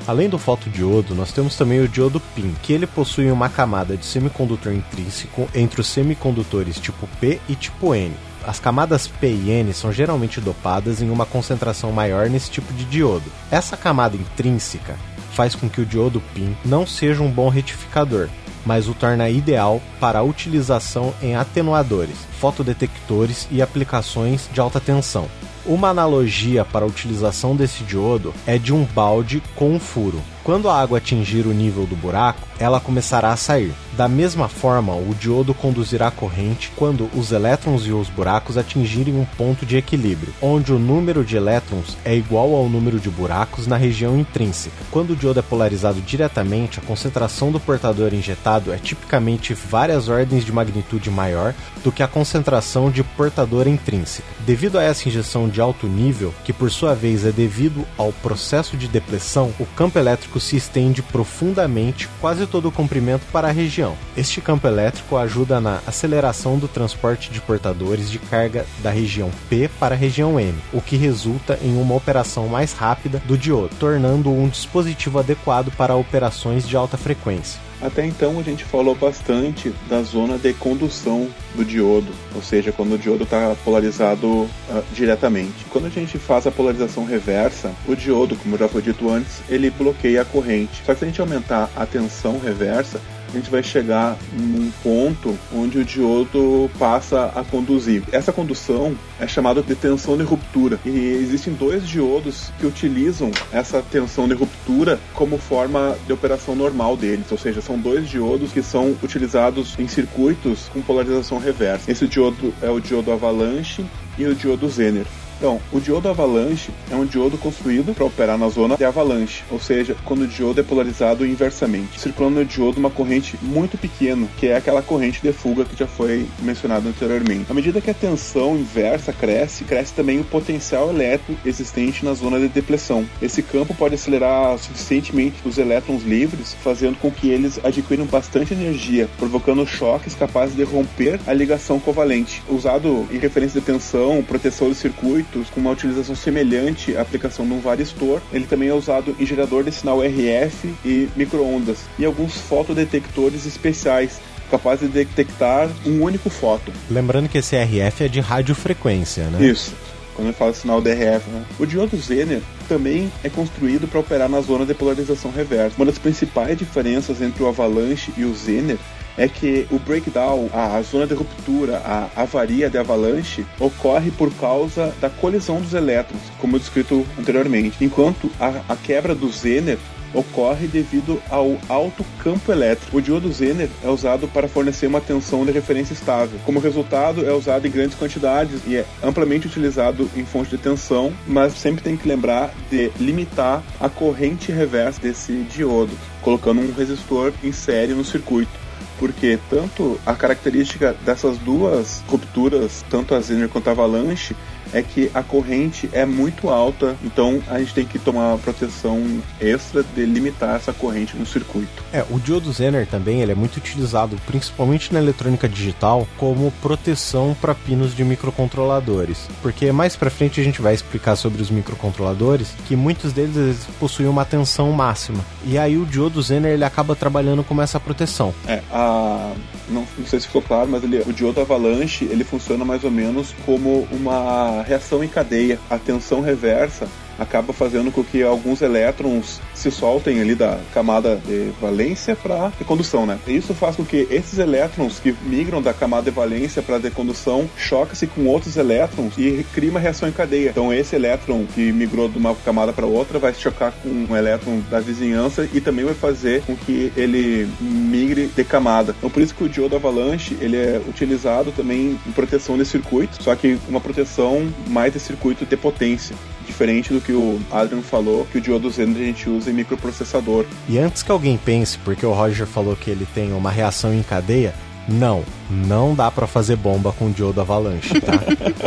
Além 0.07 0.29
do 0.29 0.37
fotodiodo, 0.37 1.13
nós 1.13 1.33
temos 1.33 1.57
também 1.57 1.81
o 1.81 1.87
diodo 1.87 2.21
PIN, 2.33 2.55
que 2.63 2.71
ele 2.71 2.87
possui 2.87 3.29
uma 3.29 3.49
camada 3.49 3.97
de 3.97 4.05
semicondutor 4.05 4.71
intrínseco 4.71 5.49
entre 5.53 5.81
os 5.81 5.87
semicondutores 5.87 6.79
tipo 6.79 7.07
P 7.19 7.41
e 7.49 7.55
tipo 7.55 7.93
N. 7.93 8.15
As 8.45 8.57
camadas 8.57 9.09
P 9.09 9.27
e 9.27 9.51
N 9.51 9.73
são 9.73 9.91
geralmente 9.91 10.39
dopadas 10.39 11.01
em 11.01 11.09
uma 11.09 11.25
concentração 11.25 11.91
maior 11.91 12.29
nesse 12.29 12.49
tipo 12.49 12.71
de 12.73 12.85
diodo. 12.85 13.29
Essa 13.51 13.75
camada 13.75 14.15
intrínseca 14.15 14.95
faz 15.37 15.53
com 15.53 15.69
que 15.69 15.79
o 15.79 15.85
diodo 15.85 16.19
PIN 16.33 16.57
não 16.65 16.83
seja 16.87 17.21
um 17.21 17.29
bom 17.29 17.47
retificador, 17.47 18.27
mas 18.65 18.89
o 18.89 18.95
torna 18.95 19.29
ideal 19.29 19.79
para 19.99 20.17
a 20.17 20.23
utilização 20.23 21.13
em 21.21 21.35
atenuadores, 21.35 22.17
fotodetectores 22.39 23.47
e 23.51 23.61
aplicações 23.61 24.49
de 24.51 24.59
alta 24.59 24.79
tensão. 24.79 25.27
Uma 25.63 25.89
analogia 25.89 26.65
para 26.65 26.85
a 26.85 26.87
utilização 26.87 27.55
desse 27.55 27.83
diodo 27.83 28.33
é 28.47 28.57
de 28.57 28.73
um 28.73 28.83
balde 28.83 29.43
com 29.55 29.75
um 29.75 29.79
furo. 29.79 30.23
Quando 30.47 30.69
a 30.69 30.79
água 30.79 30.99
atingir 30.99 31.45
o 31.45 31.53
nível 31.53 31.85
do 31.85 31.93
buraco, 31.93 32.47
ela 32.57 32.79
começará 32.79 33.33
a 33.33 33.35
sair. 33.35 33.73
Da 33.97 34.07
mesma 34.07 34.47
forma, 34.47 34.93
o 34.93 35.13
diodo 35.19 35.53
conduzirá 35.53 36.09
corrente 36.09 36.71
quando 36.73 37.09
os 37.13 37.33
elétrons 37.33 37.85
e 37.85 37.91
os 37.91 38.07
buracos 38.07 38.57
atingirem 38.57 39.13
um 39.15 39.25
ponto 39.25 39.65
de 39.65 39.75
equilíbrio, 39.75 40.33
onde 40.41 40.71
o 40.71 40.79
número 40.79 41.25
de 41.25 41.35
elétrons 41.35 41.97
é 42.05 42.15
igual 42.15 42.55
ao 42.55 42.69
número 42.69 42.97
de 42.97 43.09
buracos 43.09 43.67
na 43.67 43.75
região 43.75 44.17
intrínseca. 44.17 44.77
Quando 44.89 45.11
o 45.11 45.15
diodo 45.17 45.39
é 45.39 45.41
polarizado 45.41 45.99
diretamente, 45.99 46.79
a 46.79 46.83
concentração 46.83 47.51
do 47.51 47.59
portador 47.59 48.13
injetado 48.13 48.71
é 48.71 48.77
tipicamente 48.77 49.53
várias 49.53 50.07
ordens 50.07 50.45
de 50.45 50.53
magnitude 50.53 51.09
maior 51.09 51.53
do 51.83 51.91
que 51.91 52.03
a 52.03 52.07
concentração 52.07 52.89
de 52.89 53.03
portador 53.03 53.67
intrínseca. 53.67 54.27
Devido 54.45 54.77
a 54.77 54.83
essa 54.83 55.09
injeção 55.09 55.49
de 55.49 55.59
alto 55.59 55.87
nível, 55.87 56.33
que 56.45 56.53
por 56.53 56.71
sua 56.71 56.93
vez 56.93 57.25
é 57.25 57.31
devido 57.31 57.85
ao 57.97 58.13
processo 58.13 58.77
de 58.77 58.87
depressão, 58.87 59.51
o 59.59 59.65
campo 59.65 59.99
elétrico 59.99 60.36
elétrico 60.37 60.39
se 60.39 60.55
estende 60.55 61.01
profundamente 61.01 62.07
quase 62.21 62.45
todo 62.45 62.69
o 62.69 62.71
comprimento 62.71 63.25
para 63.31 63.49
a 63.49 63.51
região. 63.51 63.97
Este 64.15 64.39
campo 64.39 64.67
elétrico 64.67 65.17
ajuda 65.17 65.59
na 65.59 65.81
aceleração 65.85 66.57
do 66.57 66.67
transporte 66.67 67.31
de 67.31 67.41
portadores 67.41 68.09
de 68.09 68.19
carga 68.19 68.65
da 68.81 68.89
região 68.89 69.29
P 69.49 69.69
para 69.79 69.95
a 69.95 69.97
região 69.97 70.39
N, 70.39 70.55
o 70.71 70.81
que 70.81 70.95
resulta 70.95 71.59
em 71.61 71.79
uma 71.79 71.95
operação 71.95 72.47
mais 72.47 72.73
rápida 72.73 73.21
do 73.25 73.37
diodo, 73.37 73.75
tornando-o 73.79 74.41
um 74.41 74.47
dispositivo 74.47 75.19
adequado 75.19 75.71
para 75.75 75.95
operações 75.95 76.67
de 76.67 76.75
alta 76.75 76.97
frequência. 76.97 77.66
Até 77.81 78.05
então 78.05 78.39
a 78.39 78.43
gente 78.43 78.63
falou 78.63 78.95
bastante 78.95 79.73
da 79.87 80.01
zona 80.01 80.37
de 80.37 80.53
condução 80.53 81.29
do 81.55 81.63
diodo, 81.63 82.11
ou 82.35 82.41
seja, 82.41 82.71
quando 82.71 82.93
o 82.93 82.97
diodo 82.97 83.23
está 83.23 83.55
polarizado 83.63 84.27
uh, 84.27 84.49
diretamente. 84.91 85.65
Quando 85.69 85.85
a 85.85 85.89
gente 85.89 86.17
faz 86.17 86.47
a 86.47 86.51
polarização 86.51 87.05
reversa, 87.05 87.71
o 87.87 87.95
diodo, 87.95 88.35
como 88.35 88.57
já 88.57 88.67
foi 88.67 88.81
dito 88.81 89.09
antes, 89.09 89.41
ele 89.47 89.69
bloqueia 89.69 90.21
a 90.21 90.25
corrente. 90.25 90.81
Só 90.85 90.93
que 90.93 90.99
se 90.99 91.05
a 91.05 91.07
gente 91.07 91.21
aumentar 91.21 91.69
a 91.75 91.85
tensão 91.85 92.39
reversa, 92.39 92.99
a 93.27 93.31
gente 93.31 93.49
vai 93.49 93.63
chegar 93.63 94.17
num 94.33 94.71
ponto 94.83 95.37
onde 95.53 95.79
o 95.79 95.85
diodo 95.85 96.69
passa 96.77 97.31
a 97.35 97.43
conduzir. 97.43 98.03
Essa 98.11 98.31
condução 98.31 98.95
é 99.19 99.27
chamada 99.27 99.61
de 99.61 99.75
tensão 99.75 100.17
de 100.17 100.23
ruptura. 100.23 100.79
E 100.85 100.89
existem 100.89 101.53
dois 101.53 101.87
diodos 101.87 102.51
que 102.59 102.65
utilizam 102.65 103.31
essa 103.51 103.81
tensão 103.81 104.27
de 104.27 104.33
ruptura 104.33 104.99
como 105.13 105.37
forma 105.37 105.97
de 106.05 106.13
operação 106.13 106.55
normal 106.55 106.95
deles, 106.95 107.31
ou 107.31 107.37
seja, 107.37 107.61
são 107.61 107.77
dois 107.77 108.09
diodos 108.09 108.51
que 108.51 108.61
são 108.61 108.95
utilizados 109.03 109.77
em 109.77 109.87
circuitos 109.87 110.69
com 110.73 110.81
polarização 110.81 111.37
reversa. 111.37 111.91
Esse 111.91 112.07
diodo 112.07 112.53
é 112.61 112.69
o 112.69 112.79
diodo 112.79 113.11
avalanche 113.11 113.85
e 114.17 114.25
o 114.25 114.35
diodo 114.35 114.69
Zener. 114.69 115.05
Então, 115.37 115.61
o 115.71 115.79
diodo 115.79 116.09
avalanche 116.09 116.71
é 116.91 116.95
um 116.95 117.05
diodo 117.05 117.37
construído 117.37 117.93
para 117.93 118.05
operar 118.05 118.37
na 118.37 118.49
zona 118.49 118.75
de 118.75 118.83
avalanche, 118.83 119.43
ou 119.51 119.59
seja, 119.59 119.95
quando 120.03 120.21
o 120.21 120.27
diodo 120.27 120.59
é 120.59 120.63
polarizado 120.63 121.25
inversamente, 121.25 121.99
circulando 121.99 122.39
no 122.39 122.45
diodo 122.45 122.79
uma 122.79 122.89
corrente 122.89 123.37
muito 123.41 123.77
pequena, 123.77 124.27
que 124.37 124.47
é 124.47 124.57
aquela 124.57 124.81
corrente 124.81 125.21
de 125.21 125.31
fuga 125.31 125.63
que 125.63 125.77
já 125.77 125.85
foi 125.85 126.25
mencionada 126.41 126.89
anteriormente. 126.89 127.45
À 127.49 127.53
medida 127.53 127.79
que 127.79 127.91
a 127.91 127.93
tensão 127.93 128.57
inversa 128.57 129.13
cresce, 129.13 129.63
cresce 129.63 129.93
também 129.93 130.19
o 130.19 130.23
potencial 130.23 130.89
elétrico 130.89 131.39
existente 131.45 132.03
na 132.03 132.13
zona 132.13 132.39
de 132.39 132.47
depressão. 132.47 133.05
Esse 133.21 133.43
campo 133.43 133.75
pode 133.75 133.93
acelerar 133.93 134.57
suficientemente 134.57 135.37
os 135.45 135.59
elétrons 135.59 136.03
livres, 136.03 136.55
fazendo 136.63 136.97
com 136.97 137.11
que 137.11 137.29
eles 137.29 137.59
adquiram 137.63 138.05
bastante 138.05 138.53
energia, 138.53 139.07
provocando 139.17 139.67
choques 139.67 140.15
capazes 140.15 140.55
de 140.55 140.63
romper 140.63 141.19
a 141.27 141.33
ligação 141.33 141.79
covalente. 141.79 142.41
Usado 142.49 143.07
em 143.11 143.19
referência 143.19 143.59
de 143.59 143.65
tensão, 143.65 144.23
proteção 144.23 144.69
de 144.69 144.75
circuito, 144.75 145.26
circuitos 145.27 145.49
com 145.49 145.59
uma 145.59 145.71
utilização 145.71 146.15
semelhante 146.15 146.95
à 146.95 147.01
aplicação 147.01 147.45
de 147.45 147.53
um 147.53 147.59
varistor. 147.59 148.21
Ele 148.31 148.45
também 148.45 148.69
é 148.69 148.73
usado 148.73 149.15
em 149.19 149.25
gerador 149.25 149.63
de 149.63 149.71
sinal 149.71 149.99
RF 150.01 150.73
e 150.83 151.09
microondas 151.15 151.79
e 151.99 152.05
alguns 152.05 152.35
fotodetectores 152.35 153.45
especiais 153.45 154.19
capazes 154.49 154.89
de 154.89 155.05
detectar 155.05 155.69
um 155.85 156.01
único 156.01 156.29
fóton. 156.29 156.71
Lembrando 156.89 157.27
que 157.27 157.37
esse 157.37 157.55
RF 157.55 158.05
é 158.05 158.07
de 158.07 158.19
radiofrequência, 158.19 159.25
né? 159.25 159.45
Isso 159.45 159.75
quando 160.15 160.29
eu 160.29 160.33
falo 160.33 160.51
sinal 160.51 160.81
DRF. 160.81 161.29
Né? 161.29 161.45
O 161.59 161.65
diodo 161.67 161.95
Zener 161.95 162.41
também 162.67 163.11
é 163.23 163.29
construído 163.29 163.87
para 163.87 163.99
operar 163.99 164.27
na 164.27 164.41
zona 164.41 164.65
de 164.65 164.73
polarização 164.73 165.29
reversa. 165.29 165.75
Uma 165.77 165.85
das 165.85 165.99
principais 165.99 166.57
diferenças 166.57 167.21
entre 167.21 167.43
o 167.43 167.47
Avalanche 167.47 168.11
e 168.17 168.25
o 168.25 168.33
Zener 168.33 168.79
é 169.17 169.27
que 169.27 169.67
o 169.71 169.79
breakdown, 169.79 170.49
a 170.53 170.81
zona 170.81 171.07
de 171.07 171.13
ruptura, 171.13 171.81
a 171.83 172.09
avaria 172.15 172.69
de 172.69 172.77
avalanche, 172.77 173.45
ocorre 173.59 174.11
por 174.11 174.31
causa 174.35 174.93
da 175.01 175.09
colisão 175.09 175.59
dos 175.59 175.73
elétrons, 175.73 176.21
como 176.39 176.59
descrito 176.59 177.05
anteriormente, 177.17 177.83
enquanto 177.83 178.31
a, 178.39 178.73
a 178.73 178.75
quebra 178.75 179.15
do 179.15 179.29
Zener 179.29 179.77
ocorre 180.13 180.67
devido 180.67 181.21
ao 181.29 181.57
alto 181.67 182.05
campo 182.19 182.51
elétrico. 182.51 182.97
O 182.97 183.01
diodo 183.01 183.31
Zener 183.31 183.69
é 183.83 183.89
usado 183.89 184.27
para 184.27 184.47
fornecer 184.47 184.87
uma 184.87 185.01
tensão 185.01 185.45
de 185.45 185.51
referência 185.51 185.93
estável. 185.93 186.39
Como 186.45 186.59
resultado, 186.59 187.25
é 187.25 187.33
usado 187.33 187.67
em 187.67 187.71
grandes 187.71 187.97
quantidades 187.97 188.61
e 188.65 188.77
é 188.77 188.85
amplamente 189.03 189.47
utilizado 189.47 190.09
em 190.15 190.25
fonte 190.25 190.51
de 190.51 190.57
tensão, 190.57 191.13
mas 191.27 191.53
sempre 191.53 191.83
tem 191.83 191.97
que 191.97 192.07
lembrar 192.07 192.53
de 192.69 192.89
limitar 192.99 193.61
a 193.79 193.89
corrente 193.89 194.51
reversa 194.51 195.01
desse 195.01 195.33
diodo, 195.43 195.91
colocando 196.21 196.61
um 196.61 196.73
resistor 196.73 197.33
em 197.43 197.51
série 197.51 197.93
no 197.93 198.05
circuito 198.05 198.66
porque 198.99 199.39
tanto 199.49 199.99
a 200.05 200.13
característica 200.15 200.93
dessas 201.05 201.37
duas 201.37 202.03
rupturas, 202.07 202.83
tanto 202.89 203.15
a 203.15 203.21
Zener 203.21 203.49
quanto 203.49 203.69
a 203.69 203.71
Avalanche, 203.71 204.35
é 204.73 204.81
que 204.81 205.09
a 205.13 205.23
corrente 205.23 205.89
é 205.93 206.05
muito 206.05 206.49
alta, 206.49 206.95
então 207.03 207.41
a 207.47 207.59
gente 207.59 207.73
tem 207.73 207.85
que 207.85 207.99
tomar 207.99 208.29
uma 208.29 208.37
proteção 208.37 209.21
extra 209.39 209.83
de 209.83 210.05
limitar 210.05 210.55
essa 210.55 210.73
corrente 210.73 211.15
no 211.17 211.25
circuito. 211.25 211.83
É, 211.91 212.03
o 212.09 212.19
diodo 212.19 212.51
Zener 212.51 212.87
também 212.87 213.21
ele 213.21 213.31
é 213.31 213.35
muito 213.35 213.57
utilizado, 213.57 214.17
principalmente 214.25 214.93
na 214.93 214.99
eletrônica 214.99 215.47
digital, 215.47 216.07
como 216.17 216.51
proteção 216.61 217.35
para 217.39 217.55
pinos 217.55 217.95
de 217.95 218.03
microcontroladores, 218.03 219.27
porque 219.41 219.71
mais 219.71 219.95
para 219.95 220.09
frente 220.09 220.39
a 220.39 220.43
gente 220.43 220.61
vai 220.61 220.73
explicar 220.73 221.15
sobre 221.15 221.41
os 221.41 221.49
microcontroladores 221.49 222.49
que 222.67 222.75
muitos 222.75 223.13
deles 223.13 223.57
possuem 223.79 224.07
uma 224.07 224.25
tensão 224.25 224.71
máxima 224.71 225.23
e 225.45 225.57
aí 225.57 225.77
o 225.77 225.85
diodo 225.85 226.21
Zener 226.21 226.53
ele 226.53 226.63
acaba 226.63 226.95
trabalhando 226.95 227.43
como 227.43 227.61
essa 227.61 227.79
proteção. 227.79 228.33
É, 228.47 228.61
a 228.71 229.33
não, 229.69 229.85
não 229.97 230.05
sei 230.05 230.19
se 230.19 230.27
ficou 230.27 230.41
claro, 230.41 230.69
mas 230.69 230.83
ele, 230.83 231.01
o 231.05 231.13
diodo 231.13 231.41
avalanche 231.41 232.05
ele 232.05 232.23
funciona 232.23 232.63
mais 232.63 232.83
ou 232.83 232.91
menos 232.91 233.33
como 233.45 233.87
uma 233.91 234.56
reação 234.61 235.03
em 235.03 235.07
cadeia. 235.07 235.59
A 235.69 235.77
tensão 235.77 236.21
reversa 236.21 236.87
acaba 237.17 237.53
fazendo 237.53 237.91
com 237.91 238.03
que 238.03 238.23
alguns 238.23 238.61
elétrons 238.61 239.41
se 239.53 239.71
soltem 239.71 240.19
ali 240.21 240.35
da 240.35 240.59
camada 240.73 241.15
de 241.25 241.51
valência 241.59 242.15
para 242.15 242.51
decondução, 242.57 243.05
né? 243.05 243.19
Isso 243.27 243.53
faz 243.53 243.75
com 243.75 243.85
que 243.85 244.07
esses 244.09 244.39
elétrons 244.39 244.99
que 244.99 245.15
migram 245.23 245.61
da 245.61 245.73
camada 245.73 246.03
de 246.03 246.11
valência 246.11 246.61
para 246.61 246.77
decondução 246.77 247.49
choquem-se 247.57 248.07
com 248.07 248.25
outros 248.25 248.57
elétrons 248.57 249.17
e 249.17 249.45
cria 249.53 249.71
uma 249.71 249.79
reação 249.79 250.07
em 250.07 250.11
cadeia. 250.11 250.49
Então 250.49 250.73
esse 250.73 250.95
elétron 250.95 251.45
que 251.53 251.71
migrou 251.71 252.07
de 252.07 252.17
uma 252.17 252.35
camada 252.35 252.71
para 252.71 252.85
outra 252.85 253.19
vai 253.19 253.33
se 253.33 253.41
chocar 253.41 253.71
com 253.83 253.89
um 253.89 254.15
elétron 254.15 254.61
da 254.69 254.79
vizinhança 254.79 255.47
e 255.53 255.61
também 255.61 255.85
vai 255.85 255.93
fazer 255.93 256.41
com 256.43 256.55
que 256.55 256.91
ele 256.95 257.49
migre 257.59 258.27
de 258.27 258.43
camada. 258.43 258.95
Então 258.97 259.09
por 259.09 259.21
isso 259.21 259.33
que 259.33 259.43
o 259.43 259.49
diodo 259.49 259.75
avalanche 259.75 260.37
ele 260.39 260.57
é 260.57 260.81
utilizado 260.87 261.51
também 261.51 261.99
em 262.05 262.11
proteção 262.11 262.57
de 262.57 262.65
circuito, 262.65 263.21
só 263.21 263.35
que 263.35 263.57
uma 263.67 263.79
proteção 263.79 264.47
mais 264.67 264.93
de 264.93 264.99
circuito 264.99 265.45
de 265.45 265.57
potência 265.57 266.15
diferente 266.47 266.93
do 266.93 266.99
que 266.99 267.11
o 267.11 267.39
Adrian 267.51 267.81
falou, 267.81 268.25
que 268.31 268.39
o 268.39 268.41
diodo 268.41 268.69
Zener 268.69 269.03
a 269.03 269.05
gente 269.05 269.29
usa 269.29 269.51
em 269.51 269.53
microprocessador. 269.53 270.45
E 270.67 270.79
antes 270.79 271.03
que 271.03 271.11
alguém 271.11 271.37
pense, 271.37 271.77
porque 271.79 272.05
o 272.05 272.13
Roger 272.13 272.47
falou 272.47 272.75
que 272.75 272.89
ele 272.89 273.07
tem 273.13 273.33
uma 273.33 273.51
reação 273.51 273.93
em 273.93 274.01
cadeia, 274.01 274.55
não, 274.87 275.23
não 275.49 275.93
dá 275.93 276.09
para 276.09 276.25
fazer 276.25 276.55
bomba 276.55 276.91
com 276.91 277.11
diodo 277.11 277.41
avalanche, 277.41 277.99
tá? 277.99 278.13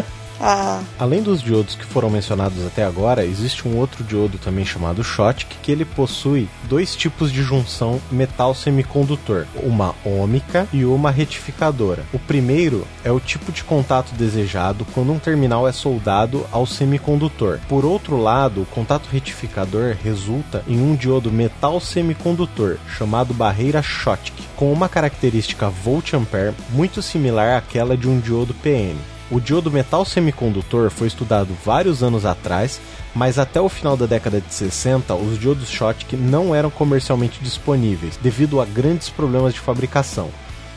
Ah. 0.41 0.83
Além 0.99 1.23
dos 1.23 1.43
diodos 1.43 1.75
que 1.75 1.85
foram 1.85 2.09
mencionados 2.09 2.67
até 2.67 2.83
agora, 2.83 3.25
existe 3.25 3.69
um 3.69 3.77
outro 3.77 4.03
diodo 4.03 4.39
também 4.39 4.65
chamado 4.65 5.05
Schottky, 5.05 5.59
que 5.63 5.71
ele 5.71 5.85
possui 5.85 6.49
dois 6.65 6.97
tipos 6.97 7.31
de 7.31 7.43
junção 7.43 8.01
metal 8.11 8.55
semicondutor, 8.55 9.47
uma 9.63 9.95
ômica 10.05 10.67
e 10.73 10.85
uma 10.85 11.11
retificadora. 11.11 12.05
O 12.13 12.19
primeiro 12.19 12.87
é 13.05 13.13
o 13.13 13.21
tipo 13.21 13.53
de 13.53 13.63
contato 13.63 14.15
desejado 14.15 14.87
quando 14.95 15.13
um 15.13 15.19
terminal 15.19 15.69
é 15.69 15.73
soldado 15.73 16.47
ao 16.51 16.65
semicondutor. 16.65 17.59
Por 17.69 17.85
outro 17.85 18.17
lado, 18.17 18.63
o 18.63 18.67
contato 18.67 19.09
retificador 19.11 19.97
resulta 20.03 20.65
em 20.67 20.81
um 20.81 20.95
diodo 20.95 21.31
metal 21.31 21.79
semicondutor, 21.81 22.79
chamado 22.97 23.35
barreira 23.35 23.83
Schottky, 23.83 24.49
com 24.57 24.73
uma 24.73 24.89
característica 24.89 25.69
volt-ampere 25.69 26.55
muito 26.71 27.03
similar 27.03 27.59
àquela 27.59 27.97
de 27.97 28.09
um 28.09 28.19
diodo 28.19 28.55
PN. 28.55 28.97
O 29.31 29.41
diodo 29.41 29.71
metal 29.71 30.05
semicondutor 30.05 30.91
foi 30.91 31.07
estudado 31.07 31.57
vários 31.65 32.03
anos 32.03 32.27
atrás, 32.27 32.81
mas 33.15 33.39
até 33.39 33.61
o 33.61 33.69
final 33.69 33.97
da 33.97 34.05
década 34.05 34.41
de 34.41 34.53
60, 34.53 35.15
os 35.15 35.39
diodos 35.39 35.71
Schottky 35.71 36.17
não 36.17 36.53
eram 36.53 36.69
comercialmente 36.69 37.39
disponíveis 37.41 38.17
devido 38.17 38.61
a 38.61 38.65
grandes 38.65 39.09
problemas 39.09 39.55
de 39.55 39.61
fabricação. 39.61 40.31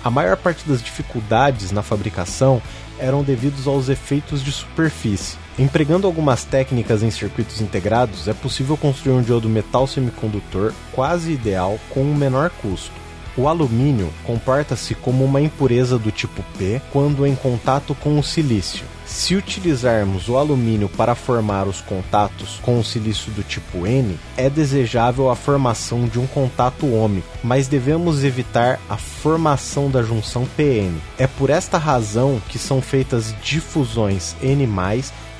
A 0.03 0.11
maior 0.11 0.37
parte 0.37 0.67
das 0.69 0.83
dificuldades 0.83 1.71
na 1.71 1.81
fabricação 1.81 2.61
eram 2.99 3.23
devidos 3.23 3.65
aos 3.65 3.89
efeitos 3.89 4.43
de 4.43 4.51
superfície. 4.51 5.35
Empregando 5.57 6.05
algumas 6.05 6.43
técnicas 6.43 7.01
em 7.01 7.09
circuitos 7.09 7.59
integrados, 7.59 8.27
é 8.27 8.33
possível 8.33 8.77
construir 8.77 9.13
um 9.13 9.23
diodo 9.23 9.49
metal 9.49 9.87
semicondutor 9.87 10.73
quase 10.91 11.31
ideal 11.31 11.79
com 11.89 12.03
um 12.03 12.13
menor 12.13 12.51
custo. 12.61 13.02
O 13.35 13.47
alumínio 13.47 14.13
comporta-se 14.23 14.93
como 14.93 15.25
uma 15.25 15.41
impureza 15.41 15.97
do 15.97 16.11
tipo 16.11 16.43
P 16.57 16.81
quando 16.91 17.25
em 17.25 17.35
contato 17.35 17.95
com 17.95 18.19
o 18.19 18.23
silício. 18.23 18.85
Se 19.05 19.35
utilizarmos 19.35 20.29
o 20.29 20.37
alumínio 20.37 20.87
para 20.87 21.13
formar 21.13 21.67
os 21.67 21.81
contatos 21.81 22.59
com 22.61 22.79
o 22.79 22.83
silício 22.83 23.31
do 23.31 23.43
tipo 23.43 23.85
N, 23.85 24.17
é 24.37 24.49
desejável 24.49 25.29
a 25.29 25.35
formação 25.35 26.07
de 26.07 26.19
um 26.19 26.25
contato 26.25 26.87
ômico, 26.87 27.27
mas 27.43 27.67
devemos 27.67 28.23
evitar 28.23 28.79
a 28.89 28.97
formação 28.97 29.89
da 29.89 30.01
junção 30.01 30.47
PN. 30.55 30.95
É 31.17 31.27
por 31.27 31.49
esta 31.49 31.77
razão 31.77 32.41
que 32.47 32.57
são 32.57 32.81
feitas 32.81 33.35
difusões 33.43 34.35
N+, 34.41 34.65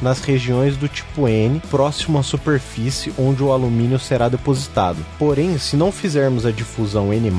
nas 0.04 0.22
regiões 0.22 0.78
do 0.78 0.88
tipo 0.88 1.28
N, 1.28 1.60
próximo 1.72 2.20
à 2.20 2.24
superfície 2.24 3.14
onde 3.18 3.42
o 3.42 3.52
alumínio 3.52 3.98
será 3.98 4.30
depositado. 4.30 5.04
Porém, 5.18 5.58
se 5.58 5.76
não 5.76 5.92
fizermos 5.92 6.46
a 6.46 6.52
difusão 6.52 7.12
N+, 7.14 7.32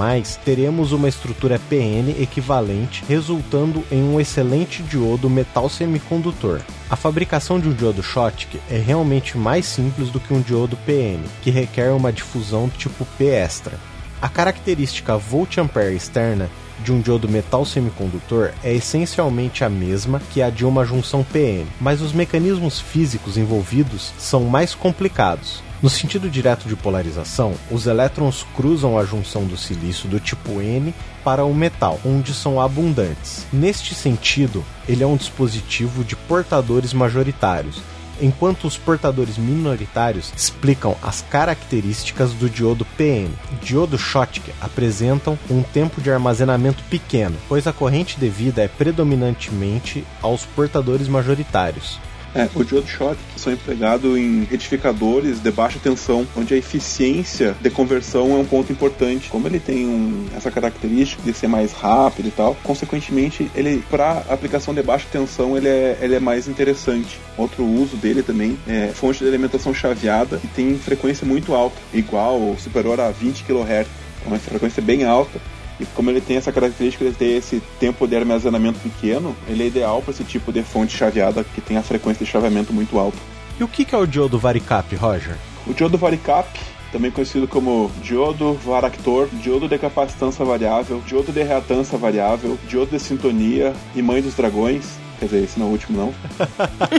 teremos 0.44 0.90
uma 0.90 1.08
estrutura 1.08 1.60
PN 1.68 2.10
equivalente, 2.20 3.04
resultando 3.06 3.84
em 3.92 4.02
um 4.02 4.18
excelente 4.18 4.82
diodo 4.82 5.30
metal 5.30 5.68
semicondutor. 5.68 6.60
A 6.90 6.96
fabricação 6.96 7.60
de 7.60 7.68
um 7.68 7.72
diodo 7.72 8.02
Schottky 8.02 8.58
é 8.70 8.78
realmente 8.78 9.36
mais 9.36 9.66
simples 9.66 10.10
do 10.10 10.18
que 10.18 10.32
um 10.32 10.40
diodo 10.40 10.76
PN, 10.86 11.22
que 11.42 11.50
requer 11.50 11.90
uma 11.90 12.12
difusão 12.12 12.68
tipo 12.68 13.04
P 13.18 13.26
extra. 13.26 13.78
A 14.22 14.28
característica 14.28 15.18
volt-ampere 15.18 15.94
externa 15.94 16.48
de 16.84 16.92
um 16.92 17.00
diodo 17.00 17.26
metal 17.28 17.64
semicondutor 17.64 18.52
é 18.62 18.74
essencialmente 18.74 19.64
a 19.64 19.70
mesma 19.70 20.20
que 20.30 20.42
a 20.42 20.50
de 20.50 20.66
uma 20.66 20.84
junção 20.84 21.24
PN, 21.24 21.66
mas 21.80 22.02
os 22.02 22.12
mecanismos 22.12 22.78
físicos 22.78 23.38
envolvidos 23.38 24.12
são 24.18 24.44
mais 24.44 24.74
complicados. 24.74 25.62
No 25.82 25.90
sentido 25.90 26.30
direto 26.30 26.68
de 26.68 26.76
polarização, 26.76 27.54
os 27.70 27.86
elétrons 27.86 28.46
cruzam 28.54 28.98
a 28.98 29.04
junção 29.04 29.44
do 29.44 29.56
silício 29.56 30.08
do 30.08 30.20
tipo 30.20 30.60
N 30.60 30.94
para 31.22 31.44
o 31.44 31.54
metal, 31.54 31.98
onde 32.04 32.32
são 32.32 32.60
abundantes. 32.60 33.46
Neste 33.52 33.94
sentido, 33.94 34.64
ele 34.88 35.02
é 35.02 35.06
um 35.06 35.16
dispositivo 35.16 36.04
de 36.04 36.16
portadores 36.16 36.92
majoritários, 36.92 37.82
enquanto 38.20 38.66
os 38.66 38.76
portadores 38.76 39.38
minoritários 39.38 40.32
explicam 40.36 40.96
as 41.02 41.22
características 41.22 42.32
do 42.32 42.48
diodo. 42.48 42.86
O 42.94 43.64
diodo 43.64 43.98
Schottky 43.98 44.52
apresentam 44.60 45.38
um 45.50 45.62
tempo 45.62 46.00
de 46.00 46.10
armazenamento 46.10 46.82
pequeno, 46.84 47.36
pois 47.48 47.66
a 47.66 47.72
corrente 47.72 48.18
devida 48.18 48.62
é 48.62 48.68
predominantemente 48.68 50.04
aos 50.22 50.44
portadores 50.44 51.08
majoritários. 51.08 51.98
É, 52.34 52.48
o 52.54 52.64
diodo 52.64 52.88
Schottky 52.88 53.22
são 53.38 53.52
empregados 53.52 54.16
em 54.18 54.44
retificadores 54.44 55.40
de 55.40 55.50
baixa 55.52 55.78
tensão, 55.78 56.26
onde 56.36 56.52
a 56.52 56.56
eficiência 56.56 57.54
de 57.60 57.70
conversão 57.70 58.32
é 58.32 58.38
um 58.40 58.44
ponto 58.44 58.72
importante. 58.72 59.30
Como 59.30 59.46
ele 59.46 59.60
tem 59.60 59.86
um, 59.86 60.26
essa 60.36 60.50
característica 60.50 61.22
de 61.22 61.32
ser 61.32 61.46
mais 61.46 61.72
rápido 61.72 62.26
e 62.26 62.30
tal, 62.32 62.56
consequentemente, 62.64 63.48
ele 63.54 63.84
para 63.88 64.24
aplicação 64.28 64.74
de 64.74 64.82
baixa 64.82 65.06
tensão 65.10 65.56
ele 65.56 65.68
é, 65.68 65.96
ele 66.00 66.16
é 66.16 66.20
mais 66.20 66.48
interessante. 66.48 67.20
Outro 67.38 67.64
uso 67.64 67.96
dele 67.96 68.22
também 68.22 68.58
é 68.66 68.88
fonte 68.88 69.20
de 69.20 69.28
alimentação 69.28 69.72
chaveada 69.72 70.38
que 70.38 70.48
tem 70.48 70.76
frequência 70.76 71.26
muito 71.26 71.54
alta, 71.54 71.76
igual 71.92 72.40
ou 72.40 72.58
superior 72.58 73.00
a 73.00 73.10
20 73.10 73.44
kHz. 73.44 73.86
É 74.24 74.26
uma 74.26 74.38
frequência 74.38 74.82
bem 74.82 75.04
alta 75.04 75.38
e 75.80 75.86
como 75.86 76.10
ele 76.10 76.20
tem 76.20 76.36
essa 76.36 76.52
característica 76.52 77.04
de 77.04 77.12
ter 77.12 77.36
esse 77.36 77.60
tempo 77.80 78.06
de 78.06 78.16
armazenamento 78.16 78.78
pequeno, 78.78 79.36
ele 79.48 79.64
é 79.64 79.66
ideal 79.66 80.00
para 80.00 80.12
esse 80.12 80.24
tipo 80.24 80.52
de 80.52 80.62
fonte 80.62 80.96
chaveada 80.96 81.44
que 81.44 81.60
tem 81.60 81.76
a 81.76 81.82
frequência 81.82 82.24
de 82.24 82.30
chaveamento 82.30 82.72
muito 82.72 82.98
alta. 82.98 83.18
E 83.58 83.64
o 83.64 83.68
que 83.68 83.94
é 83.94 83.98
o 83.98 84.06
diodo 84.06 84.38
varicap, 84.38 84.94
Roger? 84.96 85.36
O 85.66 85.72
diodo 85.72 85.96
varicap 85.96 86.48
também 86.94 87.10
conhecido 87.10 87.48
como 87.48 87.90
diodo 88.00 88.54
varactor, 88.54 89.26
diodo 89.42 89.66
de 89.66 89.76
capacitância 89.76 90.44
variável, 90.44 91.02
diodo 91.04 91.32
de 91.32 91.42
reatância 91.42 91.98
variável, 91.98 92.56
diodo 92.68 92.92
de 92.92 93.00
sintonia 93.00 93.74
e 93.96 94.00
mãe 94.00 94.22
dos 94.22 94.34
dragões, 94.34 94.96
Quer 95.18 95.26
dizer, 95.26 95.44
esse 95.44 95.58
não 95.58 95.66
é 95.66 95.68
o 95.70 95.72
último, 95.72 95.98
não. 95.98 96.14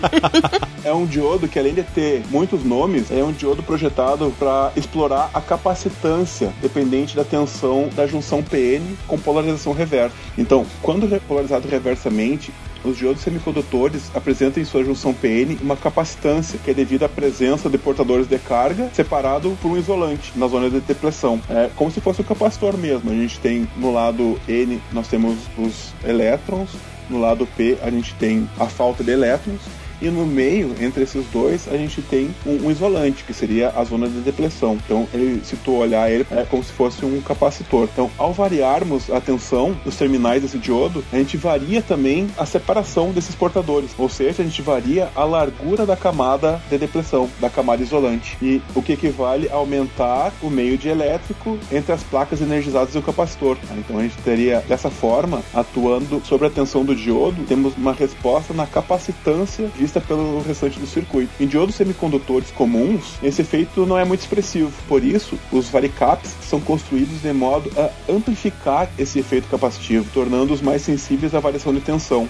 é 0.84 0.94
um 0.94 1.06
diodo 1.06 1.48
que, 1.48 1.58
além 1.58 1.74
de 1.74 1.84
ter 1.84 2.24
muitos 2.30 2.64
nomes, 2.64 3.12
é 3.12 3.24
um 3.24 3.32
diodo 3.32 3.64
projetado 3.64 4.34
para 4.38 4.72
explorar 4.76 5.30
a 5.34 5.42
capacitância 5.42 6.54
dependente 6.62 7.16
da 7.16 7.24
tensão 7.24 7.90
da 7.96 8.06
junção 8.06 8.44
PN 8.44 8.96
com 9.08 9.18
polarização 9.18 9.74
reversa. 9.74 10.16
Então, 10.38 10.66
quando 10.82 11.06
polarizado 11.28 11.68
reversamente, 11.68 12.52
os 12.86 12.98
diodos 12.98 13.24
semicondutores 13.24 14.12
apresentam 14.14 14.62
em 14.62 14.66
sua 14.66 14.84
junção 14.84 15.14
PN 15.14 15.58
uma 15.62 15.76
capacitância 15.76 16.60
que 16.64 16.70
é 16.70 16.74
devido 16.74 17.04
à 17.04 17.10
presença 17.10 17.70
de 17.70 17.78
portadores 17.78 18.28
de 18.28 18.38
carga 18.38 18.90
separado 18.94 19.58
por 19.62 19.72
um 19.72 19.78
isolante 19.78 20.32
na 20.36 20.48
zona 20.48 20.70
de 20.70 20.80
depressão. 20.80 21.42
É 21.50 21.70
como 21.76 21.90
se 21.90 22.00
fosse 22.00 22.22
um 22.22 22.26
capacitor 22.26 22.78
mesmo. 22.78 23.10
A 23.10 23.16
gente 23.16 23.40
tem 23.40 23.68
no 23.78 23.92
lado 23.92 24.40
N 24.48 24.80
nós 24.92 25.08
temos 25.08 25.38
os 25.58 25.94
elétrons, 26.04 26.70
no 27.10 27.20
lado 27.20 27.46
P 27.46 27.78
a 27.82 27.90
gente 27.90 28.14
tem 28.16 28.50
a 28.58 28.68
falta 28.68 29.04
de 29.04 29.12
elétrons 29.12 29.62
e 30.06 30.10
no 30.10 30.26
meio, 30.26 30.76
entre 30.80 31.04
esses 31.04 31.26
dois, 31.28 31.68
a 31.68 31.78
gente 31.78 32.02
tem 32.02 32.30
um, 32.46 32.68
um, 32.68 32.72
isolante, 32.72 33.24
que 33.24 33.34
seria 33.34 33.70
a 33.70 33.84
zona 33.84 34.08
de 34.08 34.20
depressão. 34.20 34.78
Então, 34.86 35.08
ele, 35.14 35.42
se 35.44 35.56
tu 35.56 35.74
olhar 35.74 36.12
ele, 36.12 36.26
é 36.32 36.44
como 36.44 36.64
se 36.64 36.72
fosse 36.72 37.04
um 37.04 37.20
capacitor. 37.22 37.90
Então, 37.92 38.12
ao 38.18 38.32
variarmos 38.32 39.10
a 39.10 39.20
tensão 39.20 39.76
dos 39.84 39.96
terminais 39.96 40.42
desse 40.42 40.58
diodo, 40.58 41.04
a 41.12 41.18
gente 41.18 41.38
varia 41.38 41.82
também 41.82 42.28
a 42.38 42.46
separação 42.46 43.12
desses 43.12 43.34
portadores, 43.34 43.92
ou 43.98 44.08
seja, 44.08 44.42
a 44.42 44.46
gente 44.46 44.62
varia 44.62 45.10
a 45.16 45.24
largura 45.24 45.86
da 45.86 45.96
camada 45.96 46.62
de 46.70 46.78
depressão, 46.78 47.30
da 47.40 47.50
camada 47.50 47.82
isolante, 47.82 48.38
e 48.42 48.62
o 48.76 48.82
que 48.82 48.94
equivale 48.94 49.50
a 49.50 49.56
aumentar 49.56 50.32
o 50.42 50.50
meio 50.50 50.78
de 50.78 50.88
elétrico 50.88 51.58
entre 51.72 51.94
as 51.94 52.04
placas 52.04 52.42
energizadas 52.42 52.94
e 52.94 52.98
o 52.98 53.02
capacitor. 53.02 53.58
Então, 53.78 53.98
a 53.98 54.04
gente 54.04 54.18
teria, 54.18 54.64
dessa 54.68 54.90
forma, 54.90 55.42
atuando 55.54 56.22
sobre 56.26 56.48
a 56.48 56.50
tensão 56.50 56.86
do 56.86 56.96
diodo, 56.96 57.44
temos 57.46 57.76
uma 57.76 57.94
resposta 57.94 58.54
na 58.54 58.68
capacitância 58.68 59.70
vista 59.76 59.95
pelo 60.00 60.42
restante 60.42 60.80
do 60.80 60.88
circuito. 60.88 61.32
Em 61.40 61.48
diodos 61.48 61.76
semicondutores 61.76 62.52
comuns, 62.52 63.16
esse 63.22 63.42
efeito 63.42 63.86
não 63.86 63.98
é 63.98 64.06
muito 64.06 64.22
expressivo. 64.22 64.72
Por 64.88 65.04
isso, 65.04 65.38
os 65.52 65.70
varicaps 65.70 66.36
são 66.42 66.60
construídos 66.60 67.22
de 67.22 67.34
modo 67.34 67.72
a 67.78 67.90
amplificar 68.12 68.90
esse 68.98 69.20
efeito 69.20 69.48
capacitivo, 69.48 70.08
tornando-os 70.14 70.62
mais 70.62 70.82
sensíveis 70.82 71.34
à 71.34 71.40
variação 71.40 71.74
de 71.74 71.82
tensão 71.82 72.28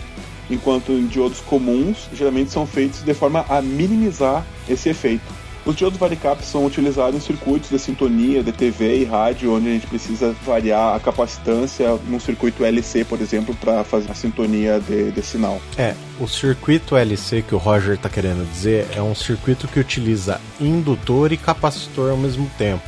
enquanto 0.49 0.91
em 0.91 1.07
diodos 1.07 1.39
comuns 1.41 2.07
geralmente 2.13 2.51
são 2.51 2.68
feitos 2.68 3.01
de 3.01 3.13
forma 3.13 3.45
a 3.49 3.61
minimizar 3.61 4.45
esse 4.70 4.89
efeito. 4.89 5.44
Os 5.66 5.76
diodos 5.76 5.97
varicap 5.97 6.43
são 6.45 6.63
utilizados 6.63 7.16
em 7.16 7.20
circuitos 7.20 7.72
de 7.72 7.80
sintonia, 7.80 8.43
de 8.43 8.51
TV 8.51 8.99
e 8.99 9.03
rádio, 9.03 9.51
onde 9.51 9.68
a 9.68 9.72
gente 9.72 9.88
precisa 9.88 10.36
variar 10.45 10.95
a 10.95 10.99
capacitância 10.99 11.97
num 12.07 12.20
circuito 12.20 12.63
LC, 12.63 13.03
por 13.03 13.20
exemplo, 13.20 13.55
para 13.55 13.84
fazer 13.84 14.11
a 14.11 14.13
sintonia 14.13 14.80
de, 14.80 15.11
de, 15.11 15.22
sinal. 15.24 15.59
É, 15.76 15.95
o 16.20 16.28
circuito 16.28 16.95
LC 16.95 17.41
que 17.41 17.55
o 17.55 17.57
Roger 17.57 17.95
está 17.95 18.07
querendo 18.07 18.47
dizer 18.51 18.88
é 18.95 19.01
um 19.01 19.16
circuito 19.16 19.68
que 19.68 19.80
utiliza 19.80 20.39
indutor 20.61 21.32
e 21.32 21.38
capacitor 21.38 22.11
ao 22.11 22.18
mesmo 22.18 22.47
tempo. 22.59 22.84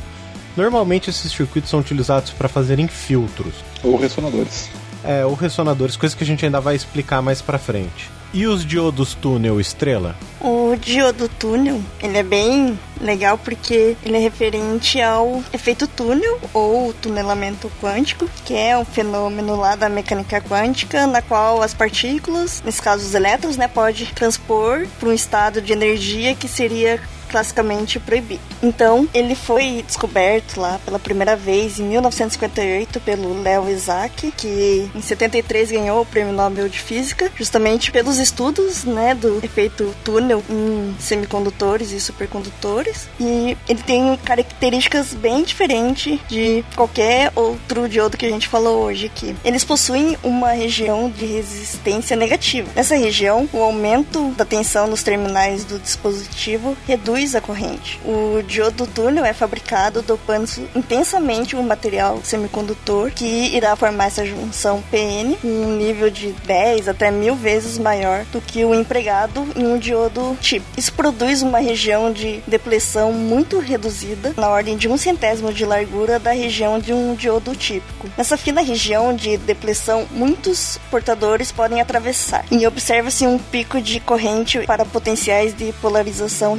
Normalmente 0.56 1.10
esses 1.10 1.32
circuitos 1.32 1.70
são 1.70 1.80
utilizados 1.80 2.30
para 2.30 2.48
fazerem 2.48 2.86
filtros. 2.86 3.54
Ou 3.82 3.96
ressonadores. 3.96 4.70
É, 5.02 5.24
ou 5.24 5.34
ressonadores, 5.34 5.96
coisa 5.96 6.16
que 6.16 6.22
a 6.22 6.26
gente 6.26 6.44
ainda 6.44 6.60
vai 6.60 6.76
explicar 6.76 7.20
mais 7.22 7.42
para 7.42 7.58
frente. 7.58 8.08
E 8.32 8.46
os 8.46 8.64
diodos 8.64 9.14
túnel 9.14 9.58
estrela? 9.58 10.14
O 10.40 10.76
diodo 10.76 11.28
túnel, 11.28 11.80
ele 12.02 12.18
é 12.18 12.22
bem 12.22 12.78
legal 13.00 13.38
porque 13.38 13.96
ele 14.04 14.16
é 14.16 14.20
referente 14.20 15.00
ao 15.00 15.42
efeito 15.52 15.86
túnel 15.86 16.38
ou 16.52 16.92
tunelamento 16.92 17.72
quântico, 17.80 18.28
que 18.44 18.54
é 18.54 18.76
um 18.76 18.84
fenômeno 18.84 19.56
lá 19.56 19.76
da 19.76 19.88
mecânica 19.88 20.40
quântica, 20.42 21.06
na 21.06 21.22
qual 21.22 21.62
as 21.62 21.72
partículas, 21.72 22.62
nesse 22.64 22.82
caso 22.82 23.04
os 23.04 23.14
elétrons, 23.14 23.56
né, 23.56 23.66
pode 23.66 24.06
transpor 24.12 24.86
para 25.00 25.08
um 25.08 25.12
estado 25.12 25.62
de 25.62 25.72
energia 25.72 26.34
que 26.34 26.46
seria 26.46 27.00
classicamente 27.28 28.00
proibido. 28.00 28.40
Então, 28.62 29.08
ele 29.14 29.34
foi 29.34 29.84
descoberto 29.86 30.60
lá 30.60 30.80
pela 30.84 30.98
primeira 30.98 31.36
vez 31.36 31.78
em 31.78 31.84
1958 31.84 33.00
pelo 33.00 33.40
Leo 33.42 33.68
Isaac, 33.68 34.32
que 34.36 34.90
em 34.94 35.00
73 35.00 35.70
ganhou 35.70 36.02
o 36.02 36.06
Prêmio 36.06 36.32
Nobel 36.32 36.68
de 36.68 36.80
Física, 36.80 37.30
justamente 37.36 37.92
pelos 37.92 38.18
estudos, 38.18 38.84
né, 38.84 39.14
do 39.14 39.38
efeito 39.44 39.94
túnel 40.04 40.42
em 40.48 40.94
semicondutores 40.98 41.92
e 41.92 42.00
supercondutores. 42.00 43.08
E 43.20 43.56
ele 43.68 43.82
tem 43.82 44.16
características 44.24 45.14
bem 45.14 45.42
diferentes 45.42 46.18
de 46.28 46.64
qualquer 46.74 47.32
outro 47.34 47.88
diodo 47.88 48.16
que 48.16 48.26
a 48.26 48.30
gente 48.30 48.48
falou 48.48 48.84
hoje 48.84 49.06
aqui. 49.06 49.36
Eles 49.44 49.64
possuem 49.64 50.16
uma 50.22 50.50
região 50.50 51.10
de 51.10 51.26
resistência 51.26 52.16
negativa. 52.16 52.70
Nessa 52.74 52.96
região, 52.96 53.48
o 53.52 53.62
aumento 53.62 54.30
da 54.36 54.44
tensão 54.44 54.86
nos 54.86 55.02
terminais 55.02 55.64
do 55.64 55.78
dispositivo 55.78 56.76
reduz 56.86 57.17
reduz 57.18 57.34
a 57.34 57.40
corrente. 57.40 58.00
O 58.04 58.42
diodo 58.42 58.86
túnel 58.86 59.24
é 59.24 59.32
fabricado 59.32 60.02
dopando 60.02 60.48
intensamente 60.74 61.56
um 61.56 61.62
material 61.62 62.20
semicondutor 62.22 63.10
que 63.10 63.24
irá 63.56 63.74
formar 63.74 64.06
essa 64.06 64.24
junção 64.24 64.82
PN 64.90 65.36
em 65.42 65.64
um 65.64 65.76
nível 65.76 66.10
de 66.10 66.32
10 66.46 66.88
até 66.88 67.10
mil 67.10 67.34
vezes 67.34 67.76
maior 67.76 68.24
do 68.26 68.40
que 68.40 68.64
o 68.64 68.74
empregado 68.74 69.46
em 69.56 69.66
um 69.66 69.78
diodo 69.78 70.36
tipo. 70.40 70.64
Isso 70.76 70.92
produz 70.92 71.42
uma 71.42 71.58
região 71.58 72.12
de 72.12 72.40
depressão 72.46 73.12
muito 73.12 73.58
reduzida, 73.58 74.32
na 74.36 74.48
ordem 74.48 74.76
de 74.76 74.88
um 74.88 74.96
centésimo 74.96 75.52
de 75.52 75.64
largura 75.64 76.18
da 76.18 76.30
região 76.30 76.78
de 76.78 76.92
um 76.92 77.14
diodo 77.14 77.54
típico. 77.56 78.08
Nessa 78.16 78.36
fina 78.36 78.60
região 78.60 79.14
de 79.14 79.36
depressão, 79.38 80.06
muitos 80.12 80.78
portadores 80.90 81.50
podem 81.50 81.80
atravessar 81.80 82.44
e 82.50 82.66
observa-se 82.66 83.26
um 83.26 83.38
pico 83.38 83.80
de 83.80 83.98
corrente 83.98 84.60
para 84.66 84.84
potenciais 84.84 85.56
de 85.56 85.72
polarização 85.80 86.54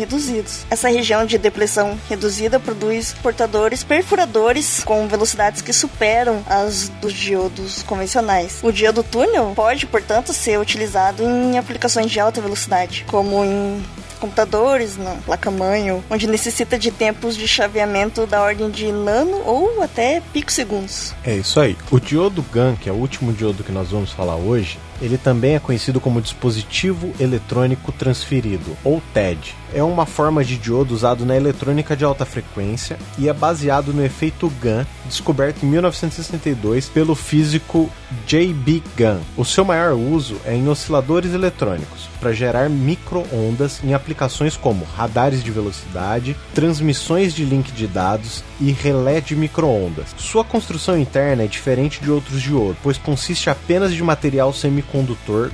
reduzidos. 0.50 0.66
Essa 0.70 0.90
região 0.90 1.26
de 1.26 1.38
depressão 1.38 1.98
reduzida 2.10 2.60
produz 2.60 3.14
portadores 3.22 3.84
perfuradores 3.84 4.84
com 4.84 5.08
velocidades 5.08 5.62
que 5.62 5.74
superam 5.74 6.44
as 6.48 6.90
dos 7.02 7.14
diodos 7.14 7.84
convencionais. 7.84 8.60
O 8.64 8.72
diodo 8.72 9.04
túnel 9.04 9.54
pode, 9.56 9.86
portanto, 9.86 10.34
ser 10.34 10.60
utilizado 10.60 11.24
em 11.24 11.58
aplicações 11.58 12.12
de 12.12 12.20
alta 12.20 12.42
velocidade, 12.42 13.06
como 13.08 13.44
em 13.44 13.84
computadores 14.20 14.98
na 14.98 15.16
placa-mãe, 15.26 16.04
onde 16.10 16.28
necessita 16.28 16.78
de 16.78 16.92
tempos 16.92 17.38
de 17.38 17.48
chaveamento 17.48 18.26
da 18.26 18.42
ordem 18.42 18.70
de 18.70 18.92
nano 18.92 19.42
ou 19.46 19.82
até 19.82 20.22
picosegundos. 20.34 21.14
É 21.24 21.36
isso 21.36 21.58
aí. 21.60 21.78
O 21.90 22.00
diodo 22.00 22.44
GAN, 22.52 22.76
que 22.76 22.90
é 22.90 22.92
o 22.92 22.96
último 22.96 23.32
diodo 23.32 23.64
que 23.64 23.72
nós 23.72 23.92
vamos 23.92 24.12
falar 24.12 24.36
hoje, 24.36 24.78
Ele 25.02 25.18
também 25.18 25.56
é 25.56 25.60
conhecido 25.60 26.00
como 26.00 26.22
dispositivo 26.22 27.14
eletrônico 27.20 27.92
transferido, 27.92 28.76
ou 28.84 29.02
TED. 29.14 29.56
É 29.74 29.84
uma 29.84 30.06
forma 30.06 30.44
de 30.44 30.58
diodo 30.58 30.94
usado 30.94 31.26
na 31.26 31.36
eletrônica 31.36 31.96
de 31.96 32.04
alta 32.04 32.26
frequência 32.26 32.98
e 33.18 33.30
é 33.30 33.34
baseado 33.34 33.94
no 33.94 34.04
efeito 34.04 34.52
GAN, 34.62 34.86
descoberto 35.08 35.64
em 35.64 35.68
1962 35.68 36.90
pelo 36.90 37.16
físico 37.16 37.90
J.B. 38.26 38.82
GAN. 38.98 39.20
O 39.38 39.46
seu 39.46 39.64
maior 39.64 39.94
uso 39.94 40.38
é 40.46 40.56
em 40.56 40.68
osciladores 40.68 41.34
eletrônicos, 41.34 42.10
para 42.20 42.34
gerar 42.34 42.70
microondas 42.70 43.82
em 43.84 43.94
aplicações 43.94 44.58
como 44.58 44.86
radares 44.96 45.44
de 45.44 45.52
velocidade, 45.52 46.36
transmissões 46.54 47.34
de 47.34 47.46
link 47.46 47.72
de 47.72 47.88
dados 47.88 48.44
e 48.60 48.72
relé 48.72 49.22
de 49.22 49.36
microondas. 49.36 50.16
Sua 50.18 50.44
construção 50.44 50.98
interna 50.98 51.44
é 51.44 51.48
diferente 51.48 52.02
de 52.02 52.12
outros 52.12 52.42
diodos, 52.42 52.78
pois 52.82 52.98
consiste 52.98 53.50
apenas 53.50 53.94
de 53.94 54.02
material 54.04 54.52
semicondutor 54.52 54.89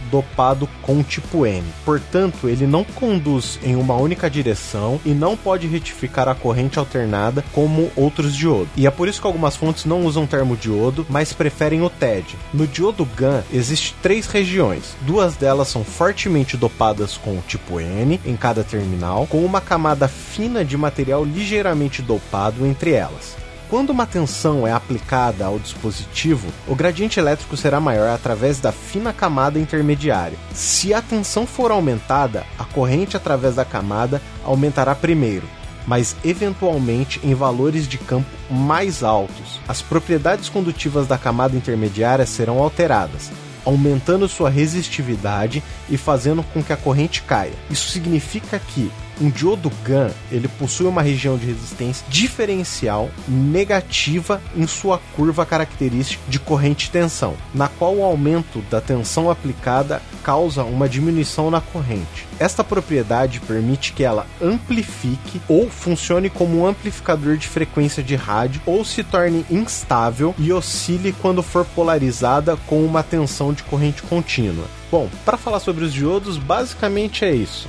dopado 0.10 0.68
com 0.82 1.04
tipo 1.04 1.46
N. 1.46 1.64
Portanto, 1.84 2.48
ele 2.48 2.66
não 2.66 2.84
conduz 2.84 3.60
em 3.64 3.76
uma 3.76 3.96
única 3.96 4.30
direção 4.30 5.00
e 5.06 5.10
não 5.10 5.36
pode 5.36 5.68
retificar 5.68 6.28
a 6.28 6.36
corrente 6.36 6.80
alternada 6.80 7.44
como 7.52 7.92
outros 7.96 8.36
diodos. 8.36 8.70
E 8.76 8.88
é 8.88 8.92
por 8.92 9.08
isso 9.08 9.22
que 9.22 9.28
algumas 9.28 9.56
fontes 9.56 9.86
não 9.86 10.06
usam 10.06 10.24
o 10.24 10.28
termo 10.28 10.56
diodo, 10.56 11.06
mas 11.10 11.34
preferem 11.34 11.82
o 11.82 11.90
TED. 11.90 12.36
No 12.54 12.68
diodo 12.68 13.06
GAN 13.16 13.44
existe 13.54 13.96
três 14.02 14.28
regiões. 14.28 14.96
Duas 15.02 15.36
delas 15.36 15.68
são 15.68 15.84
fortemente 15.84 16.58
dopadas 16.58 17.18
com 17.18 17.32
o 17.32 17.44
tipo 17.48 17.80
N 17.80 18.20
em 18.26 18.36
cada 18.36 18.64
terminal, 18.64 19.28
com 19.28 19.44
uma 19.44 19.62
camada 19.62 20.08
fina 20.08 20.64
de 20.64 20.78
material 20.78 21.24
ligeiramente 21.24 22.02
dopado 22.02 22.66
entre 22.66 22.92
elas. 22.92 23.45
Quando 23.70 23.90
uma 23.90 24.06
tensão 24.06 24.68
é 24.68 24.72
aplicada 24.72 25.44
ao 25.46 25.58
dispositivo, 25.58 26.48
o 26.68 26.76
gradiente 26.76 27.20
elétrico 27.20 27.58
será 27.58 27.80
maior 27.80 28.10
através 28.10 28.60
da 28.60 28.72
fina 28.72 29.12
camada 29.12 29.60
intermediária. 29.60 30.38
Se 30.54 30.94
a 30.94 31.02
tensão 31.02 31.48
for 31.48 31.72
aumentada, 31.72 32.46
a 32.60 32.64
corrente 32.64 33.18
através 33.18 33.56
da 33.56 33.66
camada 33.66 34.22
aumentará 34.44 34.94
primeiro, 34.94 35.48
mas 35.88 36.16
eventualmente 36.24 37.20
em 37.24 37.34
valores 37.34 37.88
de 37.88 37.98
campo 37.98 38.30
mais 38.52 39.04
altos. 39.04 39.60
As 39.68 39.82
propriedades 39.82 40.48
condutivas 40.48 41.08
da 41.08 41.18
camada 41.18 41.58
intermediária 41.58 42.26
serão 42.28 42.60
alteradas, 42.60 43.32
aumentando 43.66 44.28
sua 44.28 44.50
resistividade 44.50 45.64
e 45.90 45.98
fazendo 45.98 46.44
com 46.54 46.64
que 46.64 46.72
a 46.72 46.78
corrente 46.78 47.24
caia. 47.24 47.54
Isso 47.72 47.90
significa 47.90 48.60
que 48.60 48.92
um 49.20 49.30
diodo 49.30 49.72
GAN 49.84 50.12
ele 50.32 50.48
possui 50.48 50.88
uma 50.88 51.02
região 51.02 51.38
de 51.38 51.46
resistência 51.46 52.06
diferencial 52.10 53.10
negativa 53.28 54.42
em 54.56 54.68
sua 54.68 55.00
curva 55.16 55.46
característica 55.46 56.24
de 56.28 56.40
corrente 56.40 56.90
tensão, 56.90 57.36
na 57.54 57.68
qual 57.68 57.96
o 57.96 58.04
aumento 58.04 58.60
da 58.70 58.82
tensão 58.82 59.30
aplicada 59.30 60.02
causa 60.24 60.64
uma 60.64 60.90
diminuição 60.90 61.52
na 61.52 61.62
corrente. 61.62 62.28
Esta 62.40 62.64
propriedade 62.64 63.40
permite 63.40 63.94
que 63.94 64.04
ela 64.04 64.26
amplifique 64.42 65.42
ou 65.48 65.70
funcione 65.70 66.30
como 66.30 66.60
um 66.60 66.68
amplificador 66.68 67.38
de 67.38 67.48
frequência 67.48 68.04
de 68.04 68.16
rádio 68.16 68.62
ou 68.66 68.84
se 68.84 69.04
torne 69.04 69.46
instável 69.50 70.36
e 70.38 70.52
oscile 70.52 71.14
quando 71.22 71.42
for 71.42 71.66
polarizada 71.66 72.58
com 72.68 72.84
uma 72.84 73.04
tensão 73.04 73.54
de 73.54 73.64
corrente 73.64 74.02
contínua. 74.04 74.66
Bom, 74.92 75.10
para 75.24 75.38
falar 75.38 75.60
sobre 75.60 75.84
os 75.84 75.94
diodos, 75.94 76.38
basicamente 76.38 77.24
é 77.24 77.34
isso. 77.34 77.68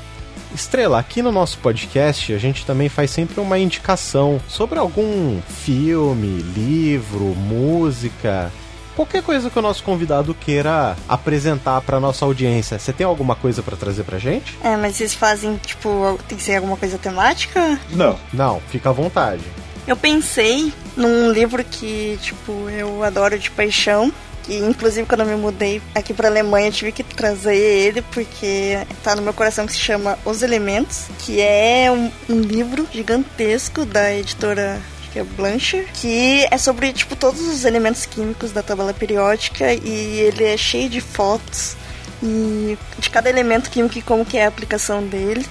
Estrela, 0.56 0.98
aqui 0.98 1.20
no 1.20 1.30
nosso 1.30 1.58
podcast 1.58 2.32
a 2.32 2.38
gente 2.38 2.64
também 2.64 2.88
faz 2.88 3.10
sempre 3.10 3.38
uma 3.40 3.58
indicação 3.58 4.40
sobre 4.48 4.78
algum 4.78 5.38
filme, 5.42 6.40
livro, 6.40 7.24
música, 7.34 8.50
qualquer 8.96 9.22
coisa 9.22 9.50
que 9.50 9.58
o 9.58 9.62
nosso 9.62 9.82
convidado 9.82 10.32
queira 10.32 10.96
apresentar 11.06 11.82
para 11.82 12.00
nossa 12.00 12.24
audiência. 12.24 12.78
Você 12.78 12.90
tem 12.90 13.06
alguma 13.06 13.36
coisa 13.36 13.62
para 13.62 13.76
trazer 13.76 14.04
pra 14.04 14.18
gente? 14.18 14.56
É, 14.64 14.78
mas 14.78 14.96
vocês 14.96 15.12
fazem, 15.12 15.56
tipo, 15.58 16.18
tem 16.26 16.38
que 16.38 16.42
ser 16.42 16.56
alguma 16.56 16.78
coisa 16.78 16.96
temática? 16.96 17.78
Não. 17.90 18.18
Não, 18.32 18.58
fica 18.70 18.88
à 18.88 18.92
vontade. 18.92 19.42
Eu 19.86 19.94
pensei 19.96 20.72
num 20.96 21.30
livro 21.30 21.62
que, 21.62 22.18
tipo, 22.22 22.70
eu 22.70 23.04
adoro 23.04 23.38
de 23.38 23.50
paixão, 23.50 24.10
que 24.46 24.56
inclusive 24.58 25.06
quando 25.06 25.20
eu 25.20 25.26
me 25.26 25.36
mudei 25.36 25.82
aqui 25.94 26.14
pra 26.14 26.28
Alemanha 26.28 26.70
tive 26.70 26.92
que 26.92 27.02
trazer 27.02 27.56
ele 27.56 28.00
porque 28.00 28.78
tá 29.02 29.16
no 29.16 29.22
meu 29.22 29.34
coração 29.34 29.66
que 29.66 29.72
se 29.72 29.78
chama 29.78 30.18
Os 30.24 30.42
Elementos, 30.42 31.06
que 31.18 31.40
é 31.40 31.90
um, 31.90 32.10
um 32.30 32.40
livro 32.40 32.88
gigantesco 32.92 33.84
da 33.84 34.14
editora 34.14 34.80
que 35.12 35.18
é 35.18 35.24
Blancher, 35.24 35.86
que 35.94 36.46
é 36.50 36.58
sobre 36.58 36.92
tipo 36.92 37.16
todos 37.16 37.40
os 37.40 37.64
elementos 37.64 38.06
químicos 38.06 38.52
da 38.52 38.62
tabela 38.62 38.94
periódica 38.94 39.74
e 39.74 40.20
ele 40.20 40.44
é 40.44 40.56
cheio 40.56 40.88
de 40.88 41.00
fotos 41.00 41.76
e 42.22 42.78
de 42.98 43.10
cada 43.10 43.28
elemento 43.28 43.70
químico 43.70 43.98
e 43.98 44.02
como 44.02 44.24
que 44.24 44.38
é 44.38 44.44
a 44.44 44.48
aplicação 44.48 45.02
deles. 45.02 45.48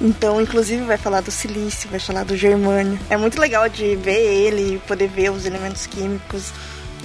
Então, 0.00 0.40
inclusive, 0.40 0.84
vai 0.84 0.96
falar 0.96 1.20
do 1.20 1.30
silício, 1.30 1.88
vai 1.88 2.00
falar 2.00 2.24
do 2.24 2.36
germânio. 2.36 2.98
É 3.08 3.16
muito 3.16 3.40
legal 3.40 3.68
de 3.68 3.94
ver 3.96 4.18
ele, 4.18 4.80
poder 4.88 5.08
ver 5.08 5.30
os 5.30 5.46
elementos 5.46 5.86
químicos. 5.86 6.52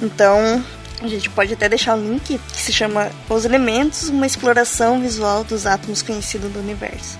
Então, 0.01 0.63
a 1.01 1.07
gente 1.07 1.29
pode 1.29 1.53
até 1.53 1.69
deixar 1.69 1.95
um 1.95 2.13
link 2.13 2.37
que 2.37 2.61
se 2.61 2.73
chama 2.73 3.09
Os 3.29 3.45
Elementos, 3.45 4.09
uma 4.09 4.25
exploração 4.25 5.01
visual 5.01 5.43
dos 5.43 5.65
átomos 5.65 6.01
conhecidos 6.01 6.51
do 6.51 6.59
universo. 6.59 7.17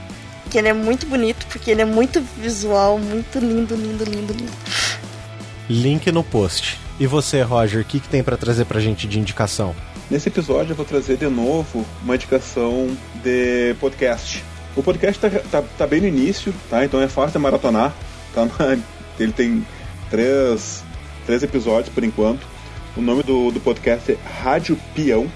Que 0.49 0.57
ele 0.57 0.67
é 0.67 0.73
muito 0.73 1.05
bonito, 1.05 1.45
porque 1.47 1.71
ele 1.71 1.81
é 1.81 1.85
muito 1.85 2.21
visual, 2.37 2.97
muito 2.97 3.39
lindo, 3.39 3.75
lindo, 3.75 4.03
lindo, 4.03 4.33
lindo. 4.33 4.51
Link 5.69 6.11
no 6.11 6.23
post. 6.23 6.79
E 6.99 7.07
você, 7.07 7.41
Roger, 7.41 7.81
o 7.81 7.85
que, 7.85 7.99
que 7.99 8.09
tem 8.09 8.23
para 8.23 8.35
trazer 8.35 8.65
pra 8.65 8.79
gente 8.79 9.07
de 9.07 9.19
indicação? 9.19 9.75
Nesse 10.09 10.27
episódio 10.27 10.71
eu 10.71 10.75
vou 10.75 10.85
trazer 10.85 11.17
de 11.17 11.27
novo 11.27 11.85
uma 12.03 12.15
indicação 12.15 12.89
de 13.23 13.75
podcast. 13.79 14.43
O 14.75 14.81
podcast 14.81 15.21
tá, 15.21 15.29
tá, 15.29 15.63
tá 15.77 15.87
bem 15.87 16.01
no 16.01 16.07
início, 16.07 16.53
tá? 16.69 16.83
Então 16.83 16.99
é 16.99 17.07
fácil 17.07 17.33
de 17.33 17.39
maratonar. 17.39 17.93
Tá? 18.33 18.47
Ele 19.19 19.31
tem 19.31 19.65
três, 20.09 20.83
três 21.25 21.43
episódios 21.43 21.93
por 21.93 22.03
enquanto. 22.03 22.45
O 22.95 23.01
nome 23.01 23.23
do, 23.23 23.51
do 23.51 23.59
podcast 23.59 24.11
é 24.11 24.17
Rádio 24.41 24.77
Peão. 24.95 25.27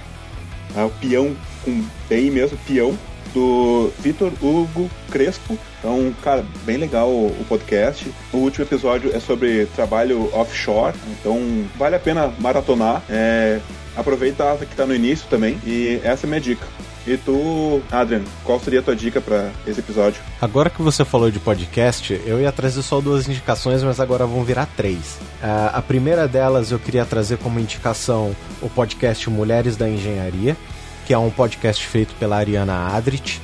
Tá? 0.74 0.86
O 0.86 0.89
peão 0.89 1.36
com 1.64 1.84
bem 2.10 2.30
mesmo, 2.30 2.58
peão, 2.68 2.97
do 3.34 3.91
Vitor 3.99 4.32
Hugo 4.41 4.89
Crespo. 5.10 5.58
Então, 5.80 6.14
cara, 6.22 6.45
bem 6.66 6.78
legal 6.78 7.10
o, 7.10 7.28
o, 7.28 7.45
podcast. 7.47 8.12
O 8.32 8.38
último 8.38 8.66
episódio 8.66 9.16
é 9.16 9.20
sobre 9.20 9.66
trabalho 9.76 10.30
offshore, 10.34 10.95
então 11.20 11.66
vale 11.76 11.95
a 11.95 11.99
pena 11.99 12.34
maratonar. 12.39 13.01
É, 13.10 13.60
aproveita 13.95 14.58
que 14.58 14.76
tá 14.76 14.86
no 14.86 14.95
início 14.95 15.28
também, 15.30 15.60
e 15.66 15.99
essa 16.04 16.26
é 16.26 16.28
a 16.28 16.30
minha 16.30 16.41
dica. 16.41 16.66
E 17.06 17.18
tu, 17.18 17.82
Adrian, 17.91 18.22
qual 18.45 18.60
seria 18.60 18.80
a 18.80 18.84
tua 18.84 18.95
dica 18.95 19.20
para 19.20 19.51
esse 19.68 19.82
episódio? 19.82 20.22
Agora 20.41 20.70
que 20.70 20.82
você 20.82 21.04
falou 21.04 21.30
de 21.30 21.38
podcast, 21.38 22.22
eu 22.26 22.39
ia 22.39 22.51
trazer 22.51 22.82
só 22.82 23.01
duas 23.01 23.28
indicações, 23.28 23.84
mas 23.84 23.99
agora 23.99 24.26
vão 24.26 24.43
virar 24.43 24.68
três. 24.78 25.20
Uh, 25.41 25.72
a 25.74 25.82
primeira 25.82 26.28
delas 26.30 26.72
eu 26.72 26.80
queria 26.80 27.06
trazer 27.06 27.38
como 27.39 27.60
indicação 27.60 28.34
o 28.62 28.70
podcast 28.70 29.30
Mulheres 29.30 29.76
da 29.76 29.89
Engenharia, 29.89 30.56
que 31.06 31.14
é 31.14 31.18
um 31.18 31.30
podcast 31.30 31.86
feito 31.86 32.16
pela 32.16 32.38
Ariana 32.38 32.95
Adrit, 32.95 33.41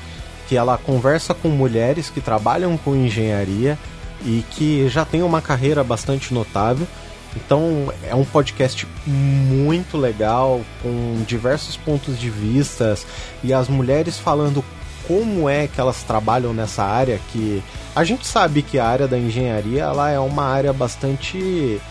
que 0.48 0.56
ela 0.56 0.78
conversa 0.78 1.34
com 1.34 1.50
mulheres 1.50 2.10
que 2.10 2.22
trabalham 2.22 2.78
com 2.78 2.96
engenharia 2.96 3.78
e 4.26 4.44
que 4.52 4.88
já 4.88 5.04
têm 5.04 5.22
uma 5.22 5.42
carreira 5.42 5.84
bastante 5.84 6.34
notável 6.34 6.88
então 7.36 7.94
é 8.04 8.16
um 8.16 8.26
podcast 8.26 8.88
muito 9.06 9.98
legal, 9.98 10.62
com 10.82 11.24
diversos 11.28 11.78
pontos 11.78 12.20
de 12.20 12.30
vistas 12.30 13.06
e 13.44 13.54
as 13.54 13.68
mulheres 13.68 14.18
falando 14.18 14.64
como 15.08 15.50
é 15.50 15.68
que 15.68 15.80
elas 15.80 16.04
trabalham 16.04 16.54
nessa 16.54 16.84
área 16.84 17.20
que 17.32 17.64
a 17.96 18.04
gente 18.04 18.28
sabe 18.28 18.62
que 18.62 18.78
a 18.78 18.86
área 18.86 19.08
da 19.08 19.18
engenharia 19.18 19.84
ela 19.84 20.10
é 20.10 20.20
uma 20.20 20.44
área 20.44 20.72
bastante 20.72 21.82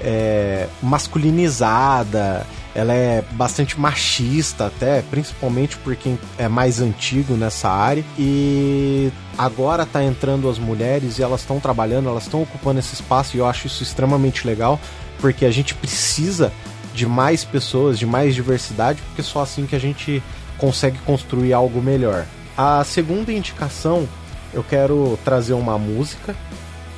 é, 0.00 0.68
masculinizada, 0.82 2.46
ela 2.74 2.92
é 2.92 3.22
bastante 3.32 3.78
machista 3.78 4.66
até, 4.66 5.02
principalmente 5.02 5.76
por 5.78 5.96
quem 5.96 6.18
é 6.36 6.48
mais 6.48 6.80
antigo 6.80 7.34
nessa 7.34 7.68
área. 7.68 8.04
E 8.18 9.10
agora 9.36 9.86
tá 9.86 10.02
entrando 10.02 10.48
as 10.48 10.58
mulheres 10.58 11.18
e 11.18 11.22
elas 11.22 11.40
estão 11.40 11.58
trabalhando, 11.58 12.08
elas 12.08 12.24
estão 12.24 12.42
ocupando 12.42 12.78
esse 12.78 12.94
espaço 12.94 13.36
e 13.36 13.40
eu 13.40 13.46
acho 13.46 13.66
isso 13.66 13.82
extremamente 13.82 14.46
legal, 14.46 14.78
porque 15.18 15.44
a 15.44 15.50
gente 15.50 15.74
precisa 15.74 16.52
de 16.94 17.06
mais 17.06 17.44
pessoas, 17.44 17.98
de 17.98 18.06
mais 18.06 18.34
diversidade, 18.34 19.00
porque 19.02 19.22
só 19.22 19.42
assim 19.42 19.66
que 19.66 19.76
a 19.76 19.80
gente 19.80 20.22
consegue 20.56 20.98
construir 20.98 21.52
algo 21.52 21.80
melhor. 21.80 22.26
A 22.56 22.82
segunda 22.84 23.32
indicação, 23.32 24.08
eu 24.52 24.64
quero 24.64 25.18
trazer 25.24 25.52
uma 25.52 25.78
música 25.78 26.34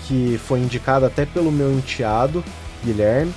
que 0.06 0.40
foi 0.46 0.60
indicada 0.60 1.06
até 1.06 1.26
pelo 1.26 1.52
meu 1.52 1.70
enteado, 1.72 2.42
Guilherme, 2.82 3.32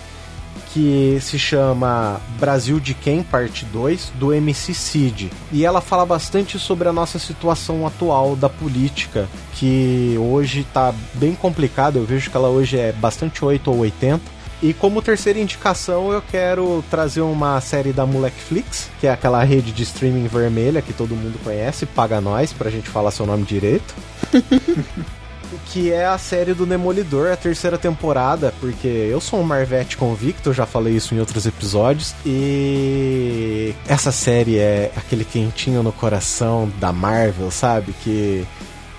que 0.73 1.19
se 1.21 1.37
chama 1.37 2.19
Brasil 2.39 2.79
de 2.79 2.93
Quem, 2.93 3.21
parte 3.21 3.65
2, 3.65 4.13
do 4.15 4.33
MC 4.33 4.73
Cid. 4.73 5.31
E 5.51 5.65
ela 5.65 5.81
fala 5.81 6.05
bastante 6.05 6.57
sobre 6.57 6.89
a 6.89 6.93
nossa 6.93 7.19
situação 7.19 7.85
atual 7.85 8.35
da 8.35 8.49
política, 8.49 9.27
que 9.53 10.15
hoje 10.19 10.61
está 10.61 10.93
bem 11.13 11.35
complicada. 11.35 11.99
Eu 11.99 12.05
vejo 12.05 12.29
que 12.29 12.37
ela 12.37 12.49
hoje 12.49 12.77
é 12.77 12.91
bastante 12.91 13.45
8 13.45 13.69
ou 13.69 13.79
80. 13.79 14.43
E 14.63 14.73
como 14.73 15.01
terceira 15.01 15.39
indicação, 15.39 16.11
eu 16.13 16.21
quero 16.21 16.83
trazer 16.89 17.19
uma 17.19 17.59
série 17.59 17.91
da 17.91 18.05
Molecflix, 18.05 18.89
que 18.99 19.07
é 19.07 19.11
aquela 19.11 19.43
rede 19.43 19.73
de 19.73 19.83
streaming 19.83 20.25
vermelha 20.27 20.81
que 20.81 20.93
todo 20.93 21.15
mundo 21.15 21.37
conhece, 21.43 21.85
paga 21.85 22.21
nós 22.21 22.53
pra 22.53 22.71
gente 22.71 22.89
falar 22.89 23.11
seu 23.11 23.25
nome 23.25 23.43
direito. 23.43 23.93
que 25.67 25.91
é 25.91 26.05
a 26.05 26.17
série 26.17 26.53
do 26.53 26.65
Demolidor, 26.65 27.31
a 27.31 27.35
terceira 27.35 27.77
temporada, 27.77 28.53
porque 28.59 28.87
eu 28.87 29.19
sou 29.19 29.39
um 29.39 29.43
Marvete 29.43 29.97
convicto, 29.97 30.49
eu 30.49 30.53
já 30.53 30.65
falei 30.65 30.95
isso 30.95 31.13
em 31.15 31.19
outros 31.19 31.45
episódios, 31.45 32.13
e 32.25 33.73
essa 33.87 34.11
série 34.11 34.57
é 34.57 34.91
aquele 34.95 35.25
quentinho 35.25 35.83
no 35.83 35.91
coração 35.91 36.71
da 36.79 36.91
Marvel, 36.91 37.51
sabe? 37.51 37.93
Que 38.03 38.45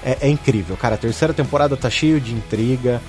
é, 0.04 0.18
é 0.22 0.28
incrível, 0.28 0.76
cara. 0.76 0.96
A 0.96 0.98
terceira 0.98 1.32
temporada 1.32 1.76
tá 1.76 1.88
cheio 1.88 2.20
de 2.20 2.34
intriga. 2.34 3.00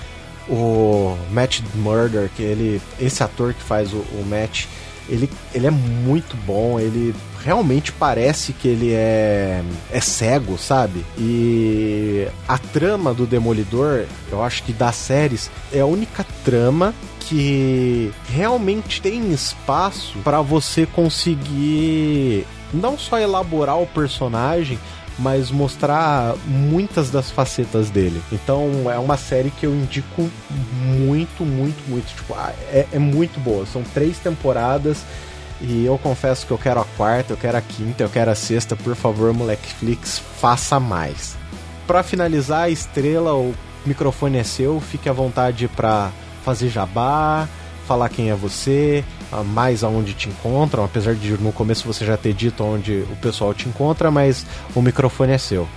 O 0.48 1.16
Matt 1.30 1.60
Murder, 1.74 2.30
que 2.36 2.42
ele, 2.42 2.80
esse 3.00 3.22
ator 3.22 3.52
que 3.52 3.62
faz 3.62 3.92
o, 3.92 3.96
o 3.96 4.24
Matt, 4.28 4.66
ele, 5.08 5.28
ele 5.52 5.66
é 5.66 5.70
muito 5.70 6.36
bom, 6.46 6.78
ele 6.78 7.14
realmente 7.46 7.92
parece 7.92 8.52
que 8.52 8.66
ele 8.66 8.92
é, 8.92 9.62
é 9.92 10.00
cego, 10.00 10.58
sabe? 10.58 11.06
E 11.16 12.26
a 12.48 12.58
trama 12.58 13.14
do 13.14 13.24
Demolidor, 13.24 14.04
eu 14.32 14.42
acho 14.42 14.64
que 14.64 14.72
das 14.72 14.96
séries, 14.96 15.48
é 15.72 15.78
a 15.78 15.86
única 15.86 16.26
trama 16.44 16.92
que 17.20 18.10
realmente 18.28 19.00
tem 19.00 19.32
espaço 19.32 20.18
para 20.24 20.42
você 20.42 20.86
conseguir 20.86 22.44
não 22.74 22.98
só 22.98 23.16
elaborar 23.16 23.80
o 23.80 23.86
personagem, 23.86 24.76
mas 25.16 25.48
mostrar 25.48 26.34
muitas 26.46 27.10
das 27.10 27.30
facetas 27.30 27.90
dele. 27.90 28.20
Então 28.32 28.90
é 28.90 28.98
uma 28.98 29.16
série 29.16 29.50
que 29.50 29.66
eu 29.66 29.72
indico 29.72 30.28
muito, 30.84 31.44
muito, 31.44 31.88
muito. 31.88 32.06
Tipo, 32.08 32.34
ah, 32.34 32.52
é, 32.72 32.86
é 32.92 32.98
muito 32.98 33.38
boa. 33.38 33.64
São 33.66 33.84
três 33.94 34.18
temporadas 34.18 35.04
e 35.60 35.84
eu 35.86 35.98
confesso 35.98 36.46
que 36.46 36.52
eu 36.52 36.58
quero 36.58 36.80
a 36.80 36.84
quarta, 36.96 37.32
eu 37.32 37.36
quero 37.36 37.56
a 37.56 37.60
quinta, 37.60 38.02
eu 38.02 38.08
quero 38.08 38.30
a 38.30 38.34
sexta. 38.34 38.76
Por 38.76 38.94
favor, 38.94 39.32
Molecflix, 39.32 40.18
faça 40.18 40.78
mais. 40.78 41.36
Para 41.86 42.02
finalizar, 42.02 42.64
a 42.64 42.68
estrela, 42.68 43.34
o 43.34 43.54
microfone 43.84 44.38
é 44.38 44.44
seu. 44.44 44.80
Fique 44.80 45.08
à 45.08 45.12
vontade 45.12 45.68
para 45.68 46.10
fazer 46.44 46.68
jabá, 46.68 47.48
falar 47.86 48.08
quem 48.08 48.30
é 48.30 48.34
você, 48.34 49.04
mais 49.46 49.82
aonde 49.82 50.12
te 50.12 50.28
encontram. 50.28 50.84
Apesar 50.84 51.14
de 51.14 51.32
no 51.38 51.52
começo 51.52 51.86
você 51.86 52.04
já 52.04 52.16
ter 52.16 52.34
dito 52.34 52.62
onde 52.62 53.06
o 53.10 53.16
pessoal 53.16 53.54
te 53.54 53.68
encontra, 53.68 54.10
mas 54.10 54.44
o 54.74 54.82
microfone 54.82 55.32
é 55.32 55.38
seu. 55.38 55.68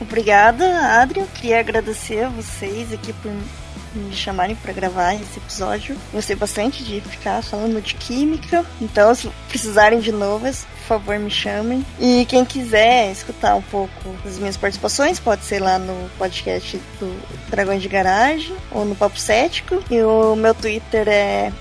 Obrigada, 0.00 1.00
Adrian. 1.00 1.26
Queria 1.34 1.60
agradecer 1.60 2.24
a 2.24 2.28
vocês 2.28 2.92
aqui 2.92 3.12
por 3.12 3.32
me 3.94 4.12
chamarem 4.14 4.56
para 4.56 4.72
gravar 4.72 5.14
esse 5.14 5.38
episódio. 5.38 5.96
Gostei 6.12 6.36
bastante 6.36 6.82
de 6.84 7.00
ficar 7.00 7.42
falando 7.42 7.80
de 7.80 7.94
química. 7.94 8.64
Então, 8.80 9.14
se 9.14 9.30
precisarem 9.48 10.00
de 10.00 10.12
novas, 10.12 10.66
por 10.78 10.98
favor, 10.98 11.18
me 11.18 11.30
chamem. 11.30 11.84
E 11.98 12.26
quem 12.26 12.44
quiser 12.44 13.10
escutar 13.10 13.54
um 13.54 13.62
pouco 13.62 13.92
das 14.24 14.38
minhas 14.38 14.56
participações, 14.56 15.18
pode 15.18 15.44
ser 15.44 15.60
lá 15.60 15.78
no 15.78 16.08
podcast 16.18 16.80
do 16.98 17.20
Dragões 17.48 17.82
de 17.82 17.88
Garagem 17.88 18.54
ou 18.70 18.84
no 18.84 18.94
Papo 18.94 19.18
Cético. 19.18 19.82
E 19.90 20.02
o 20.02 20.36
meu 20.36 20.54
Twitter 20.54 21.08
é 21.08 21.52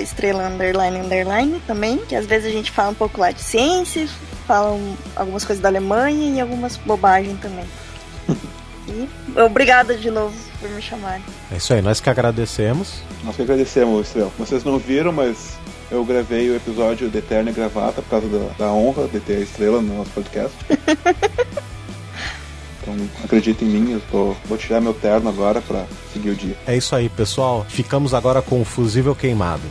estrela 0.00 0.48
underline 0.48 0.98
underline 0.98 1.62
também, 1.66 1.98
que 1.98 2.16
às 2.16 2.26
vezes 2.26 2.48
a 2.48 2.52
gente 2.52 2.70
fala 2.70 2.90
um 2.90 2.94
pouco 2.94 3.20
lá 3.20 3.30
de 3.30 3.42
ciência, 3.42 4.08
fala 4.46 4.78
algumas 5.16 5.44
coisas 5.44 5.62
da 5.62 5.68
Alemanha 5.68 6.36
e 6.36 6.40
algumas 6.40 6.76
bobagens 6.76 7.38
também. 7.40 7.66
E 8.88 9.08
obrigada 9.40 9.96
de 9.96 10.10
novo 10.10 10.51
por 10.62 10.70
me 10.70 10.80
chamarem. 10.80 11.22
É 11.50 11.56
isso 11.56 11.74
aí, 11.74 11.82
nós 11.82 12.00
que 12.00 12.08
agradecemos. 12.08 13.02
Nós 13.24 13.34
que 13.36 13.42
agradecemos, 13.42 14.06
Estrela. 14.06 14.30
Vocês 14.38 14.62
não 14.64 14.78
viram, 14.78 15.12
mas 15.12 15.58
eu 15.90 16.04
gravei 16.04 16.48
o 16.48 16.56
episódio 16.56 17.10
de 17.10 17.18
Eterna 17.18 17.50
e 17.50 17.52
Gravata 17.52 18.00
por 18.00 18.08
causa 18.08 18.28
da, 18.28 18.66
da 18.66 18.72
honra 18.72 19.08
de 19.08 19.20
ter 19.20 19.38
a 19.38 19.40
estrela 19.40 19.82
no 19.82 19.98
nosso 19.98 20.10
podcast. 20.10 20.56
então 22.80 22.94
acredita 23.24 23.64
em 23.64 23.68
mim, 23.68 23.92
eu 23.92 24.02
tô, 24.10 24.36
vou 24.46 24.56
tirar 24.56 24.80
meu 24.80 24.94
terno 24.94 25.28
agora 25.28 25.60
para 25.60 25.84
seguir 26.12 26.30
o 26.30 26.34
dia. 26.34 26.56
É 26.66 26.76
isso 26.76 26.94
aí, 26.94 27.08
pessoal. 27.08 27.66
Ficamos 27.68 28.14
agora 28.14 28.40
com 28.40 28.62
o 28.62 28.64
fusível 28.64 29.14
queimado. 29.14 29.62